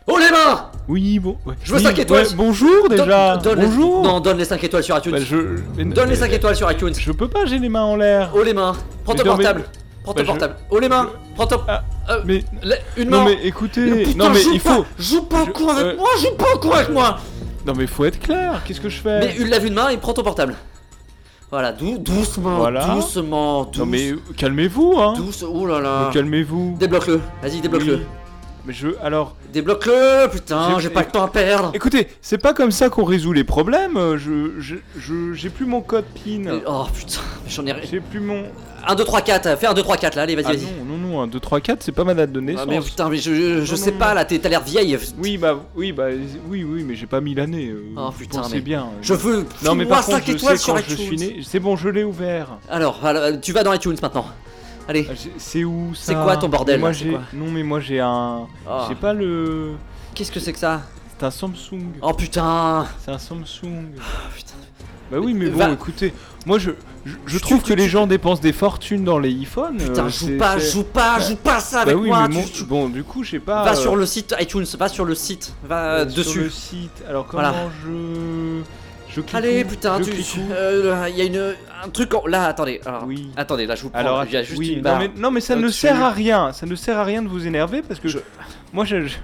Oh 0.06 0.18
les 0.18 0.30
mains 0.30 0.70
Oui, 0.88 1.18
bon. 1.18 1.36
ouais. 1.46 1.54
Je 1.62 1.70
veux 1.72 1.78
Oui, 1.78 1.82
5 1.84 1.98
étoiles. 1.98 2.26
ouais, 2.26 2.34
bonjour 2.36 2.88
déjà. 2.90 3.36
donne 3.38 3.60
les- 3.60 3.66
Bonjour. 3.66 4.02
Non, 4.02 4.20
donne 4.20 4.36
les 4.38 4.44
5 4.44 4.62
étoiles 4.64 4.82
sur 4.82 4.96
iTunes. 4.98 5.12
Bah, 5.12 5.18
je... 5.20 5.36
mais- 5.76 5.84
Donne 5.84 6.10
les 6.10 6.16
5 6.16 6.28
mais- 6.30 6.36
étoiles 6.36 6.56
sur 6.56 6.70
iTunes. 6.70 6.92
Je 6.98 7.12
peux 7.12 7.28
pas, 7.28 7.46
j'ai 7.46 7.58
les 7.58 7.68
mains 7.70 7.84
en 7.84 7.96
l'air. 7.96 8.30
Oh 8.34 8.42
les 8.42 8.52
mains. 8.52 8.74
Prends 9.04 9.14
ton 9.14 9.24
portable. 9.24 9.64
Prends 10.02 10.12
Bah, 10.12 10.18
ton 10.20 10.24
je- 10.24 10.30
portable. 10.30 10.56
Oh 10.70 10.78
les 10.78 10.88
mains. 10.90 11.08
Prends 11.36 11.46
ton... 11.46 11.60
Euh, 12.10 12.20
mais... 12.26 12.44
la- 12.62 12.76
Une 12.98 13.08
main. 13.08 13.18
Non 13.20 13.24
mais 13.24 13.38
écoutez, 13.44 13.80
Mais 13.80 14.02
putain, 14.02 14.24
non 14.24 14.30
mais 14.30 14.42
il 14.52 14.60
pas- 14.60 14.74
faut... 14.74 14.84
Joue 14.98 15.22
pas 15.22 15.42
au 15.44 15.46
con 15.46 15.68
avec 15.68 15.84
euh, 15.86 15.96
moi 15.96 16.08
Joue 16.20 16.34
pas 16.36 16.54
au 16.54 16.58
con 16.58 16.70
avec 16.72 16.90
moi. 16.90 17.16
Non 17.66 17.72
mais 17.74 17.86
faut 17.86 18.04
être 18.04 18.20
clair, 18.20 18.60
qu'est-ce 18.66 18.80
que 18.82 18.90
je 18.90 19.00
fais? 19.00 19.20
Mais 19.20 19.36
une 19.38 19.48
lave 19.48 19.64
une 19.64 19.72
main 19.72 19.88
et 19.88 19.96
prends 19.96 20.12
ton 20.12 20.22
portable. 20.22 20.54
Voilà, 21.50 21.72
dou- 21.72 21.96
doucement, 21.98 22.56
Voilà. 22.58 22.84
doucement, 22.94 23.64
douce, 23.64 23.78
Non 23.78 23.86
mais 23.86 24.12
calmez-vous 24.36 24.96
hein. 24.98 25.14
douce, 25.16 25.42
oh 25.48 25.64
là 25.66 25.80
là. 25.80 26.10
Calmez-vous. 26.12 26.76
Débloque-le, 26.78 27.20
vas-y, 27.42 27.60
débloque-le. 27.62 27.94
Oui. 27.94 28.02
Mais 28.66 28.72
je... 28.72 28.88
Alors... 29.02 29.36
Débloque-le, 29.52 30.28
putain, 30.30 30.74
J'ai- 30.76 30.82
j'ai 30.84 30.90
pas 30.90 31.00
le 31.00 31.06
temps 31.10 31.22
à 31.24 31.28
perdre. 31.28 31.70
Écoutez, 31.74 32.08
c'est 32.22 32.38
pas 32.38 32.54
comme 32.54 32.70
ça 32.70 32.88
qu'on 32.88 33.04
résout 33.04 33.32
les 33.32 33.44
problèmes, 33.44 33.96
euh, 33.96 34.16
je... 34.18 34.58
je... 34.60 34.76
je- 34.98 35.32
j'ai 35.34 35.50
plus 35.50 35.66
mon 35.66 35.80
code 35.82 36.04
PIN. 36.06 36.60
Oh 36.66 36.84
putain, 36.94 37.20
j'en 37.48 37.66
ai 37.66 37.72
rien. 37.72 37.82
J'ai 37.90 38.00
plus 38.00 38.20
mon... 38.20 38.44
1, 38.86 38.94
2, 38.96 39.04
3, 39.04 39.20
4, 39.22 39.58
fais 39.58 39.66
1, 39.66 39.72
2, 39.72 39.82
3, 39.82 39.96
4 39.96 40.14
là, 40.16 40.22
allez, 40.22 40.34
vas-y, 40.34 40.44
Ah 40.46 40.48
vas-y. 40.52 40.62
non, 40.86 40.96
non, 40.98 41.08
non, 41.08 41.20
1, 41.22 41.26
2, 41.28 41.40
3, 41.40 41.60
4, 41.60 41.82
c'est 41.82 41.92
pas 41.92 42.04
ma 42.04 42.12
date 42.12 42.32
de 42.32 42.40
naissance. 42.40 42.64
Ah, 42.66 42.70
mais 42.70 42.80
putain, 42.80 43.08
mais 43.08 43.16
je, 43.16 43.34
je, 43.34 43.64
je 43.64 43.70
Non, 43.70 43.76
sais 43.78 43.92
non, 43.92 43.98
pas 43.98 44.08
non. 44.10 44.14
là, 44.16 44.24
t'es- 44.26 44.38
t'as 44.38 44.48
l'air 44.50 44.62
vieille. 44.62 44.98
Oui, 45.18 45.38
bah, 45.38 45.58
oui, 45.74 45.92
bah, 45.92 46.08
oui, 46.48 46.64
oui, 46.64 46.84
mais 46.86 46.94
j'ai 46.94 47.06
pas 47.06 47.22
mis 47.22 47.34
l'année. 47.34 47.68
euh, 47.70 47.82
Oh, 47.96 48.10
putain, 48.10 48.42
mais 48.52 48.60
bien. 48.60 48.88
je 49.00 49.14
veux- 49.14 49.46
Non, 49.62 49.74
mais 49.74 49.86
par 49.86 50.04
contre, 50.04 50.18
5 50.18 50.24
je 50.26 50.32
étoiles 50.32 50.58
sais 50.58 50.64
sur 50.64 50.74
quand 50.74 50.80
je 50.86 50.92
iTunes. 50.94 51.06
suis 51.06 51.16
né. 51.16 51.36
C'est 51.46 51.60
bon, 51.60 51.76
je 51.76 51.88
l'ai 51.88 52.04
ouvert. 52.04 52.58
Alors, 52.68 52.98
voilà, 53.00 53.32
tu 53.38 53.52
vas 53.52 53.62
dans 53.62 53.72
iTunes 53.72 53.96
maintenant. 54.02 54.26
Allez. 54.88 55.06
Ah, 55.10 55.14
C'est 55.38 55.64
où 55.64 55.94
ça 55.94 56.02
C'est 56.06 56.14
quoi 56.14 56.36
ton 56.36 56.48
bordel, 56.48 56.80
Moi 56.80 56.92
j'ai. 56.92 57.10
Non, 57.32 57.50
mais 57.50 57.62
moi 57.62 57.80
j'ai 57.80 58.00
un. 58.00 58.46
Ah. 58.68 58.86
J'ai 58.88 58.94
pas 58.94 59.12
le. 59.12 59.72
Qu'est-ce 60.14 60.30
que 60.32 60.40
c'est 60.40 60.52
que 60.52 60.58
ça 60.58 60.82
C'est 61.18 61.24
un 61.26 61.30
Samsung. 61.30 61.80
Oh 62.02 62.12
putain 62.12 62.86
C'est 63.04 63.10
un 63.10 63.18
Samsung. 63.18 63.92
putain. 64.34 64.52
Bah 65.10 65.18
oui, 65.20 65.34
mais 65.34 65.48
bon, 65.50 65.58
Va- 65.58 65.70
écoutez, 65.70 66.14
moi 66.46 66.58
je, 66.58 66.70
je, 67.04 67.14
je 67.26 67.38
trouve 67.38 67.62
que 67.62 67.74
les 67.74 67.88
gens 67.88 68.06
dépensent 68.06 68.40
des 68.40 68.54
fortunes 68.54 69.04
dans 69.04 69.18
les 69.18 69.30
iPhones. 69.30 69.76
Putain, 69.76 70.06
euh, 70.06 70.08
joue 70.08 70.38
pas, 70.38 70.58
joue 70.58 70.82
pas, 70.82 71.20
joue 71.20 71.36
pas 71.36 71.60
ça 71.60 71.82
avec 71.82 71.94
bah 71.94 72.00
oui, 72.00 72.08
moi. 72.08 72.26
mais 72.28 72.34
mon- 72.36 72.66
bon, 72.66 72.88
du 72.88 73.04
coup, 73.04 73.22
je 73.22 73.32
sais 73.32 73.38
pas. 73.38 73.64
Va 73.64 73.72
euh, 73.72 73.74
sur 73.74 73.96
le 73.96 74.06
site 74.06 74.34
iTunes, 74.40 74.64
va 74.78 74.88
sur 74.88 75.04
le 75.04 75.14
site, 75.14 75.52
va 75.64 75.76
euh, 76.00 76.04
dessus. 76.06 76.24
Sur 76.24 76.42
le 76.42 76.50
site. 76.50 77.02
Alors 77.08 77.26
comment 77.26 77.42
Voilà. 77.42 77.68
je. 77.84 78.62
Je 79.14 79.20
clique 79.20 79.34
Allez, 79.34 79.62
où 79.64 79.68
putain, 79.68 79.98
Je 79.98 80.04
tu. 80.04 80.10
clique 80.10 80.34
où 80.38 80.52
euh, 80.52 81.06
Il 81.08 81.16
y 81.16 81.20
a 81.20 81.24
une, 81.24 81.54
un 81.84 81.88
truc 81.88 82.12
en. 82.14 82.26
Là, 82.26 82.46
attendez. 82.46 82.80
alors, 82.84 83.04
Oui. 83.06 83.30
Attendez, 83.36 83.66
là, 83.66 83.74
je 83.76 83.82
vous 83.82 83.90
prends. 83.90 83.98
Alors, 84.00 84.24
il 84.24 84.32
y 84.32 84.36
a 84.36 84.42
juste 84.42 84.58
oui, 84.58 84.70
une 84.70 84.76
non, 84.78 84.82
barre. 84.82 84.98
mais, 84.98 85.10
non, 85.16 85.30
mais 85.30 85.40
ça 85.40 85.54
ne 85.54 85.60
au-dessus. 85.62 85.80
sert 85.80 86.02
à 86.02 86.10
rien. 86.10 86.52
Ça 86.52 86.66
ne 86.66 86.74
sert 86.74 86.98
à 86.98 87.04
rien 87.04 87.22
de 87.22 87.28
vous 87.28 87.46
énerver 87.46 87.82
parce 87.82 88.00
que 88.00 88.08
moi, 88.72 88.84
je, 88.84 89.06
je- 89.06 89.16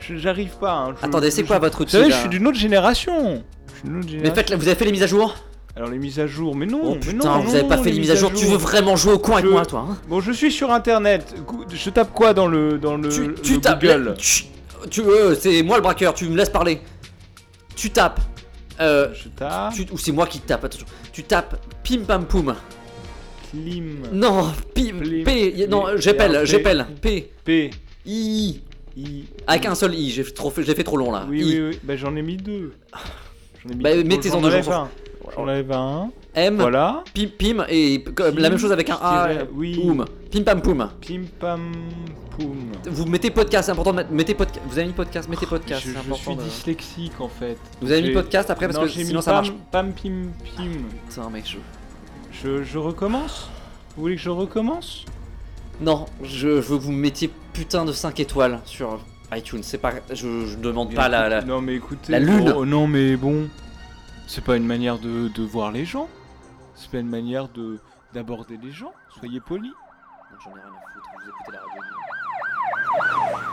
je- 0.00 0.16
j'arrive 0.16 0.56
pas. 0.60 0.72
hein. 0.72 0.94
Je- 1.00 1.06
Attendez, 1.06 1.30
c'est 1.30 1.42
je- 1.42 1.46
quoi 1.46 1.58
votre 1.58 1.78
Vous 1.78 1.82
outil 1.84 1.92
savez, 1.92 2.08
là 2.10 2.14
je 2.16 2.20
suis 2.20 2.28
d'une 2.28 2.46
autre 2.46 2.58
génération. 2.58 3.42
Je 3.68 3.74
suis 3.78 3.88
d'une 3.88 3.96
autre 3.98 4.06
Mais 4.06 4.12
génération. 4.18 4.34
faites, 4.34 4.52
vous 4.54 4.68
avez 4.68 4.76
fait 4.76 4.84
les 4.84 4.92
mises 4.92 5.02
à 5.02 5.06
jour? 5.06 5.34
Alors 5.74 5.88
les 5.88 5.98
mises 5.98 6.20
à 6.20 6.26
jour, 6.26 6.54
mais 6.54 6.66
non, 6.66 6.80
Oh 6.84 6.90
mais 6.94 7.00
putain, 7.00 7.28
non, 7.30 7.38
vous 7.40 7.48
non, 7.48 7.54
avez 7.58 7.66
pas 7.66 7.78
non, 7.78 7.82
fait 7.82 7.90
les 7.92 8.00
mises 8.00 8.10
à 8.10 8.14
jour. 8.14 8.30
Tu 8.34 8.44
veux 8.44 8.58
vraiment 8.58 8.94
jouer 8.96 9.14
au 9.14 9.18
con 9.18 9.32
avec 9.32 9.46
Je- 9.46 9.50
moi, 9.50 9.64
toi 9.64 9.86
hein? 9.90 9.96
Bon, 10.06 10.20
je 10.20 10.30
suis 10.32 10.52
sur 10.52 10.70
internet. 10.70 11.34
Gou- 11.46 11.64
Je 11.72 11.88
tape 11.88 12.12
quoi 12.12 12.34
dans 12.34 12.46
le 12.46 12.76
dans 12.76 12.98
le, 12.98 13.08
Tu, 13.08 13.28
le 13.28 13.34
tu 13.36 13.58
tapes. 13.58 13.80
Google? 13.80 14.14
Tu, 14.18 14.44
tu- 14.90 15.00
euh, 15.00 15.34
c'est 15.34 15.62
moi 15.62 15.76
le 15.78 15.82
braqueur. 15.82 16.12
Tu 16.12 16.28
me 16.28 16.36
laisses 16.36 16.50
parler. 16.50 16.82
Tu 17.74 17.88
tapes. 17.88 18.20
Euh, 18.80 19.08
Je 19.14 19.28
tape. 19.28 19.74
tu- 19.74 19.86
ou 19.92 19.98
c'est 19.98 20.12
moi 20.12 20.26
qui 20.26 20.40
tape. 20.40 20.64
Attention. 20.64 20.86
Tu 21.12 21.22
tapes. 21.24 21.56
Pim 21.84 22.00
pam 22.06 22.26
poum. 22.26 22.54
Klim. 23.50 24.02
Non. 24.12 24.50
Pi, 24.74 24.92
Plim. 24.92 25.24
P. 25.24 25.66
Non, 25.68 25.86
j'appelle. 25.96 26.40
J'appelle. 26.44 26.86
P. 27.00 27.30
P. 27.44 27.70
I. 28.06 28.60
I. 28.96 29.24
Avec 29.46 29.66
un 29.66 29.74
seul 29.74 29.94
I. 29.94 30.10
J'ai 30.10 30.24
fait 30.24 30.32
trop, 30.32 30.50
fait- 30.50 30.62
j'ai 30.62 30.74
fait 30.74 30.84
trop 30.84 30.96
long 30.96 31.12
là. 31.12 31.26
Oui, 31.28 31.40
I. 31.40 31.44
oui, 31.60 31.68
oui. 31.70 31.78
Bah 31.82 31.96
j'en 31.96 32.14
ai 32.16 32.22
mis 32.22 32.36
deux. 32.36 32.72
J'en 33.62 33.70
ai 33.70 33.74
mis 33.74 33.82
Bah, 33.82 33.94
deux. 33.94 34.04
mettez-en 34.04 34.40
deux, 34.40 34.50
j'en 34.50 34.88
un. 35.72 36.10
M. 36.34 36.56
Voilà. 36.56 37.04
Pim 37.14 37.26
pim 37.38 37.64
et 37.68 38.02
comme 38.02 38.38
la 38.38 38.48
même 38.48 38.58
chose 38.58 38.72
avec 38.72 38.88
un 38.90 38.98
A. 39.02 39.28
tiret- 39.28 39.48
oui. 39.54 39.74
Poum. 39.78 40.04
Pim 40.30 40.42
pam 40.42 40.62
poum. 40.62 40.88
Pim 41.00 41.22
pam 41.38 41.72
poum. 42.30 42.56
Vous 42.86 43.04
mettez 43.06 43.30
podcast, 43.30 43.66
c'est 43.66 43.72
important 43.72 43.90
de 43.92 43.96
mettre. 43.98 44.12
Mettez 44.12 44.34
podcast. 44.34 44.60
Vous 44.66 44.78
avez 44.78 44.86
mis 44.88 44.94
podcast, 44.94 45.28
mettez 45.28 45.44
podcast. 45.46 45.82
Je, 45.84 45.88
c'est 45.88 45.94
je 45.94 45.98
important 45.98 46.30
suis 46.32 46.36
de- 46.36 46.42
dyslexique 46.42 47.20
en 47.20 47.28
fait. 47.28 47.58
Vous 47.82 47.92
avez 47.92 48.00
mis 48.02 48.12
podcast 48.14 48.48
après 48.50 48.66
parce 48.66 48.78
Non, 48.78 48.84
que 48.84 48.88
sinon 48.90 49.18
mis 49.18 49.22
ça 49.22 49.32
pam, 49.32 49.44
marche. 49.44 49.52
Pam 49.70 49.92
pim 49.92 50.28
pim. 50.56 50.70
Putain, 51.08 51.28
mec, 51.30 51.44
je. 51.46 51.58
Je, 52.32 52.62
je 52.62 52.78
recommence? 52.78 53.50
Vous 53.96 54.02
voulez 54.04 54.16
que 54.16 54.22
je 54.22 54.30
recommence? 54.30 55.04
Non, 55.82 56.06
je 56.22 56.48
veux 56.48 56.78
que 56.78 56.82
vous 56.82 56.92
mettiez 56.92 57.30
putain 57.52 57.84
de 57.84 57.92
5 57.92 58.18
étoiles 58.20 58.60
sur 58.64 59.00
iTunes. 59.34 59.60
C'est 59.62 59.76
pas. 59.78 59.92
Je, 60.10 60.46
je 60.46 60.56
demande 60.56 60.94
pas 60.94 61.10
la. 61.10 61.28
la- 61.28 61.42
Non 61.42 61.60
mais 61.60 61.74
écoutez. 61.74 62.12
la 62.12 62.20
lune. 62.20 62.54
oh, 62.56 62.64
non 62.64 62.86
mais 62.86 63.16
bon. 63.16 63.48
C'est 64.26 64.42
pas 64.42 64.56
une 64.56 64.64
manière 64.66 64.98
de, 64.98 65.28
de 65.28 65.42
voir 65.42 65.72
les 65.72 65.84
gens. 65.84 66.08
C'est 66.74 66.90
pas 66.90 66.98
une 66.98 67.08
manière 67.08 67.48
de 67.48 67.78
d'aborder 68.12 68.56
les 68.58 68.72
gens. 68.72 68.92
Soyez 69.18 69.40
polis. 69.40 69.72
J'en 70.44 70.50
ai 70.50 70.54
rien 70.54 70.62
à 70.64 70.92
foutre, 70.92 71.10
vous 71.14 71.28
écoutez 71.28 71.52
la 71.52 71.60
radio. 71.60 73.51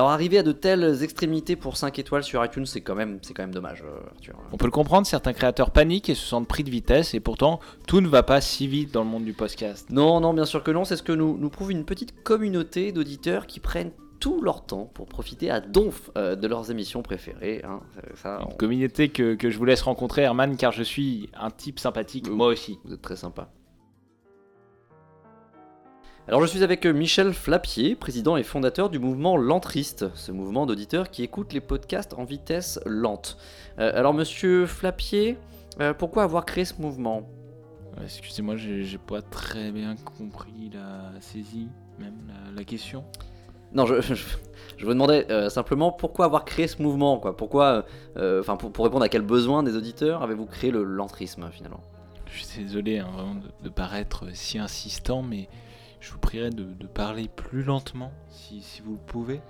Alors 0.00 0.12
arriver 0.12 0.38
à 0.38 0.42
de 0.42 0.52
telles 0.52 1.02
extrémités 1.02 1.56
pour 1.56 1.76
5 1.76 1.98
étoiles 1.98 2.24
sur 2.24 2.42
iTunes, 2.42 2.64
c'est 2.64 2.80
quand 2.80 2.94
même, 2.94 3.18
c'est 3.20 3.34
quand 3.34 3.42
même 3.42 3.52
dommage, 3.52 3.82
euh, 3.86 4.00
Arthur. 4.14 4.34
On 4.50 4.56
peut 4.56 4.64
le 4.64 4.70
comprendre, 4.70 5.06
certains 5.06 5.34
créateurs 5.34 5.72
paniquent 5.72 6.08
et 6.08 6.14
se 6.14 6.26
sentent 6.26 6.48
pris 6.48 6.64
de 6.64 6.70
vitesse, 6.70 7.12
et 7.12 7.20
pourtant, 7.20 7.60
tout 7.86 8.00
ne 8.00 8.08
va 8.08 8.22
pas 8.22 8.40
si 8.40 8.66
vite 8.66 8.94
dans 8.94 9.02
le 9.04 9.10
monde 9.10 9.24
du 9.26 9.34
podcast. 9.34 9.90
Non, 9.90 10.18
non, 10.20 10.32
bien 10.32 10.46
sûr 10.46 10.62
que 10.64 10.70
non, 10.70 10.86
c'est 10.86 10.96
ce 10.96 11.02
que 11.02 11.12
nous, 11.12 11.36
nous 11.36 11.50
prouve 11.50 11.70
une 11.70 11.84
petite 11.84 12.22
communauté 12.22 12.92
d'auditeurs 12.92 13.46
qui 13.46 13.60
prennent 13.60 13.92
tout 14.20 14.40
leur 14.40 14.64
temps 14.64 14.90
pour 14.94 15.06
profiter 15.06 15.50
à 15.50 15.60
donf 15.60 16.10
euh, 16.16 16.34
de 16.34 16.48
leurs 16.48 16.70
émissions 16.70 17.02
préférées. 17.02 17.60
hein. 17.62 17.80
Ça, 17.94 18.00
ça, 18.14 18.46
on- 18.48 18.54
Communauté 18.56 19.10
que, 19.10 19.34
que 19.34 19.50
je 19.50 19.58
vous 19.58 19.66
laisse 19.66 19.82
rencontrer, 19.82 20.22
Herman, 20.22 20.56
car 20.56 20.72
je 20.72 20.82
suis 20.82 21.28
un 21.38 21.50
type 21.50 21.78
sympathique, 21.78 22.30
moi 22.30 22.46
aussi. 22.46 22.78
Vous 22.86 22.94
êtes 22.94 23.02
très 23.02 23.16
sympa. 23.16 23.50
Alors 26.28 26.42
je 26.42 26.46
suis 26.46 26.62
avec 26.62 26.86
euh, 26.86 26.92
Michel 26.92 27.32
Flapier, 27.32 27.96
président 27.96 28.36
et 28.36 28.42
fondateur 28.42 28.88
du 28.88 28.98
mouvement 28.98 29.36
Lentriste, 29.36 30.14
ce 30.14 30.30
mouvement 30.30 30.66
d'auditeurs 30.66 31.10
qui 31.10 31.22
écoutent 31.24 31.52
les 31.52 31.60
podcasts 31.60 32.14
en 32.14 32.24
vitesse 32.24 32.78
lente. 32.86 33.36
Euh, 33.78 33.90
alors 33.98 34.14
monsieur 34.14 34.66
Flapier, 34.66 35.38
euh, 35.80 35.92
pourquoi 35.92 36.22
avoir 36.22 36.44
créé 36.44 36.64
ce 36.64 36.80
mouvement? 36.80 37.28
Excusez-moi, 38.04 38.56
j'ai 38.56 38.98
pas 38.98 39.22
très 39.22 39.72
bien 39.72 39.96
compris 40.18 40.70
la 40.72 41.20
saisie, 41.20 41.68
même 41.98 42.14
la, 42.28 42.52
la 42.58 42.64
question. 42.64 43.04
Non, 43.72 43.84
je, 43.86 44.00
je, 44.00 44.14
je 44.76 44.84
vous 44.84 44.92
demandais 44.92 45.26
euh, 45.30 45.48
simplement 45.48 45.90
pourquoi 45.90 46.26
avoir 46.26 46.44
créé 46.44 46.68
ce 46.68 46.80
mouvement, 46.80 47.18
quoi? 47.18 47.36
Pourquoi, 47.36 47.84
enfin, 48.16 48.56
pour, 48.56 48.70
pour 48.70 48.84
répondre 48.84 49.04
à 49.04 49.08
quel 49.08 49.22
besoin 49.22 49.64
des 49.64 49.74
auditeurs 49.74 50.22
avez-vous 50.22 50.46
créé 50.46 50.70
le 50.70 50.84
lentrisme 50.84 51.48
finalement? 51.50 51.80
Je 52.26 52.44
suis 52.44 52.62
désolé 52.62 52.98
hein, 52.98 53.08
vraiment 53.12 53.34
de, 53.34 53.48
de 53.64 53.68
paraître 53.68 54.26
si 54.32 54.58
insistant, 54.58 55.22
mais 55.22 55.48
je 56.00 56.12
vous 56.12 56.18
prierai 56.18 56.50
de, 56.50 56.64
de 56.64 56.86
parler 56.86 57.28
plus 57.28 57.62
lentement, 57.62 58.12
si, 58.28 58.62
si 58.62 58.80
vous 58.82 58.94
le 58.94 59.00
pouvez. 59.00 59.40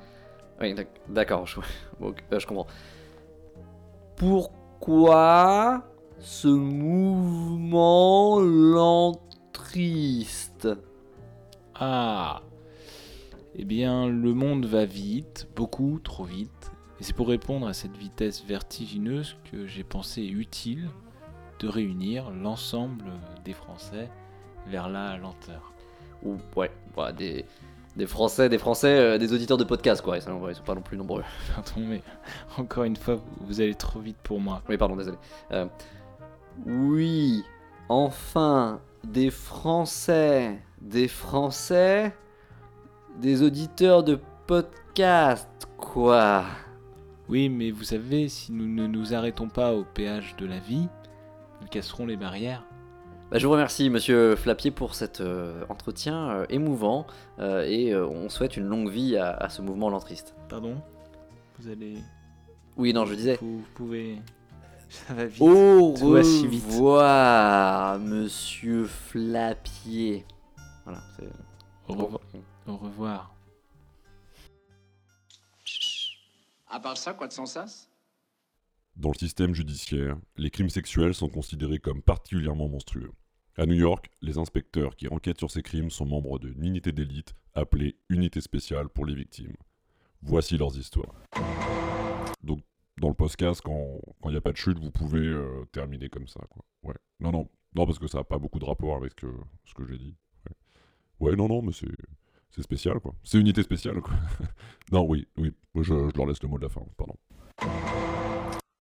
Oui, 0.60 0.74
d'ac- 0.74 1.00
d'accord, 1.08 1.46
je, 1.46 1.60
euh, 2.02 2.12
je 2.38 2.46
comprends. 2.46 2.66
Pourquoi 4.16 5.84
ce 6.18 6.48
mouvement 6.48 8.38
lentriste? 9.40 9.88
Ah 11.74 12.42
Eh 13.54 13.64
bien, 13.64 14.06
le 14.08 14.34
monde 14.34 14.66
va 14.66 14.84
vite, 14.84 15.48
beaucoup 15.56 15.98
trop 16.02 16.24
vite. 16.24 16.72
Et 16.98 17.04
c'est 17.04 17.14
pour 17.14 17.28
répondre 17.28 17.66
à 17.66 17.72
cette 17.72 17.96
vitesse 17.96 18.44
vertigineuse 18.44 19.36
que 19.50 19.66
j'ai 19.66 19.84
pensé 19.84 20.22
utile 20.22 20.90
de 21.60 21.68
réunir 21.68 22.30
l'ensemble 22.30 23.12
des 23.44 23.54
Français 23.54 24.10
vers 24.66 24.90
la 24.90 25.16
lenteur. 25.16 25.72
Ou, 26.24 26.37
ouais, 26.56 26.70
ouais, 26.96 27.12
des, 27.12 27.44
des 27.96 28.06
Français, 28.06 28.48
des 28.48 28.59
Français, 28.59 28.98
euh, 28.98 29.18
des 29.18 29.33
auditeurs 29.33 29.56
de 29.59 29.64
podcast, 29.64 30.02
quoi. 30.02 30.16
Ils 30.16 30.22
sont, 30.22 30.48
ils 30.48 30.54
sont 30.54 30.62
pas 30.62 30.74
non 30.74 30.83
plus 30.83 30.96
nombreux. 30.96 31.22
Pardon, 31.54 31.87
mais 31.88 32.02
encore 32.59 32.85
une 32.85 32.96
fois, 32.96 33.16
vous- 33.16 33.46
vous 33.46 33.61
allez 33.61 33.74
trop 33.74 34.00
vite 34.00 34.18
pour 34.22 34.40
moi. 34.40 34.62
Oui, 34.68 34.76
pardon, 34.76 34.96
désolé. 34.96 35.16
Euh, 35.52 35.66
oui, 36.66 37.44
enfin, 37.88 38.80
des 39.04 39.30
Français, 39.30 40.61
des 40.80 41.09
Français, 41.09 42.14
des 43.18 43.42
auditeurs 43.42 44.02
de 44.02 44.18
podcast, 44.46 45.48
quoi. 45.78 46.44
Oui, 47.28 47.48
mais 47.48 47.70
vous 47.70 47.85
savez, 47.85 48.28
si 48.28 48.52
nous 48.52 48.66
ne 48.68 48.87
nous 48.87 49.14
arrêtons 49.14 49.48
pas 49.48 49.72
au 49.72 49.85
péage 49.85 50.35
de 50.37 50.46
la 50.46 50.59
vie, 50.59 50.88
nous 51.62 51.68
casserons 51.68 52.06
les 52.06 52.16
barrières. 52.16 52.64
Bah, 53.31 53.38
je 53.38 53.47
vous 53.47 53.53
remercie, 53.53 53.90
monsieur 53.90 54.35
Flapier, 54.35 54.73
pour 54.73 54.95
cet 54.97 55.21
euh, 55.21 55.64
entretien 55.69 56.31
euh, 56.31 56.47
émouvant 56.49 57.07
euh, 57.38 57.62
et 57.64 57.93
euh, 57.93 58.07
on 58.09 58.29
souhaite 58.29 58.57
une 58.57 58.64
longue 58.64 58.90
vie 58.90 59.16
à, 59.16 59.31
à 59.31 59.49
ce 59.49 59.62
mouvement 59.62 59.88
lentriste. 59.88 60.35
Pardon? 60.49 60.83
Vous 61.59 61.69
allez. 61.69 61.99
Oui, 62.77 62.93
non, 62.93 63.07
je 63.07 63.14
disais. 63.14 63.38
Vous, 63.40 63.59
vous 63.59 63.66
pouvez. 63.75 64.19
Ça 64.88 65.14
va 65.14 65.27
vite. 65.27 65.40
Au 65.40 65.95
Tout 65.97 66.11
va 66.11 66.25
si 66.25 66.49
vite. 66.49 66.64
revoir, 66.66 68.01
monsieur 68.01 68.87
Flapier. 68.87 70.25
Voilà, 70.85 71.01
c'est. 71.16 71.29
Au 71.87 71.93
revoir. 71.95 72.21
Au 72.66 72.77
revoir. 72.77 73.35
À 76.69 76.81
part 76.81 76.97
ça, 76.97 77.14
quoi 77.14 77.29
de 77.29 77.33
sans 77.33 77.47
sas? 77.47 77.88
Dans 78.97 79.11
le 79.11 79.19
système 79.19 79.55
judiciaire, 79.55 80.16
les 80.37 80.51
crimes 80.51 80.69
sexuels 80.69 81.14
sont 81.14 81.29
considérés 81.29 81.79
comme 81.79 82.03
particulièrement 82.03 82.69
monstrueux. 82.69 83.12
À 83.56 83.66
New 83.66 83.74
York, 83.74 84.10
les 84.22 84.38
inspecteurs 84.38 84.94
qui 84.96 85.08
enquêtent 85.08 85.38
sur 85.38 85.50
ces 85.50 85.62
crimes 85.62 85.90
sont 85.90 86.06
membres 86.06 86.38
d'une 86.38 86.64
unité 86.64 86.92
d'élite 86.92 87.34
appelée 87.54 87.96
Unité 88.08 88.40
spéciale 88.40 88.88
pour 88.88 89.06
les 89.06 89.14
victimes. 89.14 89.54
Voici 90.22 90.56
leurs 90.56 90.76
histoires. 90.78 91.14
Donc, 92.42 92.60
dans 92.98 93.08
le 93.08 93.14
podcast, 93.14 93.60
quand 93.62 94.00
il 94.24 94.30
n'y 94.30 94.36
a 94.36 94.40
pas 94.40 94.52
de 94.52 94.56
chute, 94.56 94.78
vous 94.78 94.90
pouvez 94.92 95.26
euh, 95.26 95.64
terminer 95.72 96.08
comme 96.08 96.28
ça. 96.28 96.40
Quoi. 96.48 96.64
Ouais. 96.84 96.94
Non, 97.18 97.32
non, 97.32 97.48
non, 97.74 97.86
parce 97.86 97.98
que 97.98 98.06
ça 98.06 98.18
n'a 98.18 98.24
pas 98.24 98.38
beaucoup 98.38 98.60
de 98.60 98.64
rapport 98.64 98.96
avec 98.96 99.14
ce 99.20 99.74
que 99.74 99.84
j'ai 99.86 99.98
dit. 99.98 100.16
Ouais. 100.46 101.30
ouais, 101.30 101.36
non, 101.36 101.48
non, 101.48 101.62
mais 101.62 101.72
c'est. 101.72 101.88
C'est 102.52 102.62
spécial, 102.62 102.98
quoi. 102.98 103.14
C'est 103.22 103.38
unité 103.38 103.62
spéciale, 103.62 104.00
quoi. 104.00 104.14
non, 104.92 105.06
oui, 105.08 105.28
oui. 105.36 105.52
Je, 105.76 105.82
je 105.82 106.16
leur 106.16 106.26
laisse 106.26 106.42
le 106.42 106.48
mot 106.48 106.58
de 106.58 106.64
la 106.64 106.68
fin, 106.68 106.82
pardon. 106.96 107.14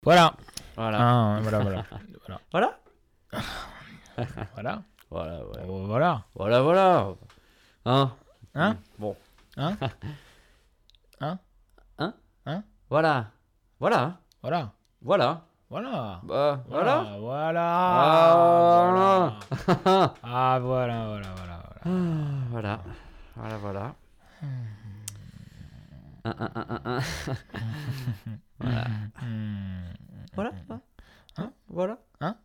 Voilà. 0.02 0.36
Voilà. 0.76 0.98
Ah, 1.00 1.38
voilà, 1.40 1.60
voilà. 1.60 1.86
voilà. 2.20 2.40
Voilà 2.52 2.80
Voilà. 4.54 4.82
Voilà, 5.10 5.44
ouais. 5.46 5.62
Oh, 5.68 5.86
voilà. 5.86 6.24
Voilà, 6.34 6.62
voilà. 6.62 7.14
Hein? 7.84 8.10
Hein? 8.54 8.76
Bon. 8.98 9.16
Hein? 9.56 9.76
Hein? 11.20 11.38
Hein? 11.98 12.14
Hein? 12.46 12.62
Voilà. 12.90 13.30
Voilà. 13.80 14.18
Voilà. 14.42 14.72
Voilà. 15.02 15.42
Voilà. 15.68 16.20
Bah, 16.22 16.62
voilà. 16.68 17.16
Voilà. 17.18 17.62
Ah, 17.96 18.36
voilà. 18.80 20.16
Ah, 20.22 20.58
voilà, 20.62 21.06
voilà, 21.06 21.28
voilà. 21.36 21.62
Ah, 21.84 21.90
voilà. 22.50 22.80
Voilà, 23.34 23.56
voilà. 23.58 23.94
Un, 26.24 26.34
un, 26.38 26.50
un, 26.54 26.66
un, 26.68 26.80
un. 26.84 27.00
voilà. 28.60 28.84
Voilà. 30.34 30.50
Hein? 31.38 31.52
Voilà. 31.68 31.98
Hein? 32.20 32.36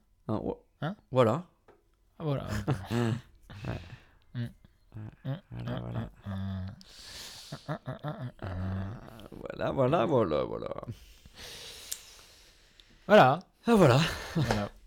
Hein? 0.82 0.96
Voilà. 1.12 1.44
Ah, 2.22 2.24
voilà. 2.24 2.46
Voilà, 9.32 9.72
voilà. 9.72 10.06
Voilà, 10.06 10.06
voilà, 10.06 10.06
voilà, 10.06 10.44
voilà. 10.44 10.68
Voilà. 13.08 13.40
Ah, 13.66 13.76
voilà. 13.76 14.00
Voilà. 14.36 14.70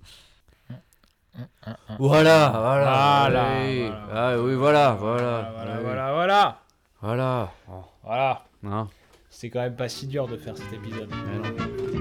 Voilà, 1.98 2.50
voilà. 2.54 3.20
Voilà, 3.22 3.64
oui. 3.64 3.88
voilà. 3.88 4.08
Ah, 4.12 4.38
oui, 4.38 4.54
voilà, 4.54 4.92
voilà. 4.92 5.52
Voilà, 5.56 5.80
voilà, 5.80 6.12
voilà. 6.12 6.60
Voilà. 7.02 7.52
Voilà. 8.04 8.44
Hein? 8.64 8.88
C'est 9.30 9.50
quand 9.50 9.60
même 9.60 9.74
pas 9.74 9.88
si 9.88 10.06
dur 10.06 10.28
de 10.28 10.36
faire 10.36 10.56
cet 10.56 10.72
épisode. 10.72 11.10
Mais 11.10 11.38
non. 11.38 11.93